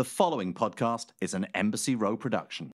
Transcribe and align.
The 0.00 0.04
following 0.04 0.54
podcast 0.54 1.08
is 1.20 1.34
an 1.34 1.46
Embassy 1.54 1.94
Row 1.94 2.16
production. 2.16 2.70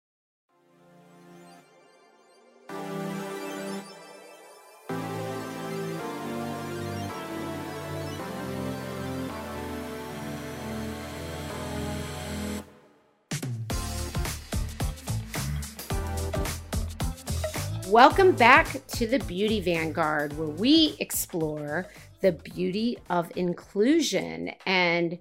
Welcome 17.87 18.33
back 18.33 18.85
to 18.89 19.07
the 19.07 19.21
Beauty 19.29 19.61
Vanguard, 19.61 20.37
where 20.37 20.49
we 20.49 20.97
explore 20.99 21.87
the 22.21 22.33
beauty 22.33 22.99
of 23.11 23.31
inclusion. 23.37 24.51
And 24.67 25.21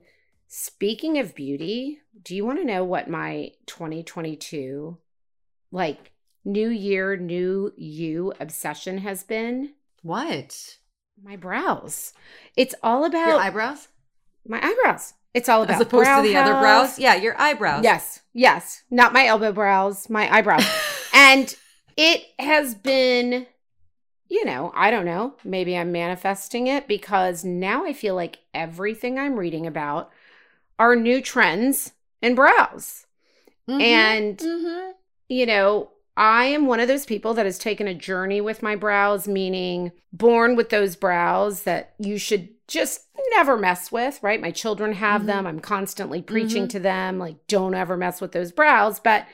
speaking 0.53 1.17
of 1.17 1.33
beauty, 1.33 2.01
do 2.21 2.35
you 2.35 2.45
want 2.45 2.59
to 2.59 2.65
know 2.65 2.83
what 2.83 3.09
my 3.09 3.51
2022, 3.67 4.97
like 5.71 6.11
new 6.43 6.67
year, 6.67 7.15
new 7.15 7.71
you 7.77 8.33
obsession 8.37 8.97
has 8.97 9.23
been? 9.23 9.71
What? 10.03 10.77
My 11.23 11.37
brows. 11.37 12.11
It's 12.57 12.75
all 12.83 13.05
about 13.05 13.27
Your 13.27 13.39
eyebrows? 13.39 13.87
my 14.45 14.59
eyebrows. 14.61 15.13
It's 15.33 15.47
all 15.47 15.63
about 15.63 15.75
As 15.75 15.81
opposed 15.81 16.03
brow 16.03 16.21
to 16.21 16.27
the 16.27 16.35
other 16.35 16.59
brows? 16.59 16.99
Yeah, 16.99 17.15
your 17.15 17.39
eyebrows. 17.39 17.85
Yes, 17.85 18.19
yes. 18.33 18.83
Not 18.91 19.13
my 19.13 19.25
elbow 19.27 19.53
brows, 19.53 20.09
my 20.09 20.29
eyebrows. 20.35 20.65
and 21.13 21.55
it 21.95 22.25
has 22.37 22.75
been, 22.75 23.47
you 24.27 24.43
know, 24.43 24.73
I 24.75 24.91
don't 24.91 25.05
know. 25.05 25.35
Maybe 25.45 25.77
I'm 25.77 25.93
manifesting 25.93 26.67
it 26.67 26.89
because 26.89 27.45
now 27.45 27.85
I 27.85 27.93
feel 27.93 28.15
like 28.15 28.39
everything 28.53 29.17
I'm 29.17 29.39
reading 29.39 29.65
about 29.65 30.11
are 30.81 30.95
new 30.95 31.21
trends 31.21 31.93
in 32.23 32.33
brows. 32.33 33.05
Mhm. 33.69 33.81
And, 33.81 34.37
Mhm. 34.39 34.93
you 35.29 35.45
know, 35.45 35.91
I 36.17 36.45
am 36.45 36.65
one 36.65 36.79
of 36.79 36.87
those 36.87 37.05
people 37.05 37.35
that 37.35 37.45
has 37.45 37.59
taken 37.59 37.87
a 37.87 37.93
journey 37.93 38.41
with 38.41 38.63
my 38.63 38.75
brows, 38.75 39.27
meaning 39.27 39.91
born 40.11 40.55
with 40.55 40.69
those 40.69 40.95
brows 40.95 41.63
that 41.63 41.93
you 41.99 42.17
should 42.17 42.49
just 42.67 43.05
never 43.35 43.57
mess 43.57 43.91
with, 43.91 44.21
right? 44.23 44.41
My 44.41 44.49
children 44.49 44.93
have 44.93 45.21
Mhm. 45.21 45.25
them. 45.27 45.47
I'm 45.47 45.59
constantly 45.59 46.23
preaching 46.23 46.65
Mhm. 46.65 46.69
to 46.71 46.79
them, 46.79 47.19
like, 47.19 47.35
don't 47.47 47.75
ever 47.75 47.95
mess 47.95 48.19
with 48.19 48.31
those 48.31 48.51
brows. 48.51 48.99
But, 48.99 49.27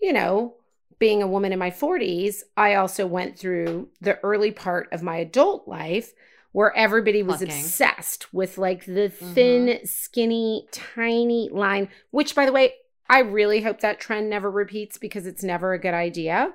you 0.00 0.12
know, 0.12 0.54
being 0.98 1.22
a 1.22 1.28
woman 1.28 1.52
in 1.52 1.58
my 1.58 1.70
40s, 1.70 2.44
I 2.56 2.76
also 2.76 3.06
went 3.06 3.38
through 3.38 3.90
the 4.00 4.18
early 4.20 4.52
part 4.52 4.88
of 4.90 5.02
my 5.02 5.18
adult 5.18 5.68
life 5.68 6.14
where 6.54 6.72
everybody 6.76 7.20
was 7.20 7.38
Plucking. 7.38 7.52
obsessed 7.52 8.32
with 8.32 8.58
like 8.58 8.84
the 8.84 9.10
mm-hmm. 9.10 9.32
thin, 9.32 9.80
skinny, 9.84 10.68
tiny 10.70 11.48
line, 11.50 11.88
which, 12.12 12.36
by 12.36 12.46
the 12.46 12.52
way, 12.52 12.74
I 13.10 13.18
really 13.18 13.62
hope 13.62 13.80
that 13.80 13.98
trend 13.98 14.30
never 14.30 14.48
repeats 14.48 14.96
because 14.96 15.26
it's 15.26 15.42
never 15.42 15.72
a 15.72 15.80
good 15.80 15.94
idea. 15.94 16.54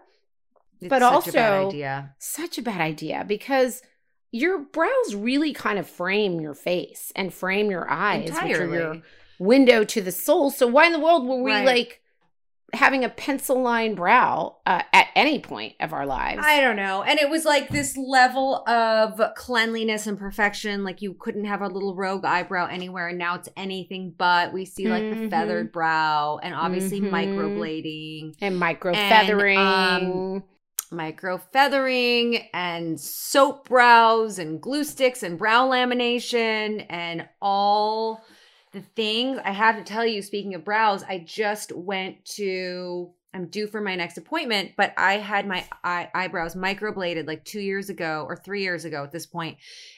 It's 0.80 0.88
But 0.88 1.02
such 1.02 1.27
a 1.27 1.31
bad 1.33 1.53
also- 1.53 1.67
idea. 1.67 2.16
Such 2.17 2.58
a 2.58 2.61
bad 2.61 2.80
idea 2.80 3.25
because 3.27 3.81
your 4.31 4.59
brows 4.59 5.16
really 5.16 5.52
kind 5.52 5.77
of 5.77 5.86
frame 5.89 6.39
your 6.39 6.53
face 6.53 7.11
and 7.14 7.33
frame 7.33 7.70
your 7.70 7.89
eyes, 7.89 8.31
which 8.31 8.42
are 8.42 8.66
your 8.73 9.02
window 9.38 9.83
to 9.83 10.02
the 10.02 10.14
soul. 10.14 10.50
So 10.50 10.66
why 10.66 10.86
in 10.86 10.94
the 10.94 11.00
world 11.00 11.27
were 11.27 11.44
we 11.44 11.52
Right. 11.52 11.66
like 11.66 12.02
having 12.73 13.03
a 13.03 13.09
pencil 13.09 13.62
line 13.62 13.95
brow 13.95 14.58
uh, 14.66 14.84
at 14.94 15.08
any 15.16 15.39
point 15.39 15.75
of 15.80 15.94
our 15.94 16.06
lives? 16.06 16.42
I 16.44 16.62
don't 16.62 16.76
know. 16.76 17.03
And 17.03 17.20
it 17.20 17.30
was 17.30 17.45
like 17.45 17.70
this 17.70 17.98
level 17.98 18.67
of 18.67 19.22
cleanliness 19.36 20.08
and 20.08 20.17
perfection. 20.17 20.84
Like 20.84 21.02
you 21.02 21.14
couldn't 21.14 21.45
have 21.45 21.61
a 21.61 21.67
little 21.67 21.95
rogue 21.95 22.26
eyebrow 22.26 22.67
anywhere. 22.67 23.08
And 23.09 23.17
now 23.17 23.36
it's 23.36 23.50
anything 23.58 24.14
but. 24.17 24.53
We 24.53 24.66
see 24.66 24.88
like 24.88 25.09
the 25.09 25.16
Mhm. 25.16 25.30
feathered 25.30 25.72
brow 25.72 26.39
and 26.44 26.53
obviously 26.53 27.02
Mhm. 27.02 27.09
microblading, 27.11 28.36
and 28.42 28.58
micro 28.59 28.94
And, 28.94 29.28
feathering. 29.28 29.58
um, 29.58 30.44
micro 30.92 31.38
feathering, 31.38 32.48
and 32.54 33.00
soap 33.00 33.70
brows 33.70 34.39
and 34.39 34.60
glue 34.61 34.83
sticks 34.83 35.21
and 35.23 35.38
brow 35.38 35.67
lamination 35.70 36.86
and 36.89 37.27
all 37.42 38.23
the 38.72 38.82
things. 38.82 39.40
I 39.44 39.52
have 39.52 39.78
to 39.78 39.84
tell 39.84 40.06
you, 40.06 40.22
speaking 40.22 40.54
of 40.54 40.66
brows, 40.66 41.04
I 41.04 41.20
just 41.20 41.72
went 41.72 42.26
to. 42.36 43.12
I'm 43.32 43.46
due 43.48 43.68
for 43.68 43.80
my 43.80 43.96
next 43.96 44.18
appointment, 44.18 44.72
but 44.76 44.92
I 44.98 45.18
had 45.18 45.48
my 45.48 45.64
eye, 45.84 46.10
eyebrows 46.16 46.56
microbladed 46.56 47.28
like 47.28 47.46
two 47.46 47.60
years 47.60 47.92
ago 47.92 48.26
or 48.28 48.36
three 48.36 48.64
years 48.64 48.86
ago 48.86 49.04
at 49.04 49.12
this 49.12 49.28
point, 49.28 49.58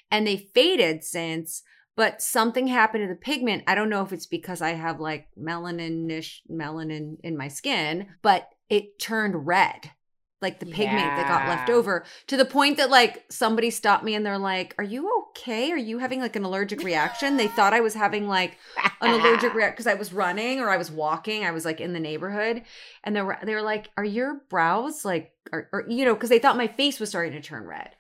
and 0.09 0.27
they 0.27 0.49
faded 0.53 1.03
since. 1.03 1.63
But 1.95 2.21
something 2.21 2.67
happened 2.67 3.03
to 3.03 3.07
the 3.07 3.19
pigment. 3.19 3.63
I 3.67 3.75
don't 3.75 3.89
know 3.89 4.01
if 4.01 4.13
it's 4.13 4.25
because 4.25 4.61
I 4.61 4.69
have 4.69 4.99
like 4.99 5.27
melanin-ish 5.37 6.41
melanin 6.49 7.17
in 7.21 7.37
my 7.37 7.49
skin, 7.49 8.07
but 8.21 8.49
it 8.69 8.97
turned 8.97 9.45
red. 9.45 9.91
Like 10.41 10.59
the 10.59 10.65
pigment 10.65 11.15
that 11.15 11.27
got 11.27 11.47
left 11.47 11.69
over 11.69 12.03
to 12.27 12.35
the 12.35 12.45
point 12.45 12.77
that 12.77 12.89
like 12.89 13.25
somebody 13.29 13.69
stopped 13.69 14.03
me 14.03 14.15
and 14.15 14.25
they're 14.25 14.37
like, 14.39 14.73
Are 14.77 14.83
you 14.83 15.27
okay? 15.29 15.71
Are 15.71 15.77
you 15.77 15.99
having 15.99 16.19
like 16.19 16.35
an 16.35 16.43
allergic 16.43 16.83
reaction? 16.83 17.37
they 17.37 17.47
thought 17.47 17.73
I 17.73 17.81
was 17.81 17.93
having 17.93 18.27
like 18.27 18.57
an 19.01 19.19
allergic 19.19 19.53
reaction 19.55 19.73
because 19.73 19.87
I 19.87 19.93
was 19.93 20.11
running 20.13 20.59
or 20.59 20.69
I 20.69 20.77
was 20.77 20.91
walking. 20.91 21.45
I 21.45 21.51
was 21.51 21.65
like 21.65 21.79
in 21.79 21.93
the 21.93 21.99
neighborhood, 21.99 22.63
and 23.03 23.15
they 23.15 23.21
were 23.21 23.37
they 23.43 23.53
were 23.53 23.61
like, 23.61 23.89
"Are 23.97 24.03
your 24.03 24.41
brows 24.49 25.05
like, 25.05 25.31
or, 25.51 25.69
or 25.71 25.85
you 25.87 26.05
know?" 26.05 26.13
Because 26.15 26.29
they 26.29 26.39
thought 26.39 26.57
my 26.57 26.67
face 26.67 26.99
was 26.99 27.09
starting 27.09 27.33
to 27.33 27.41
turn 27.41 27.65
red. 27.65 27.91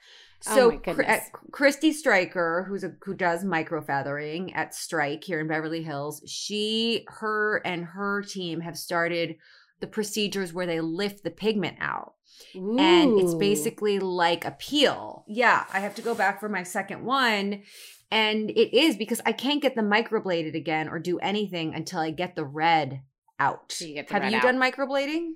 Oh 0.47 0.53
So 0.55 0.81
my 0.85 1.03
at 1.03 1.23
Christy 1.51 1.93
Stryker, 1.93 2.65
who's 2.67 2.83
a 2.83 2.95
who 3.03 3.13
does 3.13 3.43
micro 3.43 3.81
feathering 3.81 4.53
at 4.55 4.73
Strike 4.73 5.23
here 5.23 5.39
in 5.39 5.47
Beverly 5.47 5.83
Hills, 5.83 6.23
she, 6.25 7.05
her, 7.07 7.57
and 7.63 7.85
her 7.85 8.23
team 8.23 8.61
have 8.61 8.77
started 8.77 9.35
the 9.81 9.87
procedures 9.87 10.53
where 10.53 10.65
they 10.65 10.79
lift 10.79 11.23
the 11.23 11.31
pigment 11.31 11.77
out 11.81 12.13
and 12.53 13.19
it's 13.19 13.33
basically 13.33 13.99
like 13.99 14.45
a 14.45 14.51
peel. 14.51 15.25
Yeah, 15.27 15.65
I 15.71 15.79
have 15.79 15.95
to 15.95 16.01
go 16.01 16.15
back 16.15 16.39
for 16.39 16.49
my 16.49 16.63
second 16.63 17.05
one. 17.05 17.63
And 18.09 18.49
it 18.49 18.75
is 18.77 18.97
because 18.97 19.21
I 19.25 19.31
can't 19.31 19.61
get 19.61 19.75
the 19.75 19.81
microbladed 19.81 20.53
again 20.53 20.89
or 20.89 20.99
do 20.99 21.17
anything 21.19 21.73
until 21.73 21.99
I 21.99 22.11
get 22.11 22.35
the 22.35 22.43
red 22.43 23.01
out. 23.39 23.71
So 23.71 23.85
you 23.85 24.03
the 24.03 24.13
have 24.13 24.23
red 24.23 24.31
you 24.31 24.37
out. 24.37 24.43
done 24.43 24.57
microblading? 24.59 25.33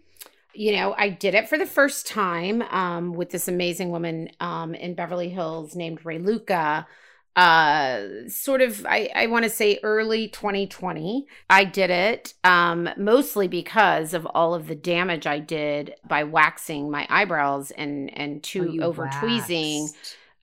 you 0.55 0.71
know, 0.71 0.95
I 0.97 1.09
did 1.09 1.35
it 1.35 1.49
for 1.49 1.57
the 1.57 1.65
first 1.65 2.07
time 2.07 2.61
um, 2.63 3.13
with 3.13 3.29
this 3.29 3.47
amazing 3.47 3.91
woman 3.91 4.29
um, 4.39 4.73
in 4.73 4.95
Beverly 4.95 5.29
Hills 5.29 5.75
named 5.75 6.05
Ray 6.05 6.17
Luca. 6.17 6.87
Uh, 7.35 8.27
sort 8.29 8.61
of, 8.61 8.85
I, 8.85 9.09
I 9.13 9.27
want 9.27 9.43
to 9.43 9.49
say 9.49 9.79
early 9.83 10.29
2020. 10.29 11.25
I 11.49 11.65
did 11.65 11.89
it 11.89 12.33
um, 12.45 12.89
mostly 12.97 13.47
because 13.49 14.13
of 14.13 14.25
all 14.27 14.53
of 14.55 14.67
the 14.67 14.75
damage 14.75 15.27
I 15.27 15.39
did 15.39 15.95
by 16.07 16.23
waxing 16.23 16.89
my 16.89 17.05
eyebrows 17.09 17.71
and 17.71 18.15
and 18.17 18.41
too 18.41 18.77
over 18.81 19.09
tweezing 19.19 19.89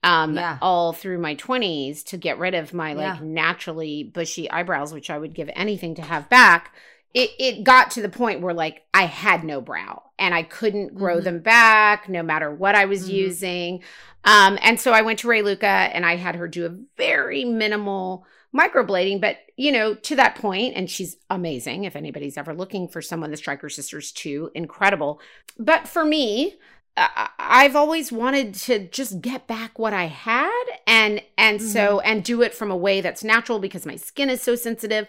um 0.03 0.35
Yeah. 0.35 0.57
all 0.61 0.93
through 0.93 1.17
my 1.17 1.33
20s 1.35 2.03
to 2.03 2.17
get 2.17 2.37
rid 2.37 2.53
of 2.53 2.73
my 2.73 2.93
like 2.93 3.19
Yeah. 3.19 3.25
naturally 3.25 4.03
bushy 4.03 4.51
eyebrows 4.51 4.93
which 4.93 5.09
i 5.09 5.17
would 5.17 5.33
give 5.33 5.49
anything 5.55 5.95
to 5.95 6.01
have 6.01 6.27
back 6.29 6.75
it 7.13 7.31
it 7.39 7.63
got 7.63 7.91
to 7.91 8.01
the 8.01 8.09
point 8.09 8.41
where 8.41 8.53
like 8.53 8.83
i 8.93 9.03
had 9.05 9.43
no 9.43 9.61
brow 9.61 10.01
and 10.19 10.33
i 10.33 10.43
couldn't 10.43 10.95
grow 10.95 11.19
Mhm. 11.19 11.23
them 11.23 11.39
back 11.39 12.09
no 12.09 12.23
matter 12.23 12.53
what 12.53 12.75
i 12.75 12.85
was 12.85 13.07
Mhm. 13.09 13.13
using 13.13 13.83
um 14.25 14.57
and 14.61 14.79
so 14.79 14.91
i 14.91 15.01
went 15.01 15.19
to 15.19 15.27
ray 15.27 15.41
luca 15.41 15.65
and 15.67 16.05
i 16.05 16.15
had 16.15 16.35
her 16.35 16.47
do 16.47 16.65
a 16.65 16.75
very 16.97 17.45
minimal 17.45 18.25
microblading 18.55 19.19
but 19.21 19.37
you 19.57 19.71
know 19.71 19.95
to 19.95 20.15
that 20.15 20.35
point 20.35 20.75
and 20.75 20.89
she's 20.89 21.17
amazing 21.29 21.83
if 21.85 21.95
anybody's 21.95 22.37
ever 22.37 22.53
looking 22.53 22.87
for 22.87 23.01
someone 23.01 23.31
the 23.31 23.37
striker 23.37 23.69
sisters 23.69 24.11
too 24.11 24.49
incredible 24.53 25.19
but 25.57 25.87
for 25.87 26.05
me 26.05 26.55
I- 26.95 27.29
I've 27.39 27.75
always 27.75 28.11
wanted 28.11 28.53
to 28.53 28.87
just 28.87 29.19
get 29.19 29.47
back 29.47 29.79
what 29.79 29.93
I 29.93 30.05
had 30.05 30.63
and 30.85 31.23
and 31.39 31.59
so 31.59 32.01
and 32.01 32.23
do 32.23 32.43
it 32.43 32.53
from 32.53 32.69
a 32.69 32.77
way 32.77 33.01
that's 33.01 33.23
natural 33.23 33.57
because 33.57 33.83
my 33.87 33.95
skin 33.95 34.29
is 34.29 34.43
so 34.43 34.53
sensitive 34.55 35.07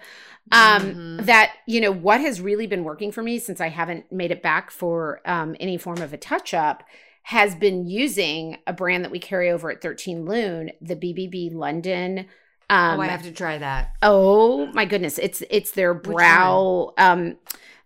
um 0.52 0.98
Mhm. 1.20 1.26
that 1.26 1.52
you 1.66 1.80
know 1.80 1.92
what 1.92 2.20
has 2.20 2.40
really 2.40 2.66
been 2.66 2.84
working 2.84 3.12
for 3.12 3.22
me 3.22 3.38
since 3.38 3.60
I 3.60 3.68
haven't 3.68 4.10
made 4.12 4.30
it 4.30 4.42
back 4.42 4.70
for 4.70 5.20
um 5.24 5.56
any 5.60 5.76
form 5.78 6.02
of 6.02 6.12
a 6.12 6.16
touch 6.18 6.54
up 6.54 6.84
has 7.24 7.54
been 7.54 7.86
using 7.86 8.58
a 8.66 8.72
brand 8.72 9.04
that 9.04 9.10
we 9.10 9.18
carry 9.18 9.50
over 9.50 9.70
at 9.70 9.80
13 9.80 10.26
Lune 10.26 10.70
the 10.80 10.96
BBB 10.96 11.50
London 11.50 12.26
um 12.70 12.98
oh, 12.98 13.02
I 13.02 13.08
have 13.08 13.22
to 13.22 13.32
try 13.32 13.58
that. 13.58 13.90
Oh 14.02 14.66
my 14.72 14.84
goodness, 14.84 15.18
it's 15.18 15.42
it's 15.50 15.72
their 15.72 15.94
brow. 15.94 16.92
Um, 16.98 17.36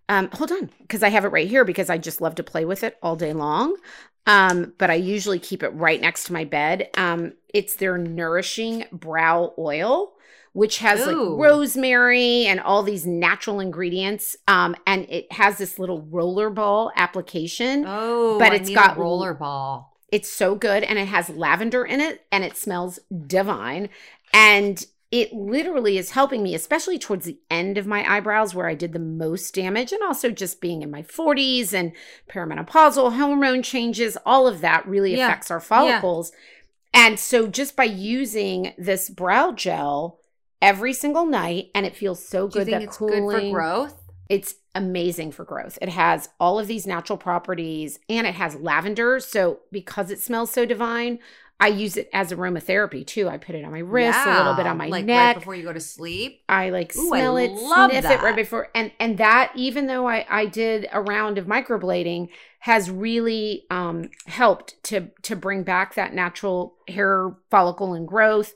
um, 0.07 0.29
hold 0.33 0.51
on, 0.51 0.69
because 0.81 1.03
I 1.03 1.09
have 1.09 1.23
it 1.25 1.29
right 1.29 1.47
here 1.47 1.63
because 1.63 1.89
I 1.89 1.97
just 1.97 2.19
love 2.21 2.35
to 2.35 2.43
play 2.43 2.65
with 2.65 2.83
it 2.83 2.97
all 3.03 3.15
day 3.15 3.33
long. 3.33 3.75
Um, 4.25 4.73
but 4.77 4.89
I 4.89 4.95
usually 4.95 5.39
keep 5.39 5.63
it 5.63 5.69
right 5.69 5.99
next 5.99 6.25
to 6.25 6.33
my 6.33 6.45
bed. 6.45 6.89
Um, 6.95 7.33
it's 7.53 7.75
their 7.75 7.97
nourishing 7.97 8.85
brow 8.91 9.53
oil, 9.57 10.13
which 10.59 10.79
has 10.79 10.99
Ooh. 10.99 11.05
like 11.05 11.39
rosemary 11.39 12.45
and 12.45 12.59
all 12.59 12.83
these 12.83 13.05
natural 13.05 13.61
ingredients. 13.61 14.35
Um, 14.45 14.75
and 14.85 15.05
it 15.09 15.31
has 15.31 15.57
this 15.57 15.79
little 15.79 16.01
roller 16.01 16.49
ball 16.49 16.91
application. 16.97 17.85
Oh, 17.87 18.37
But 18.37 18.51
it's 18.51 18.69
got 18.69 18.97
a 18.97 18.99
roller 18.99 19.33
ball. 19.33 19.97
It's 20.11 20.29
so 20.29 20.55
good 20.55 20.83
and 20.83 20.99
it 20.99 21.07
has 21.07 21.29
lavender 21.29 21.85
in 21.85 22.01
it 22.01 22.25
and 22.29 22.43
it 22.43 22.57
smells 22.57 22.99
divine. 23.25 23.87
And 24.33 24.85
it 25.11 25.31
literally 25.31 25.97
is 25.97 26.11
helping 26.11 26.43
me, 26.43 26.53
especially 26.55 26.99
towards 26.99 27.23
the 27.23 27.39
end 27.49 27.77
of 27.77 27.87
my 27.87 28.05
eyebrows 28.05 28.53
where 28.53 28.67
I 28.67 28.75
did 28.75 28.91
the 28.91 28.99
most 28.99 29.55
damage, 29.55 29.93
and 29.93 30.03
also 30.03 30.29
just 30.29 30.59
being 30.59 30.81
in 30.81 30.91
my 30.91 31.03
40s 31.03 31.71
and 31.73 31.93
perimenopausal 32.29 33.15
hormone 33.15 33.63
changes, 33.63 34.17
all 34.25 34.45
of 34.45 34.59
that 34.59 34.85
really 34.85 35.15
Yeah. 35.15 35.27
affects 35.27 35.49
our 35.49 35.61
follicles. 35.61 36.33
And 36.93 37.17
so 37.17 37.47
just 37.47 37.77
by 37.77 37.85
using 37.85 38.73
this 38.77 39.09
brow 39.09 39.53
gel 39.53 40.19
every 40.61 40.93
single 40.93 41.25
night, 41.25 41.69
and 41.75 41.85
it 41.85 41.95
feels 41.95 42.23
so 42.25 42.47
good. 42.47 42.51
Do 42.51 42.59
you 42.59 42.65
think 42.65 42.79
that 42.79 42.83
it's 42.83 42.97
cooling, 42.97 43.27
good 43.27 43.43
for 43.43 43.49
growth? 43.49 44.03
it's 44.29 44.55
amazing 44.75 45.31
for 45.31 45.43
growth. 45.43 45.79
It 45.81 45.89
has 45.89 46.29
all 46.39 46.59
of 46.59 46.67
these 46.67 46.85
natural 46.85 47.17
properties 47.17 47.99
and 48.07 48.27
it 48.27 48.35
has 48.35 48.55
lavender. 48.55 49.19
So 49.19 49.61
because 49.71 50.11
it 50.11 50.19
smells 50.19 50.51
so 50.51 50.65
divine, 50.65 51.19
I 51.59 51.67
use 51.67 51.97
it 51.97 52.09
as 52.13 52.31
aromatherapy 52.31 53.05
too. 53.05 53.27
I 53.27 53.37
put 53.37 53.55
it 53.55 53.65
on 53.65 53.71
my 53.71 53.79
wrist, 53.79 54.19
a 54.25 54.37
little 54.37 54.53
bit 54.53 54.65
on 54.65 54.77
my 54.77 54.87
like 54.87 55.03
neck. 55.03 55.17
right 55.17 55.39
before 55.39 55.55
you 55.55 55.63
go 55.63 55.73
to 55.73 55.79
sleep. 55.79 56.41
I 56.47 56.69
like 56.69 56.95
Ooh, 56.95 57.13
I 57.13 57.19
smell 57.19 57.37
it, 57.37 57.51
love 57.51 57.91
sniff 57.91 58.05
it 58.05 58.07
that. 58.07 58.23
right 58.23 58.35
before, 58.35 58.69
and 58.73 58.91
and 58.99 59.17
that 59.17 59.51
even 59.55 59.87
though 59.87 60.07
I 60.07 60.25
I 60.29 60.45
did 60.45 60.87
a 60.91 61.01
round 61.01 61.37
of 61.37 61.47
microblading 61.47 62.29
has 62.59 62.89
really 62.89 63.65
um 63.69 64.09
helped 64.27 64.81
to 64.83 65.09
to 65.23 65.35
bring 65.35 65.63
back 65.63 65.95
that 65.95 66.13
natural 66.13 66.75
hair 66.87 67.35
follicle 67.51 67.93
and 67.93 68.07
growth, 68.07 68.53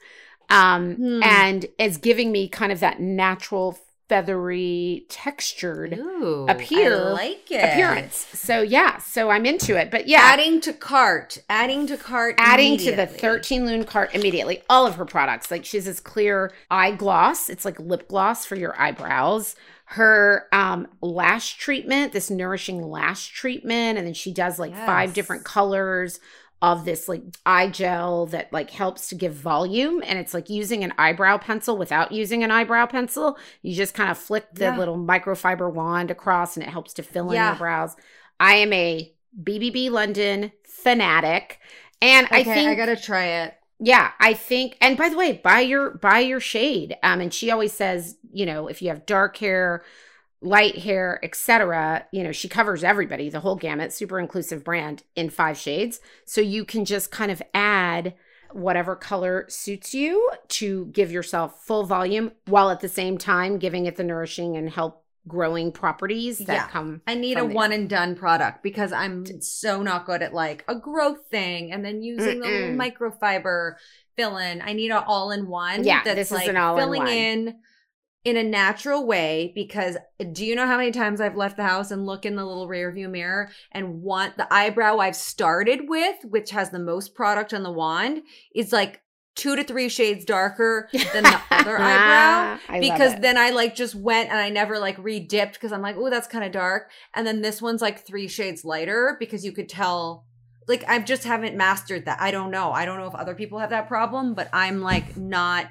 um 0.54 0.96
Hmm. 0.96 1.24
and 1.24 1.66
is 1.78 1.98
giving 1.98 2.32
me 2.32 2.48
kind 2.48 2.72
of 2.72 2.80
that 2.80 3.00
natural 3.00 3.78
feathery 4.10 5.06
textured 5.10 5.98
Ooh, 5.98 6.46
appear- 6.48 7.12
like 7.14 7.46
appearance. 7.52 8.16
So 8.34 8.62
yeah, 8.62 8.98
so 9.00 9.30
I'm 9.30 9.46
into 9.46 9.76
it, 9.76 9.90
but 9.92 10.08
yeah, 10.08 10.20
Adding 10.22 10.62
to 10.62 10.74
cart. 10.74 11.40
Adding 11.50 11.88
to 11.88 11.98
cart. 11.98 12.36
adding 12.38 12.78
to 12.78 12.96
the 12.96 13.08
13 13.08 13.66
Lune 13.66 13.84
cart 13.86 14.14
immediately. 14.14 14.62
All 14.70 14.86
of 14.86 14.96
her 14.96 15.06
products. 15.06 15.50
Like 15.50 15.66
she 15.66 15.78
has 15.78 15.86
this 15.86 16.00
clear 16.00 16.52
eye 16.70 16.92
gloss. 16.92 17.50
It's 17.50 17.66
like 17.66 17.80
lip 17.80 18.08
gloss 18.08 18.46
for 18.46 18.56
your 18.56 18.80
eyebrows. 18.80 19.56
Her 19.86 20.48
um 20.52 20.88
lash 21.02 21.58
treatment, 21.58 22.14
this 22.14 22.30
nourishing 22.30 22.82
lash 22.88 23.30
treatment, 23.30 23.98
and 23.98 24.06
then 24.08 24.14
she 24.14 24.32
does 24.34 24.60
like 24.60 24.76
five 24.76 25.14
different 25.14 25.44
colors 25.44 26.20
of 26.64 26.86
this 26.86 27.10
like 27.10 27.24
eye 27.46 27.68
gel 27.70 28.26
that 28.28 28.52
like 28.54 28.72
helps 28.72 29.10
to 29.10 29.16
give 29.16 29.36
volume 29.36 30.04
and 30.08 30.20
it's 30.20 30.34
like 30.34 30.50
using 30.50 30.84
an 30.84 30.94
eyebrow 30.98 31.38
pencil 31.38 31.78
without 31.78 32.14
using 32.14 32.44
an 32.44 32.52
eyebrow 32.52 32.88
pencil 32.88 33.38
you 33.64 33.76
just 33.76 33.94
kind 33.96 34.10
of 34.12 34.18
flick 34.18 34.56
the 34.56 34.72
Yeah. 34.72 34.74
little 34.74 34.98
microfiber 34.98 35.72
wand 35.72 36.12
across 36.12 36.58
and 36.58 36.66
it 36.66 36.72
helps 36.72 36.94
to 36.96 37.04
fill 37.04 37.32
in 37.32 37.36
Yeah. 37.36 37.46
your 37.46 37.56
brows 37.56 37.96
i 38.40 38.56
am 38.56 38.74
a 38.74 39.14
bbb 39.44 39.92
london 39.92 40.54
fanatic 40.66 41.60
and 42.02 42.28
Okay, 42.32 42.34
i 42.34 42.44
think 42.44 42.70
I 42.70 42.76
gotta 42.76 42.98
try 42.98 43.26
it. 43.46 43.58
yeah, 43.80 44.12
I 44.20 44.34
think 44.34 44.78
and 44.82 44.98
by 44.98 45.10
the 45.10 45.18
way, 45.18 45.34
buy 45.34 45.60
your 45.62 45.92
buy 45.92 46.20
your 46.20 46.40
shade. 46.40 46.96
Um 47.04 47.20
and 47.22 47.34
she 47.34 47.52
always 47.52 47.74
says, 47.74 48.18
you 48.32 48.46
know, 48.46 48.68
if 48.68 48.82
you 48.82 48.90
have 48.90 49.06
dark 49.06 49.38
hair, 49.38 49.84
light 50.44 50.80
hair, 50.80 51.20
etc., 51.24 52.06
you 52.12 52.24
know, 52.24 52.32
she 52.32 52.48
covers 52.50 52.84
everybody, 52.84 53.30
the 53.30 53.40
whole 53.40 53.56
gamut, 53.56 53.94
super 53.94 54.20
inclusive 54.20 54.64
brand 54.64 55.04
in 55.16 55.30
five 55.30 55.58
shades. 55.58 56.00
So 56.26 56.42
you 56.42 56.66
can 56.66 56.86
just 56.86 57.12
kind 57.12 57.32
of 57.32 57.42
add 57.54 58.14
whatever 58.52 58.96
color 58.96 59.46
suits 59.50 59.96
you 59.96 60.30
to 60.48 60.86
give 60.88 61.12
yourself 61.12 61.64
full 61.66 61.86
volume 61.86 62.32
while 62.46 62.70
at 62.70 62.82
the 62.82 62.90
same 62.90 63.18
time 63.18 63.58
giving 63.58 63.86
it 63.88 63.96
the 63.96 64.04
nourishing 64.04 64.56
and 64.56 64.70
help 64.70 65.04
growing 65.28 65.72
properties 65.72 66.38
that 66.40 66.54
Yeah. 66.54 66.68
come 66.68 67.02
I 67.08 67.16
need 67.16 67.38
a 67.38 67.48
the- 67.48 67.54
one 67.54 67.72
and 67.72 67.90
done 67.90 68.14
product 68.16 68.62
because 68.62 68.92
I'm 68.92 69.42
so 69.42 69.82
not 69.82 70.06
good 70.06 70.22
at 70.22 70.34
like 70.34 70.66
a 70.68 70.76
growth 70.76 71.26
thing 71.32 71.72
and 71.72 71.84
then 71.84 72.04
using 72.04 72.42
the 72.42 72.46
little 72.48 72.70
Mm-mm. 72.70 72.94
microfiber 72.94 73.76
fill 74.18 74.38
in. 74.38 74.62
I 74.62 74.74
need 74.74 74.92
an 74.92 75.02
all 75.08 75.32
in 75.32 75.48
one. 75.48 75.84
Yeah, 75.84 76.02
that's 76.04 76.16
this 76.16 76.28
is 76.32 76.38
like 76.38 76.50
an 76.50 76.58
all-in-one. 76.58 76.98
filling 77.08 77.08
in 77.08 77.56
in 78.24 78.38
a 78.38 78.44
natural 78.44 79.06
way 79.06 79.52
because 79.54 79.98
do 80.32 80.46
you 80.46 80.56
know 80.56 80.66
how 80.66 80.78
many 80.78 80.92
times 80.92 81.20
I've 81.20 81.36
left 81.36 81.58
the 81.58 81.64
house 81.64 81.92
and 81.92 82.06
look 82.06 82.26
in 82.26 82.36
the 82.36 82.46
little 82.46 82.68
rear 82.68 82.92
view 82.92 83.10
mirror 83.10 83.50
and 83.72 84.02
want 84.02 84.38
the 84.38 84.52
eyebrow 84.54 85.00
I've 85.00 85.16
started 85.16 85.90
with, 85.90 86.18
which 86.24 86.52
has 86.52 86.70
the 86.70 86.80
most 86.80 87.16
product 87.16 87.54
on 87.54 87.64
the 87.64 87.72
wand, 87.72 88.22
is 88.56 88.72
like 88.72 89.02
two 89.36 89.56
to 89.56 89.64
three 89.64 89.90
shades 89.90 90.26
darker 90.26 90.90
than 90.92 91.24
the 91.24 91.42
other 91.52 91.78
ah, 91.80 92.54
eyebrow 92.54 92.60
I 92.70 92.80
because 92.80 93.20
then 93.20 93.38
I 93.38 93.50
like 93.50 93.76
just 93.76 93.96
went 93.96 94.30
and 94.30 94.40
I 94.40 94.50
never 94.50 94.80
like 94.80 94.98
re-dipped 95.00 95.56
because 95.56 95.72
I'm 95.72 95.82
like, 95.82 95.96
oh, 95.98 96.10
that's 96.10 96.28
kind 96.28 96.46
of 96.46 96.52
dark. 96.52 96.92
And 97.16 97.26
then 97.26 97.42
this 97.42 97.62
one's 97.62 97.82
like 97.82 98.06
three 98.06 98.28
shades 98.28 98.64
lighter 98.64 99.18
because 99.20 99.44
you 99.44 99.52
could 99.52 99.70
tell. 99.70 100.26
Like 100.66 100.86
I 100.88 101.00
just 101.00 101.26
haven't 101.26 101.58
mastered 101.58 102.06
that. 102.06 102.22
I 102.22 102.32
don't 102.32 102.50
know. 102.50 102.72
I 102.72 102.86
don't 102.86 102.98
know 102.98 103.08
if 103.08 103.16
other 103.16 103.36
people 103.36 103.60
have 103.60 103.72
that 103.72 103.90
problem, 103.90 104.34
but 104.34 104.50
I'm 104.54 104.82
like 104.82 105.18
not. 105.18 105.68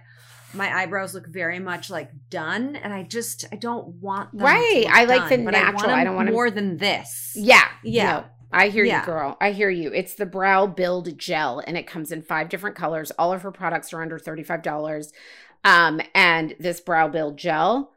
My 0.54 0.74
eyebrows 0.74 1.14
look 1.14 1.26
very 1.26 1.58
much 1.58 1.90
like 1.90 2.10
done, 2.30 2.76
and 2.76 2.92
I 2.92 3.02
just 3.02 3.44
I 3.52 3.56
don't 3.56 3.86
want 4.00 4.32
them 4.36 4.46
Right. 4.46 4.86
I 4.88 5.04
like 5.04 5.28
the 5.28 5.36
done, 5.36 5.44
but 5.46 5.50
natural. 5.52 5.90
I, 5.90 6.00
I 6.00 6.04
don't 6.04 6.16
want 6.16 6.30
more 6.30 6.50
than 6.50 6.76
this. 6.78 7.32
Yeah. 7.34 7.66
Yeah. 7.82 8.12
no, 8.12 8.24
I 8.52 8.68
hear 8.68 8.84
Yeah. 8.84 9.00
you, 9.00 9.06
girl. 9.06 9.36
I 9.40 9.52
hear 9.52 9.70
you. 9.70 9.92
It's 9.92 10.14
the 10.14 10.26
Brow 10.26 10.66
Build 10.66 11.18
Gel, 11.18 11.62
and 11.66 11.76
it 11.76 11.86
comes 11.86 12.12
in 12.12 12.22
five 12.22 12.48
different 12.48 12.76
colors. 12.76 13.10
All 13.12 13.32
of 13.32 13.42
her 13.42 13.50
products 13.52 13.92
are 13.92 14.02
under 14.02 14.18
$35. 14.18 15.12
Um, 15.64 16.00
and 16.14 16.54
this 16.58 16.80
Brow 16.80 17.08
Build 17.08 17.36
Gel, 17.38 17.92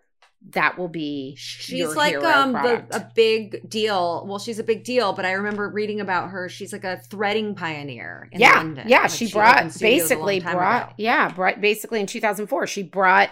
that 0.52 0.78
will 0.78 0.88
be 0.88 1.36
She's 1.38 1.96
like 1.96 2.16
um 2.18 2.54
the, 2.54 2.86
a 2.92 3.12
big 3.16 3.68
deal. 3.70 4.26
Well, 4.28 4.38
she's 4.40 4.60
a 4.60 4.64
big 4.64 4.84
deal, 4.84 5.12
but 5.14 5.26
I 5.26 5.32
remember 5.34 5.68
reading 5.70 6.02
about 6.02 6.30
her. 6.30 6.50
She's 6.50 6.72
like 6.72 6.84
a 6.84 6.98
threading 6.98 7.56
pioneer 7.56 8.30
in 8.32 8.40
yeah, 8.42 8.58
London. 8.58 8.88
yeah. 8.88 9.02
Like, 9.02 9.12
she 9.12 9.26
opened 9.26 9.34
brought 9.34 9.80
basically 9.80 10.40
brought 10.40 10.84
ago. 10.84 10.94
yeah, 10.98 11.30
brought 11.30 11.62
basically 11.62 12.00
in 12.00 12.06
2004. 12.06 12.68
She 12.68 12.84
brought 12.84 13.32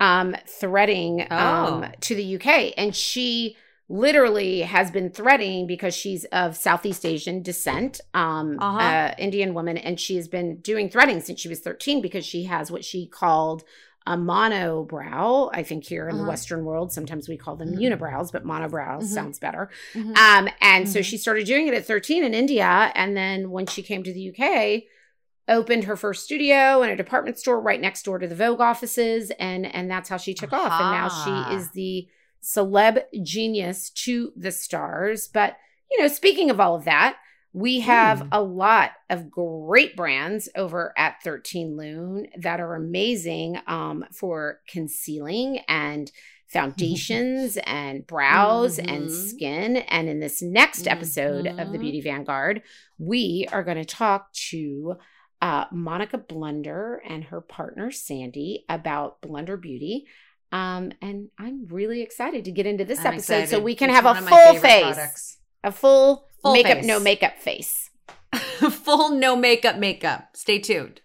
um 0.00 0.36
threading 0.46 1.22
um 1.30 1.84
Oh. 1.84 1.88
to 2.00 2.14
the 2.14 2.36
UK, 2.36 2.72
and 2.76 2.94
she 2.94 3.56
literally 3.88 4.60
has 4.62 4.90
been 4.90 5.10
threading 5.10 5.66
because 5.66 5.94
she's 5.94 6.24
of 6.26 6.56
Southeast 6.56 7.04
Asian 7.04 7.42
descent, 7.42 8.00
um, 8.14 8.56
Uh-huh. 8.58 8.78
uh, 8.78 9.14
Indian 9.18 9.52
woman, 9.52 9.76
and 9.76 10.00
she 10.00 10.16
has 10.16 10.28
been 10.28 10.56
doing 10.60 10.88
threading 10.88 11.20
since 11.20 11.40
she 11.40 11.48
was 11.48 11.60
13 11.60 12.00
because 12.00 12.24
she 12.24 12.44
has 12.44 12.70
what 12.70 12.84
she 12.84 13.06
called 13.06 13.64
a 14.06 14.16
monobrow. 14.16 15.50
I 15.52 15.62
think 15.62 15.84
here 15.84 16.08
in 16.08 16.16
the 16.16 16.22
Uh-huh. 16.22 16.30
Western 16.30 16.64
world, 16.64 16.92
sometimes 16.92 17.28
we 17.28 17.36
call 17.36 17.56
them 17.56 17.74
Mhm. 17.76 17.80
unibrows, 17.92 18.32
but 18.32 18.44
monobrows 18.44 19.02
Mhm. 19.02 19.14
sounds 19.14 19.38
better. 19.38 19.70
Mhm. 19.94 20.16
Um, 20.16 20.48
and 20.60 20.88
so 20.88 21.00
Mhm. 21.00 21.04
she 21.04 21.18
started 21.18 21.46
doing 21.46 21.68
it 21.68 21.74
at 21.74 21.84
13 21.86 22.24
in 22.24 22.34
India. 22.34 22.90
And 22.94 23.16
then 23.16 23.50
when 23.50 23.66
she 23.66 23.82
came 23.82 24.02
to 24.02 24.12
the 24.12 24.20
UK, 24.20 24.86
opened 25.48 25.84
her 25.84 25.96
first 25.96 26.24
studio 26.24 26.82
and 26.82 26.92
a 26.92 26.96
department 26.96 27.38
store 27.38 27.60
right 27.60 27.80
next 27.80 28.04
door 28.04 28.18
to 28.18 28.28
the 28.28 28.34
Vogue 28.34 28.60
offices. 28.60 29.30
And 29.38 29.66
and 29.66 29.90
that's 29.90 30.08
how 30.08 30.16
she 30.16 30.34
took 30.34 30.52
off. 30.52 30.80
And 30.80 30.90
now 30.90 31.08
she 31.08 31.54
is 31.54 31.70
the 31.72 32.08
celeb 32.42 33.04
genius 33.22 33.90
to 33.90 34.32
the 34.36 34.52
stars. 34.52 35.28
But 35.28 35.56
you 35.90 36.00
know, 36.00 36.08
speaking 36.08 36.48
of 36.50 36.58
all 36.58 36.74
of 36.74 36.84
that, 36.84 37.18
we 37.52 37.80
have 37.80 38.20
Hmm. 38.20 38.28
a 38.32 38.42
lot 38.42 38.92
of 39.10 39.30
great 39.30 39.94
brands 39.96 40.48
over 40.56 40.92
at 40.96 41.22
13 41.22 41.76
Lune 41.76 42.26
that 42.38 42.60
are 42.60 42.74
amazing 42.74 43.58
um, 43.66 44.04
for 44.12 44.60
concealing 44.68 45.58
and 45.68 46.10
foundations 46.48 47.56
and 47.66 48.06
brows 48.06 48.78
and 48.78 49.08
Mhm. 49.08 49.28
skin. 49.30 49.76
And 49.76 50.08
in 50.08 50.20
this 50.20 50.40
next 50.42 50.86
episode 50.86 51.46
of 51.46 51.72
the 51.72 51.78
Mhm. 51.78 51.80
Beauty 51.80 52.00
Vanguard, 52.00 52.62
we 52.98 53.46
are 53.52 53.62
going 53.64 53.78
to 53.78 53.84
talk 53.84 54.32
to 54.50 54.96
uh, 55.40 55.66
Monika 55.70 56.24
Blunder 56.28 57.02
and 57.04 57.24
her 57.24 57.40
partner 57.40 57.90
Sandy 57.90 58.64
about 58.68 59.20
Blunder 59.22 59.56
Beauty. 59.56 60.06
Um, 60.52 60.92
and 61.02 61.30
I'm 61.36 61.66
really 61.66 62.00
excited 62.00 62.44
to 62.44 62.52
get 62.52 62.64
into 62.64 62.84
this 62.84 63.00
I'm 63.00 63.14
episode 63.14 63.48
so 63.48 63.58
we 63.58 63.74
can 63.74 63.90
It's 63.90 63.98
have 63.98 64.06
a 64.06 64.20
full 64.20 64.54
face, 64.60 64.94
products. 64.94 65.38
A 65.64 65.70
full, 65.70 66.28
Full 66.42 66.54
makeup, 66.54 66.78
face. 66.78 66.86
no 66.86 66.98
makeup 66.98 67.38
face. 67.38 67.90
Full 68.34 69.10
no 69.10 69.36
makeup 69.36 69.76
makeup. 69.78 70.30
Stay 70.34 70.58
tuned. 70.58 71.00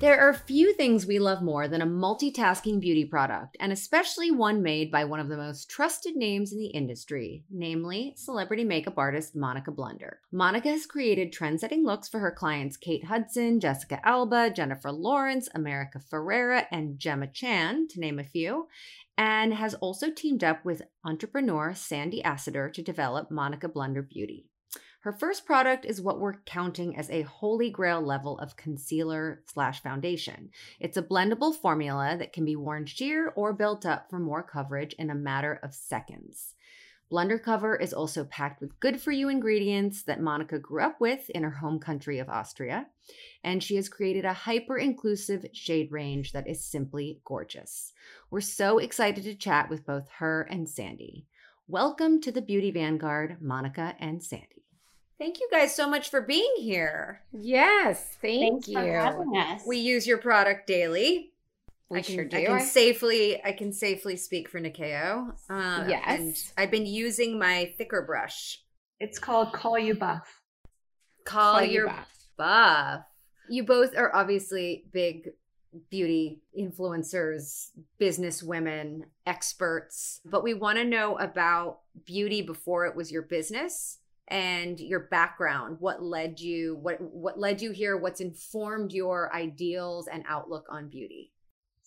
There 0.00 0.20
are 0.20 0.32
few 0.32 0.74
things 0.74 1.06
we 1.06 1.18
love 1.18 1.42
more 1.42 1.66
than 1.66 1.82
a 1.82 1.86
multitasking 1.86 2.78
beauty 2.78 3.04
product, 3.04 3.56
and 3.58 3.72
especially 3.72 4.30
one 4.30 4.62
made 4.62 4.92
by 4.92 5.04
one 5.04 5.18
of 5.18 5.28
the 5.28 5.36
most 5.36 5.68
trusted 5.68 6.14
names 6.14 6.52
in 6.52 6.60
the 6.60 6.68
industry, 6.68 7.42
namely 7.50 8.14
celebrity 8.16 8.62
makeup 8.62 8.96
artist 8.96 9.36
Monika 9.36 9.74
Blunder. 9.74 10.20
Monika 10.32 10.66
has 10.66 10.86
created 10.86 11.32
trend-setting 11.32 11.84
looks 11.84 12.08
for 12.08 12.20
her 12.20 12.30
clients 12.30 12.76
Kate 12.76 13.06
Hudson, 13.06 13.58
Jessica 13.58 13.98
Alba, 14.06 14.50
Jennifer 14.50 14.92
Lawrence, 14.92 15.48
America 15.52 15.98
Ferrera, 15.98 16.66
and 16.70 16.96
Gemma 17.00 17.26
Chan, 17.26 17.88
to 17.88 17.98
name 17.98 18.20
a 18.20 18.24
few, 18.24 18.68
and 19.18 19.52
has 19.52 19.74
also 19.74 20.10
teamed 20.10 20.44
up 20.44 20.64
with 20.64 20.82
entrepreneur 21.04 21.74
Sandy 21.74 22.22
Assiter 22.24 22.72
to 22.72 22.82
develop 22.82 23.30
Monika 23.30 23.70
Blunder 23.70 24.00
Beauty. 24.00 24.46
Her 25.00 25.12
first 25.12 25.44
product 25.44 25.84
is 25.84 26.00
what 26.00 26.20
we're 26.20 26.40
counting 26.44 26.96
as 26.96 27.10
a 27.10 27.22
holy 27.22 27.70
grail 27.70 28.00
level 28.00 28.38
of 28.38 28.56
concealer 28.56 29.42
slash 29.46 29.82
foundation. 29.82 30.50
It's 30.78 30.96
a 30.96 31.02
blendable 31.02 31.54
formula 31.54 32.16
that 32.18 32.32
can 32.32 32.44
be 32.44 32.56
worn 32.56 32.86
sheer 32.86 33.32
or 33.34 33.52
built 33.52 33.84
up 33.84 34.08
for 34.08 34.18
more 34.18 34.42
coverage 34.42 34.94
in 34.94 35.10
a 35.10 35.14
matter 35.14 35.58
of 35.62 35.74
seconds. 35.74 36.54
Blundercover 37.10 37.80
is 37.80 37.94
also 37.94 38.24
packed 38.24 38.60
with 38.60 38.78
good 38.80 39.00
for 39.00 39.12
you 39.12 39.30
ingredients 39.30 40.02
that 40.02 40.20
Monika 40.20 40.60
grew 40.60 40.82
up 40.82 41.00
with 41.00 41.30
in 41.30 41.42
her 41.42 41.50
home 41.50 41.78
country 41.78 42.18
of 42.18 42.28
Austria. 42.28 42.86
And 43.42 43.62
she 43.62 43.76
has 43.76 43.88
created 43.88 44.26
a 44.26 44.34
hyper 44.34 44.76
inclusive 44.76 45.46
shade 45.54 45.90
range 45.90 46.32
that 46.32 46.46
is 46.46 46.62
simply 46.62 47.20
gorgeous. 47.24 47.94
We're 48.30 48.42
so 48.42 48.76
excited 48.76 49.24
to 49.24 49.34
chat 49.34 49.70
with 49.70 49.86
both 49.86 50.08
her 50.18 50.46
and 50.50 50.68
Sandy. 50.68 51.24
Welcome 51.66 52.20
to 52.20 52.30
the 52.30 52.42
Beauty 52.42 52.70
Vanguard, 52.70 53.38
Monika 53.42 53.94
and 53.98 54.22
Sandy. 54.22 54.64
Thank 55.18 55.40
you 55.40 55.48
guys 55.50 55.74
so 55.74 55.88
much 55.88 56.10
for 56.10 56.20
being 56.20 56.54
here. 56.58 57.22
Yes, 57.32 58.18
thank 58.20 58.64
Thanks 58.64 58.68
you. 58.68 58.74
for 58.74 58.86
having 58.86 59.34
us. 59.34 59.62
We 59.66 59.78
use 59.78 60.06
your 60.06 60.18
product 60.18 60.66
daily. 60.66 61.32
We 61.90 61.98
I 61.98 62.02
can, 62.02 62.14
sure 62.14 62.24
do. 62.26 62.36
I 62.36 62.44
can 62.44 62.60
safely, 62.60 63.42
I 63.44 63.52
can 63.52 63.72
safely 63.72 64.16
speak 64.16 64.48
for 64.48 64.60
Nyakio. 64.60 65.32
Um, 65.48 65.88
Yes. 65.88 66.04
and 66.06 66.36
I've 66.56 66.70
been 66.70 66.86
using 66.86 67.38
my 67.38 67.72
thicker 67.78 68.02
brush. 68.02 68.62
It's 69.00 69.18
called 69.18 69.52
Call 69.52 69.78
You 69.78 69.94
Buff. 69.94 70.42
Call, 71.24 71.54
Call 71.54 71.62
you 71.62 71.72
your 71.72 71.86
back. 71.86 72.08
buff. 72.36 73.04
You 73.48 73.64
both 73.64 73.96
are 73.96 74.14
obviously 74.14 74.84
big 74.92 75.30
beauty 75.90 76.40
influencers, 76.58 77.70
business 77.98 78.42
women, 78.42 79.06
experts, 79.26 80.20
but 80.24 80.42
we 80.42 80.54
want 80.54 80.78
to 80.78 80.84
know 80.84 81.16
about 81.18 81.80
beauty 82.04 82.42
before 82.42 82.86
it 82.86 82.96
was 82.96 83.10
your 83.12 83.22
business 83.22 83.98
and 84.28 84.78
your 84.80 85.00
background. 85.00 85.76
What 85.80 86.02
led 86.02 86.40
you 86.40 86.76
what 86.82 87.00
what 87.00 87.38
led 87.38 87.62
you 87.62 87.70
here? 87.70 87.96
What's 87.96 88.20
informed 88.20 88.92
your 88.92 89.34
ideals 89.34 90.08
and 90.08 90.24
outlook 90.28 90.66
on 90.70 90.88
beauty? 90.88 91.32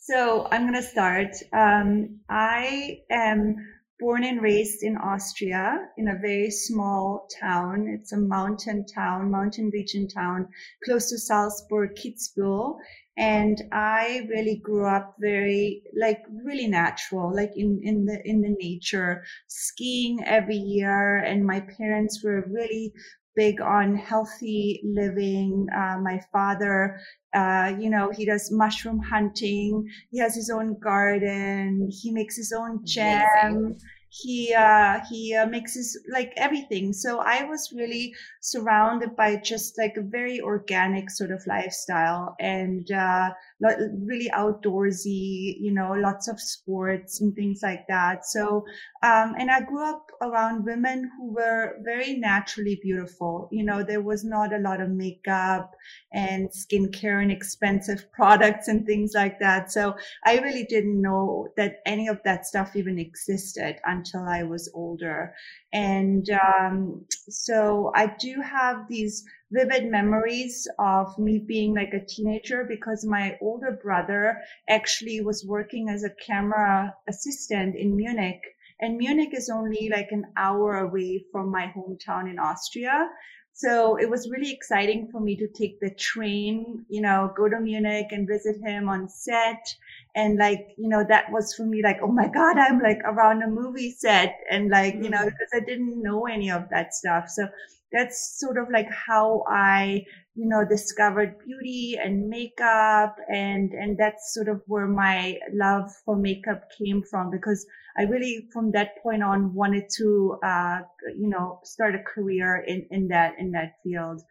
So 0.03 0.47
I'm 0.49 0.63
going 0.63 0.73
to 0.73 0.81
start. 0.81 1.35
Um, 1.53 2.21
I 2.27 3.01
am 3.11 3.55
born 3.99 4.23
and 4.23 4.41
raised 4.41 4.81
in 4.81 4.97
Austria 4.97 5.77
in 5.95 6.07
a 6.07 6.17
very 6.19 6.49
small 6.49 7.27
town. 7.39 7.87
It's 7.87 8.11
a 8.11 8.17
mountain 8.17 8.83
town, 8.87 9.29
mountain 9.29 9.69
region 9.71 10.07
town 10.07 10.47
close 10.83 11.11
to 11.11 11.19
Salzburg, 11.19 11.91
Kitzbühel. 11.95 12.77
And 13.15 13.61
I 13.71 14.27
really 14.27 14.59
grew 14.63 14.87
up 14.87 15.17
very, 15.19 15.83
like 15.95 16.23
really 16.43 16.65
natural, 16.65 17.31
like 17.35 17.51
in, 17.55 17.79
in 17.83 18.05
the, 18.05 18.19
in 18.25 18.41
the 18.41 18.55
nature, 18.59 19.23
skiing 19.49 20.23
every 20.25 20.55
year. 20.55 21.17
And 21.17 21.45
my 21.45 21.59
parents 21.77 22.23
were 22.23 22.43
really 22.49 22.91
big 23.35 23.61
on 23.61 23.95
healthy 23.95 24.81
living. 24.83 25.67
Uh, 25.75 25.97
my 26.01 26.19
father, 26.31 26.99
uh, 27.33 27.73
you 27.79 27.89
know, 27.89 28.11
he 28.11 28.25
does 28.25 28.51
mushroom 28.51 28.99
hunting. 28.99 29.87
He 30.09 30.19
has 30.19 30.35
his 30.35 30.49
own 30.49 30.77
garden. 30.79 31.89
He 31.91 32.11
makes 32.11 32.35
his 32.35 32.51
own 32.51 32.85
jam. 32.85 33.25
Amazing. 33.43 33.79
He 34.13 34.53
uh, 34.53 34.99
he 35.09 35.33
uh, 35.33 35.45
mixes 35.45 35.97
like 36.11 36.33
everything. 36.35 36.91
So 36.91 37.19
I 37.19 37.45
was 37.45 37.71
really 37.73 38.13
surrounded 38.41 39.15
by 39.15 39.37
just 39.37 39.77
like 39.77 39.95
a 39.95 40.01
very 40.01 40.41
organic 40.41 41.09
sort 41.09 41.31
of 41.31 41.41
lifestyle 41.47 42.35
and 42.37 42.91
uh, 42.91 43.29
really 43.61 44.29
outdoorsy. 44.33 45.55
You 45.59 45.73
know, 45.73 45.93
lots 45.93 46.27
of 46.27 46.39
sports 46.39 47.21
and 47.21 47.35
things 47.35 47.61
like 47.63 47.85
that. 47.87 48.25
So 48.25 48.65
um, 49.03 49.33
and 49.37 49.49
I 49.49 49.61
grew 49.61 49.83
up 49.83 50.11
around 50.21 50.63
women 50.65 51.09
who 51.17 51.33
were 51.33 51.77
very 51.83 52.17
naturally 52.17 52.79
beautiful. 52.83 53.49
You 53.51 53.63
know, 53.63 53.83
there 53.83 54.01
was 54.01 54.23
not 54.23 54.53
a 54.53 54.59
lot 54.59 54.79
of 54.79 54.89
makeup 54.89 55.73
and 56.13 56.49
skincare 56.49 57.21
and 57.21 57.31
expensive 57.31 58.11
products 58.13 58.67
and 58.67 58.85
things 58.85 59.13
like 59.15 59.39
that. 59.39 59.71
So 59.71 59.95
I 60.23 60.37
really 60.39 60.65
didn't 60.65 61.01
know 61.01 61.47
that 61.57 61.77
any 61.85 62.07
of 62.07 62.21
that 62.25 62.45
stuff 62.45 62.75
even 62.75 62.99
existed 62.99 63.77
until 63.85 64.21
I 64.21 64.43
was 64.43 64.69
older. 64.75 65.33
And 65.73 66.29
um, 66.29 67.05
so 67.09 67.91
I 67.95 68.15
do 68.19 68.41
have 68.41 68.87
these 68.87 69.25
vivid 69.51 69.89
memories 69.89 70.67
of 70.79 71.17
me 71.17 71.39
being 71.39 71.73
like 71.73 71.93
a 71.93 72.05
teenager 72.05 72.65
because 72.67 73.05
my 73.05 73.37
older 73.41 73.79
brother 73.83 74.37
actually 74.69 75.21
was 75.21 75.45
working 75.45 75.89
as 75.89 76.03
a 76.03 76.15
camera 76.25 76.93
assistant 77.07 77.75
in 77.75 77.95
Munich. 77.95 78.41
And 78.79 78.97
Munich 78.97 79.33
is 79.33 79.49
only 79.49 79.89
like 79.91 80.07
an 80.11 80.25
hour 80.37 80.77
away 80.77 81.25
from 81.31 81.51
my 81.51 81.71
hometown 81.75 82.29
in 82.29 82.39
Austria. 82.39 83.09
So 83.53 83.97
it 83.97 84.09
was 84.09 84.29
really 84.31 84.51
exciting 84.51 85.09
for 85.11 85.19
me 85.19 85.35
to 85.35 85.47
take 85.47 85.79
the 85.79 85.93
train, 85.93 86.85
you 86.89 87.01
know, 87.01 87.31
go 87.37 87.47
to 87.47 87.59
Munich 87.59 88.07
and 88.09 88.27
visit 88.27 88.55
him 88.65 88.89
on 88.89 89.07
set. 89.07 89.75
And 90.15 90.37
like, 90.37 90.69
you 90.77 90.89
know, 90.89 91.05
that 91.07 91.31
was 91.31 91.53
for 91.53 91.65
me 91.65 91.83
like, 91.83 91.97
oh 92.01 92.11
my 92.11 92.27
God, 92.27 92.57
I'm 92.57 92.79
like 92.79 92.99
around 93.05 93.43
a 93.43 93.47
movie 93.47 93.91
set. 93.91 94.39
And 94.49 94.69
like, 94.69 94.95
you 94.95 95.09
know, 95.09 95.19
mm-hmm. 95.19 95.25
because 95.25 95.49
I 95.53 95.59
didn't 95.59 96.01
know 96.01 96.25
any 96.25 96.49
of 96.49 96.69
that 96.71 96.95
stuff. 96.95 97.29
So 97.29 97.47
that's 97.91 98.39
sort 98.39 98.57
of 98.57 98.67
like 98.71 98.87
how 98.89 99.43
I, 99.47 100.05
you 100.35 100.47
know, 100.47 100.63
discovered 100.67 101.35
beauty 101.45 101.97
and 102.01 102.29
makeup. 102.29 103.15
And, 103.27 103.71
and 103.71 103.97
that's 103.97 104.33
sort 104.33 104.47
of 104.47 104.61
where 104.67 104.87
my 104.87 105.37
love 105.53 105.91
for 106.05 106.15
makeup 106.15 106.63
came 106.77 107.03
from 107.09 107.31
because 107.31 107.65
I 107.97 108.03
really, 108.03 108.47
from 108.53 108.71
that 108.71 109.01
point 109.03 109.23
on, 109.23 109.53
wanted 109.53 109.85
to, 109.97 110.37
uh, 110.43 110.79
you 111.17 111.29
know, 111.29 111.59
start 111.63 111.95
a 111.95 112.03
career 112.03 112.63
in, 112.65 112.87
in 112.91 113.07
that, 113.09 113.33
in 113.37 113.51
that 113.51 113.73
field. 113.83 114.21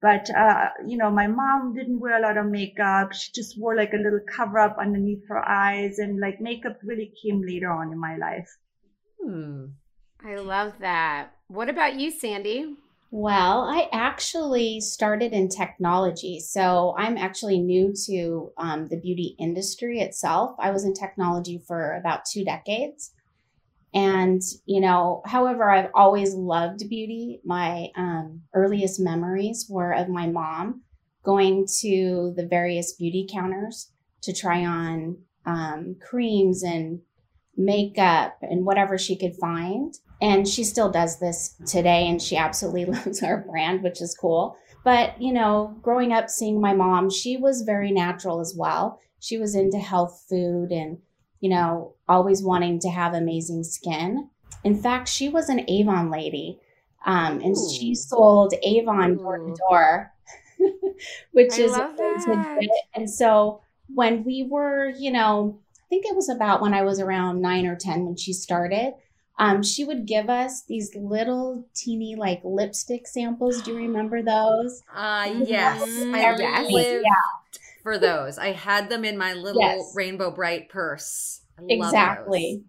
But, 0.00 0.28
uh, 0.36 0.68
you 0.86 0.98
know, 0.98 1.10
my 1.10 1.26
mom 1.26 1.74
didn't 1.74 2.00
wear 2.00 2.18
a 2.18 2.22
lot 2.22 2.36
of 2.36 2.46
makeup. 2.46 3.12
She 3.12 3.32
just 3.34 3.58
wore 3.58 3.74
like 3.76 3.92
a 3.92 4.02
little 4.02 4.20
cover 4.34 4.58
up 4.58 4.76
underneath 4.78 5.26
her 5.28 5.46
eyes 5.46 5.98
and 5.98 6.20
like 6.20 6.40
makeup 6.40 6.78
really 6.82 7.12
came 7.22 7.42
later 7.46 7.70
on 7.70 7.92
in 7.92 7.98
my 7.98 8.16
life. 8.16 8.48
Hmm. 9.22 9.64
I 10.22 10.36
love 10.36 10.74
that. 10.80 11.32
What 11.48 11.68
about 11.68 11.94
you, 11.94 12.10
Sandy? 12.10 12.76
Well, 13.16 13.60
I 13.60 13.88
actually 13.92 14.80
started 14.80 15.32
in 15.32 15.48
technology. 15.48 16.40
So 16.40 16.96
I'm 16.98 17.16
actually 17.16 17.60
new 17.60 17.94
to 18.06 18.50
um, 18.58 18.88
the 18.88 18.96
beauty 18.96 19.36
industry 19.38 20.00
itself. 20.00 20.56
I 20.58 20.72
was 20.72 20.84
in 20.84 20.94
technology 20.94 21.62
for 21.64 21.92
about 21.92 22.24
two 22.24 22.44
decades. 22.44 23.12
And, 23.94 24.42
you 24.66 24.80
know, 24.80 25.22
however, 25.26 25.70
I've 25.70 25.92
always 25.94 26.34
loved 26.34 26.88
beauty. 26.90 27.40
My 27.44 27.90
um, 27.96 28.42
earliest 28.52 28.98
memories 28.98 29.68
were 29.70 29.92
of 29.92 30.08
my 30.08 30.26
mom 30.26 30.82
going 31.24 31.68
to 31.82 32.34
the 32.36 32.48
various 32.48 32.94
beauty 32.94 33.28
counters 33.32 33.92
to 34.22 34.32
try 34.32 34.66
on 34.66 35.18
um, 35.46 35.94
creams 36.04 36.64
and 36.64 36.98
makeup 37.56 38.38
and 38.42 38.66
whatever 38.66 38.98
she 38.98 39.16
could 39.16 39.36
find. 39.36 39.94
And 40.20 40.48
she 40.48 40.64
still 40.64 40.90
does 40.90 41.18
this 41.18 41.54
today, 41.66 42.08
and 42.08 42.20
she 42.20 42.36
absolutely 42.36 42.84
loves 42.96 43.22
our 43.22 43.38
brand, 43.38 43.82
which 43.82 44.00
is 44.00 44.16
cool. 44.18 44.56
But, 44.84 45.20
you 45.20 45.32
know, 45.32 45.76
growing 45.82 46.12
up 46.12 46.28
seeing 46.28 46.60
my 46.60 46.74
mom, 46.74 47.10
she 47.10 47.36
was 47.36 47.62
very 47.62 47.90
natural 47.90 48.40
as 48.40 48.54
well. 48.56 49.00
She 49.18 49.38
was 49.38 49.54
into 49.54 49.78
health 49.78 50.24
food 50.28 50.70
and, 50.70 50.98
you 51.40 51.48
know, 51.48 51.94
always 52.06 52.42
wanting 52.42 52.78
to 52.80 52.90
have 52.90 53.14
amazing 53.14 53.64
skin. 53.64 54.28
In 54.62 54.76
fact, 54.76 55.08
she 55.08 55.28
was 55.28 55.48
an 55.48 55.64
Avon 55.68 56.10
lady, 56.10 56.58
um, 57.06 57.40
and 57.40 57.56
Ooh. 57.56 57.70
she 57.70 57.94
sold 57.94 58.54
Avon 58.62 59.16
door 59.16 59.38
to 59.38 59.54
door, 59.68 60.12
which 61.32 61.52
I 61.52 61.56
is. 61.56 62.26
And 62.94 63.08
so 63.08 63.60
when 63.92 64.24
we 64.24 64.46
were, 64.50 64.88
you 64.88 65.10
know, 65.10 65.58
I 65.80 65.86
think 65.88 66.06
it 66.06 66.16
was 66.16 66.28
about 66.28 66.62
when 66.62 66.74
I 66.74 66.82
was 66.82 67.00
around 67.00 67.40
nine 67.40 67.66
or 67.66 67.76
10 67.76 68.06
when 68.06 68.16
she 68.16 68.32
started. 68.32 68.94
Um, 69.38 69.62
she 69.62 69.84
would 69.84 70.06
give 70.06 70.30
us 70.30 70.62
these 70.64 70.94
little 70.94 71.66
teeny 71.74 72.14
like 72.14 72.40
lipstick 72.44 73.06
samples. 73.06 73.62
Do 73.62 73.72
you 73.72 73.76
remember 73.78 74.22
those? 74.22 74.82
Uh, 74.94 75.24
Mhm. 75.24 75.48
yes. 75.48 75.82
I 76.12 76.36
Yes. 76.38 76.72
lived 76.72 77.04
Yeah. 77.04 77.60
for 77.82 77.98
those. 77.98 78.38
I 78.38 78.52
had 78.52 78.88
them 78.88 79.04
in 79.04 79.16
my 79.18 79.34
little 79.34 79.60
Yes. 79.60 79.92
Rainbow 79.94 80.30
Brite 80.30 80.68
purse. 80.68 81.40
I 81.58 81.62
Exactly. 81.68 82.56
those. 82.58 82.64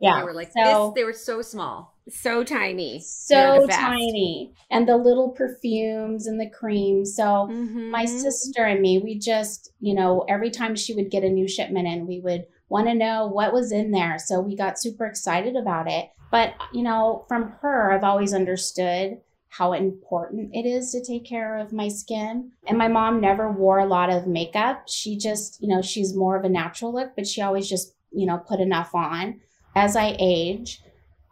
Yeah. 0.00 0.18
They 0.18 0.24
were 0.24 0.34
like 0.34 0.52
so, 0.52 0.92
this. 0.92 0.94
They 0.94 1.04
were 1.04 1.12
so 1.12 1.42
small. 1.42 1.94
So 2.10 2.44
tiny. 2.44 3.00
So 3.00 3.66
tiny. 3.66 4.52
And 4.70 4.86
the 4.86 4.96
little 4.96 5.30
perfumes 5.30 6.26
and 6.26 6.38
the 6.38 6.50
creams. 6.50 7.16
So 7.16 7.46
my 7.48 8.04
Mhm. 8.04 8.08
sister 8.08 8.64
and 8.64 8.80
me, 8.80 8.98
we 8.98 9.18
just, 9.18 9.72
you 9.80 9.94
know, 9.94 10.24
every 10.28 10.50
time 10.50 10.76
she 10.76 10.94
would 10.94 11.10
get 11.10 11.24
a 11.24 11.28
new 11.30 11.48
shipment 11.48 11.88
in, 11.88 12.06
we 12.06 12.20
would 12.20 12.46
want 12.74 12.88
to 12.88 12.94
know 12.94 13.28
what 13.28 13.52
was 13.52 13.70
in 13.70 13.92
there. 13.92 14.18
So 14.18 14.40
we 14.40 14.56
got 14.56 14.80
super 14.80 15.06
excited 15.06 15.54
about 15.54 15.88
it. 15.88 16.10
But, 16.32 16.54
you 16.72 16.82
know, 16.82 17.24
from 17.28 17.52
her, 17.60 17.92
I've 17.92 18.02
always 18.02 18.34
understood 18.34 19.20
how 19.48 19.74
important 19.74 20.50
it 20.52 20.66
is 20.66 20.90
to 20.90 21.00
take 21.00 21.24
care 21.24 21.56
of 21.56 21.72
my 21.72 21.86
skin. 21.86 22.50
And 22.66 22.76
my 22.76 22.88
mom 22.88 23.20
never 23.20 23.48
wore 23.48 23.78
a 23.78 23.86
lot 23.86 24.10
of 24.10 24.26
makeup. 24.26 24.88
She 24.88 25.16
just, 25.16 25.62
you 25.62 25.68
know, 25.68 25.82
she's 25.82 26.16
more 26.16 26.36
of 26.36 26.44
a 26.44 26.48
natural 26.48 26.92
look, 26.92 27.12
but 27.14 27.28
she 27.28 27.40
always 27.40 27.68
just, 27.68 27.94
you 28.10 28.26
know, 28.26 28.38
put 28.38 28.58
enough 28.58 28.92
on. 28.92 29.40
As 29.76 29.94
I 29.94 30.16
age, 30.18 30.82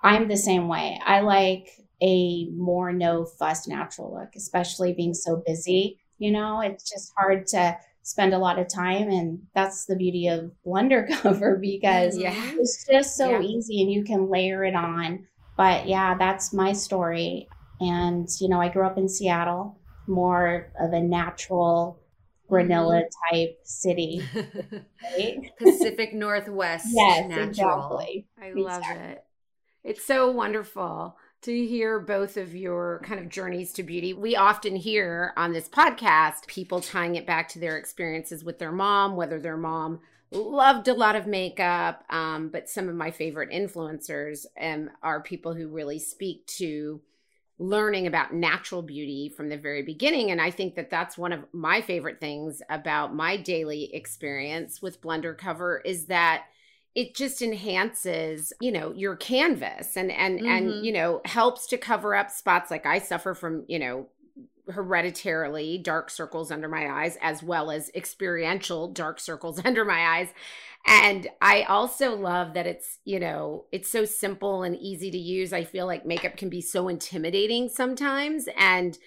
I'm 0.00 0.28
the 0.28 0.37
same 0.37 0.68
way. 0.68 1.00
I 1.04 1.22
like 1.22 1.70
a 2.00 2.49
more 2.50 2.92
no 2.92 3.25
fuss 3.25 3.66
natural 3.66 4.14
look, 4.14 4.37
especially 4.37 4.92
being 4.92 5.14
so 5.14 5.42
busy. 5.44 5.99
You 6.18 6.30
know, 6.30 6.61
it's 6.61 6.88
just 6.88 7.12
hard 7.18 7.49
to 7.49 7.76
spend 8.02 8.35
a 8.35 8.38
lot 8.38 8.59
of 8.59 8.68
time. 8.68 9.09
And 9.11 9.40
that's 9.54 9.85
the 9.87 9.97
beauty 9.97 10.28
of 10.28 10.50
Blunder 10.64 11.09
cover 11.23 11.56
because 11.56 12.16
Yeah. 12.18 12.35
it's 12.59 12.87
just 12.87 13.16
so 13.16 13.30
Yeah. 13.30 13.40
easy 13.40 13.82
and 13.82 13.90
you 13.92 14.04
can 14.04 14.28
layer 14.30 14.64
it 14.64 14.75
on 14.75 15.26
But 15.56 15.87
yeah, 15.87 16.16
that's 16.16 16.52
my 16.54 16.73
story. 16.73 17.49
And, 17.80 18.28
you 18.40 18.49
know, 18.49 18.61
I 18.61 18.68
grew 18.71 18.87
up 18.87 18.97
in 18.99 19.09
Seattle, 19.09 19.78
more 20.06 20.73
of 20.80 20.92
a 20.92 21.00
natural 21.00 22.00
granola 22.50 23.02
mm-hmm. 23.02 23.37
type 23.37 23.59
city. 23.64 24.23
Right? 25.02 25.50
Pacific 25.59 26.14
Northwest 26.14 26.87
yes, 26.90 27.28
natural. 27.28 27.99
exactly. 27.99 28.26
I 28.40 28.52
love 28.52 28.82
it. 28.90 29.25
It's 29.85 30.04
so 30.04 30.30
wonderful 30.30 31.16
to 31.42 31.66
hear 31.66 31.99
both 31.99 32.37
of 32.37 32.54
your 32.54 33.00
kind 33.04 33.20
of 33.20 33.28
journeys 33.28 33.72
to 33.72 33.82
beauty. 33.82 34.14
We 34.14 34.37
often 34.37 34.76
hear 34.76 35.32
on 35.37 35.52
this 35.52 35.68
podcast 35.68 36.46
people 36.46 36.80
tying 36.80 37.16
it 37.16 37.26
back 37.26 37.49
to 37.50 37.58
their 37.58 37.76
experiences 37.76 38.44
with 38.44 38.61
their 38.61 38.70
mom, 38.70 39.16
whether 39.16 39.40
their 39.40 39.56
mom 39.56 40.00
loved 40.30 40.87
a 40.87 40.94
lot 40.94 41.16
of 41.16 41.26
makeup. 41.26 42.04
Um, 42.11 42.49
but 42.49 42.68
some 42.68 42.88
of 42.88 42.94
my 42.94 43.11
favorite 43.11 43.50
influencers 43.50 44.46
um, 44.61 44.90
are 45.02 45.20
people 45.20 45.52
who 45.54 45.68
really 45.68 45.99
speak 45.99 46.46
to 46.58 47.00
learning 47.58 48.06
about 48.06 48.32
natural 48.32 48.82
beauty 48.82 49.28
from 49.28 49.49
the 49.49 49.58
very 49.58 49.82
beginning. 49.82 50.30
And 50.30 50.40
I 50.40 50.50
think 50.50 50.76
that 50.76 50.90
that's 50.90 51.18
one 51.18 51.32
of 51.32 51.44
my 51.52 51.80
favorite 51.80 52.20
things 52.20 52.62
about 52.70 53.14
my 53.14 53.37
daily 53.37 53.94
experience 53.94 54.80
with 54.80 55.00
Blunder 55.00 55.34
Cover 55.34 55.80
is 55.84 56.06
that 56.06 56.44
it 56.94 57.14
just 57.14 57.40
enhances 57.40 58.52
you 58.61 58.70
know 58.70 58.92
your 58.92 59.16
canvas 59.16 59.96
and 59.96 60.11
and 60.12 60.38
mm-hmm. 60.38 60.49
and 60.49 60.87
you 60.87 60.92
know 60.92 61.20
helps 61.25 61.66
to 61.66 61.78
cover 61.78 62.14
up 62.14 62.30
spots 62.30 62.70
like 62.70 62.84
i 62.84 62.99
suffer 62.99 63.34
from 63.34 63.64
you 63.66 63.78
know 63.78 64.06
hereditarily 64.70 65.78
dark 65.78 66.11
circles 66.11 66.50
under 66.50 66.68
my 66.68 66.88
eyes 66.88 67.18
as 67.20 67.42
well 67.42 67.70
as 67.70 67.90
experiential 67.94 68.88
dark 68.88 69.18
circles 69.18 69.61
under 69.64 69.84
my 69.84 70.18
eyes. 70.18 70.28
And 70.84 71.28
i 71.40 71.62
also 71.62 72.16
love 72.16 72.54
that 72.54 72.66
it's 72.66 72.99
you 73.04 73.20
know 73.20 73.66
it's 73.70 73.88
so 73.88 74.04
simple 74.04 74.62
and 74.62 74.76
easy 74.76 75.11
to 75.11 75.18
use. 75.18 75.52
I 75.52 75.64
feel 75.64 75.87
like 75.87 76.04
makeup 76.04 76.37
can 76.37 76.49
be 76.49 76.61
so 76.61 76.88
intimidating 76.88 77.68
sometimes 77.68 78.49
and 78.58 78.99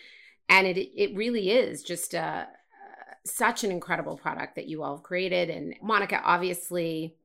and 0.47 0.67
it 0.67 0.77
it 0.77 1.15
really 1.15 1.51
is 1.51 1.83
just 1.83 2.13
a 2.13 2.47
such 3.25 3.63
an 3.63 3.71
incredible 3.71 4.15
product 4.15 4.55
that 4.55 4.67
you 4.67 4.83
all 4.83 4.97
have 4.97 5.03
created. 5.03 5.49
And 5.49 5.75
Monika 5.83 6.21
obviously 6.23 7.15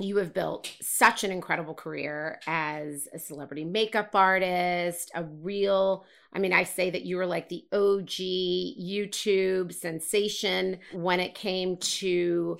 you 0.00 0.16
have 0.18 0.32
built 0.32 0.70
such 0.80 1.24
an 1.24 1.32
incredible 1.32 1.74
career 1.74 2.38
as 2.46 3.08
a 3.12 3.18
celebrity 3.18 3.64
makeup 3.64 4.14
artist, 4.14 5.10
a 5.14 5.24
real, 5.24 6.04
I 6.32 6.38
mean, 6.38 6.52
I 6.52 6.64
say 6.64 6.90
that 6.90 7.02
you 7.02 7.16
were 7.16 7.26
like 7.26 7.48
the 7.48 7.64
OG 7.72 8.08
YouTube 8.08 9.72
sensation 9.72 10.78
when 10.92 11.20
it 11.20 11.34
came 11.34 11.76
to 11.78 12.58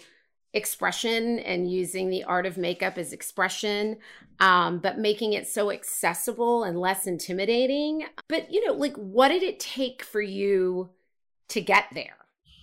expression 0.54 1.38
and 1.40 1.70
using 1.70 2.10
the 2.10 2.24
art 2.24 2.46
of 2.46 2.56
makeup 2.56 2.98
as 2.98 3.12
expression, 3.12 3.98
um, 4.40 4.78
but 4.78 4.98
making 4.98 5.34
it 5.34 5.46
so 5.46 5.70
accessible 5.70 6.64
and 6.64 6.80
less 6.80 7.06
intimidating. 7.06 8.04
But, 8.28 8.50
you 8.50 8.66
know, 8.66 8.72
like, 8.72 8.96
what 8.96 9.28
did 9.28 9.42
it 9.42 9.60
take 9.60 10.02
for 10.02 10.20
you 10.20 10.90
to 11.48 11.60
get 11.60 11.86
there? 11.92 12.16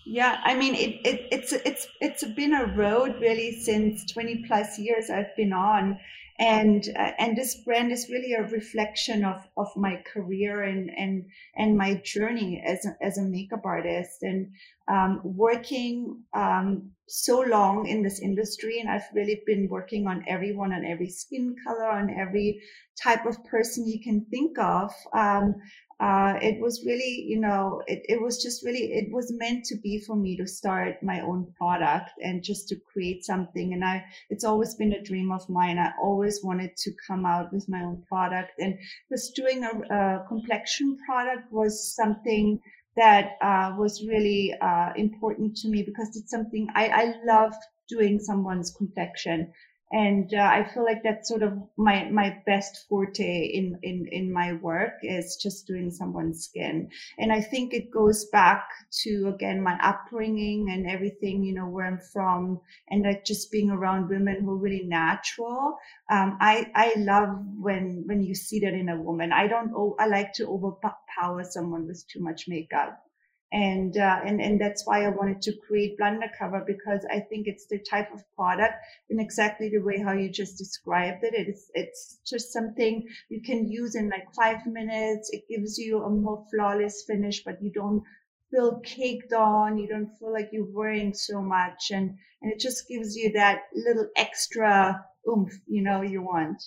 Yeah, 0.06 0.40
I 0.44 0.54
mean, 0.54 0.76
it, 0.76 1.02
it, 1.04 1.28
it's 1.32 1.52
it's 1.52 1.88
it's 2.00 2.24
been 2.24 2.54
a 2.54 2.68
road 2.68 3.16
really 3.20 3.60
since 3.60 4.06
20 4.12 4.44
plus 4.48 4.78
years 4.78 5.10
I've 5.10 5.36
been 5.36 5.52
on, 5.52 6.00
and 6.38 6.88
uh, 6.96 7.12
and 7.18 7.36
this 7.36 7.56
brand 7.64 7.92
is 7.92 8.08
really 8.08 8.34
a 8.34 8.44
reflection 8.44 9.26
of 9.26 9.42
of 9.58 9.68
my 9.76 10.04
career 10.14 10.62
and 10.62 10.92
and 10.96 11.26
and 11.56 11.76
my 11.76 11.96
journey 12.06 12.62
as 12.64 12.86
a, 12.86 12.96
as 13.04 13.18
a 13.18 13.24
makeup 13.24 13.66
artist 13.66 14.22
and 14.22 14.52
um, 14.88 15.22
working 15.24 16.22
um, 16.36 16.92
so 17.08 17.40
long 17.40 17.88
in 17.88 18.04
this 18.04 18.20
industry, 18.20 18.80
and 18.80 18.90
I've 18.90 19.10
really 19.16 19.42
been 19.48 19.68
working 19.70 20.06
on 20.06 20.24
everyone, 20.28 20.72
on 20.72 20.86
every 20.86 21.10
skin 21.10 21.56
color, 21.66 21.90
on 21.90 22.12
every 22.12 22.62
type 23.02 23.26
of 23.26 23.44
person 23.46 23.88
you 23.88 24.04
can 24.04 24.26
think 24.30 24.60
of. 24.60 24.92
Um, 25.14 25.56
uh, 26.00 26.34
it 26.42 26.60
was 26.60 26.84
really, 26.86 27.24
you 27.26 27.40
know, 27.40 27.82
it, 27.88 28.04
it 28.10 28.22
was 28.22 28.44
just 28.44 28.66
really, 28.66 28.92
it 28.94 29.12
was 29.14 29.32
meant 29.38 29.64
to 29.64 29.78
be 29.78 30.00
for 30.00 30.16
me 30.16 30.36
to 30.36 30.46
start 30.46 31.02
my 31.02 31.22
own 31.22 31.48
product 31.58 32.12
and 32.22 32.44
just 32.44 32.68
to 32.68 32.76
create 32.92 33.24
something. 33.24 33.74
And 33.74 33.84
I, 33.84 34.04
it's 34.30 34.44
always 34.44 34.76
been 34.76 34.92
a 34.92 35.04
dream 35.04 35.32
of 35.32 35.48
mine. 35.50 35.80
I 35.80 35.94
always 36.02 36.42
wanted 36.44 36.76
to 36.76 36.92
come 37.08 37.26
out 37.26 37.54
with 37.54 37.70
my 37.70 37.82
own 37.82 38.04
product 38.10 38.52
and 38.60 38.78
just 39.10 39.36
doing 39.36 39.64
a, 39.64 39.94
a 39.96 40.26
complexion 40.28 40.98
product 41.06 41.50
was 41.52 41.96
something 41.96 42.60
that 42.98 43.38
uh, 43.42 43.74
was 43.78 44.04
really 44.06 44.54
uh, 44.62 44.90
important 44.98 45.56
to 45.58 45.70
me 45.70 45.84
because 45.84 46.18
it's 46.18 46.32
something 46.32 46.68
I, 46.76 46.88
I 46.88 47.14
love 47.26 47.54
doing 47.88 48.20
someone's 48.20 48.72
complexion 48.72 49.52
and 49.92 50.34
uh, 50.34 50.42
I 50.42 50.68
feel 50.74 50.84
like 50.84 51.04
that's 51.04 51.30
sort 51.30 51.44
of 51.44 51.54
my 51.78 52.10
my 52.10 52.38
best 52.46 52.86
forte 52.90 53.46
in 53.46 53.78
in 53.84 54.08
in 54.12 54.34
my 54.34 54.54
work 54.54 54.94
is 55.04 55.38
just 55.42 55.68
doing 55.68 55.92
someone's 55.92 56.46
skin, 56.46 56.90
and 57.20 57.32
I 57.32 57.42
think 57.42 57.74
it 57.74 57.92
goes 57.92 58.26
back 58.32 58.68
to 59.04 59.32
again 59.34 59.62
my 59.62 59.78
upbringing 59.82 60.70
and 60.72 60.90
everything, 60.90 61.44
you 61.44 61.54
know, 61.54 61.68
where 61.68 61.86
I'm 61.86 62.00
from, 62.00 62.60
and 62.90 63.04
like 63.04 63.26
just 63.26 63.52
being 63.52 63.70
around 63.70 64.10
women 64.10 64.42
who 64.42 64.52
are 64.52 64.58
really 64.58 64.86
natural. 64.86 65.78
Um, 66.10 66.38
I 66.42 66.72
I 66.76 66.94
love 66.98 67.30
when 67.60 68.04
when 68.08 68.24
you 68.24 68.36
see 68.36 68.60
that 68.62 68.74
in 68.74 68.90
a 68.90 69.02
woman. 69.02 69.32
I 69.32 69.48
don't. 69.48 69.72
I 70.00 70.08
like 70.08 70.34
to 70.34 70.48
overpower 70.48 71.44
someone 71.44 71.88
with 71.88 72.06
too 72.08 72.22
much 72.22 72.46
makeup 72.48 73.02
and 73.52 73.98
uh, 73.98 74.20
and 74.26 74.42
and 74.42 74.60
that's 74.60 74.86
why 74.86 75.06
I 75.06 75.10
wanted 75.10 75.42
to 75.44 75.54
create 75.68 75.98
Blunder 75.98 76.30
Cover 76.38 76.64
because 76.66 77.06
I 77.12 77.20
think 77.20 77.48
it's 77.48 77.68
the 77.68 77.80
type 77.80 78.12
of 78.14 78.24
product 78.36 78.74
in 79.10 79.20
exactly 79.20 79.70
the 79.70 79.84
way 79.84 80.00
how 80.00 80.14
you 80.14 80.30
just 80.30 80.58
described 80.58 81.24
it. 81.24 81.34
It's 81.36 81.70
it's 81.74 82.20
just 82.26 82.52
something 82.52 83.08
you 83.30 83.42
can 83.42 83.72
use 83.72 83.96
in 83.96 84.10
like 84.10 84.34
five 84.36 84.66
minutes. 84.66 85.30
It 85.32 85.44
gives 85.50 85.78
you 85.78 86.04
a 86.04 86.10
more 86.10 86.46
flawless 86.52 87.04
finish, 87.08 87.44
but 87.44 87.62
you 87.62 87.72
don't 87.72 88.04
feel 88.52 88.80
caked 88.84 89.34
on. 89.34 89.78
You 89.78 89.88
don't 89.88 90.10
feel 90.20 90.34
like 90.34 90.50
you're 90.52 90.72
wearing 90.72 91.14
so 91.14 91.42
much, 91.42 91.92
and 91.92 92.18
and 92.42 92.52
it 92.52 92.60
just 92.60 92.88
gives 92.88 93.16
you 93.16 93.32
that 93.34 93.64
little 93.74 94.08
extra 94.18 95.06
oomph, 95.28 95.54
you 95.68 95.84
know, 95.84 96.02
you 96.02 96.22
want. 96.22 96.62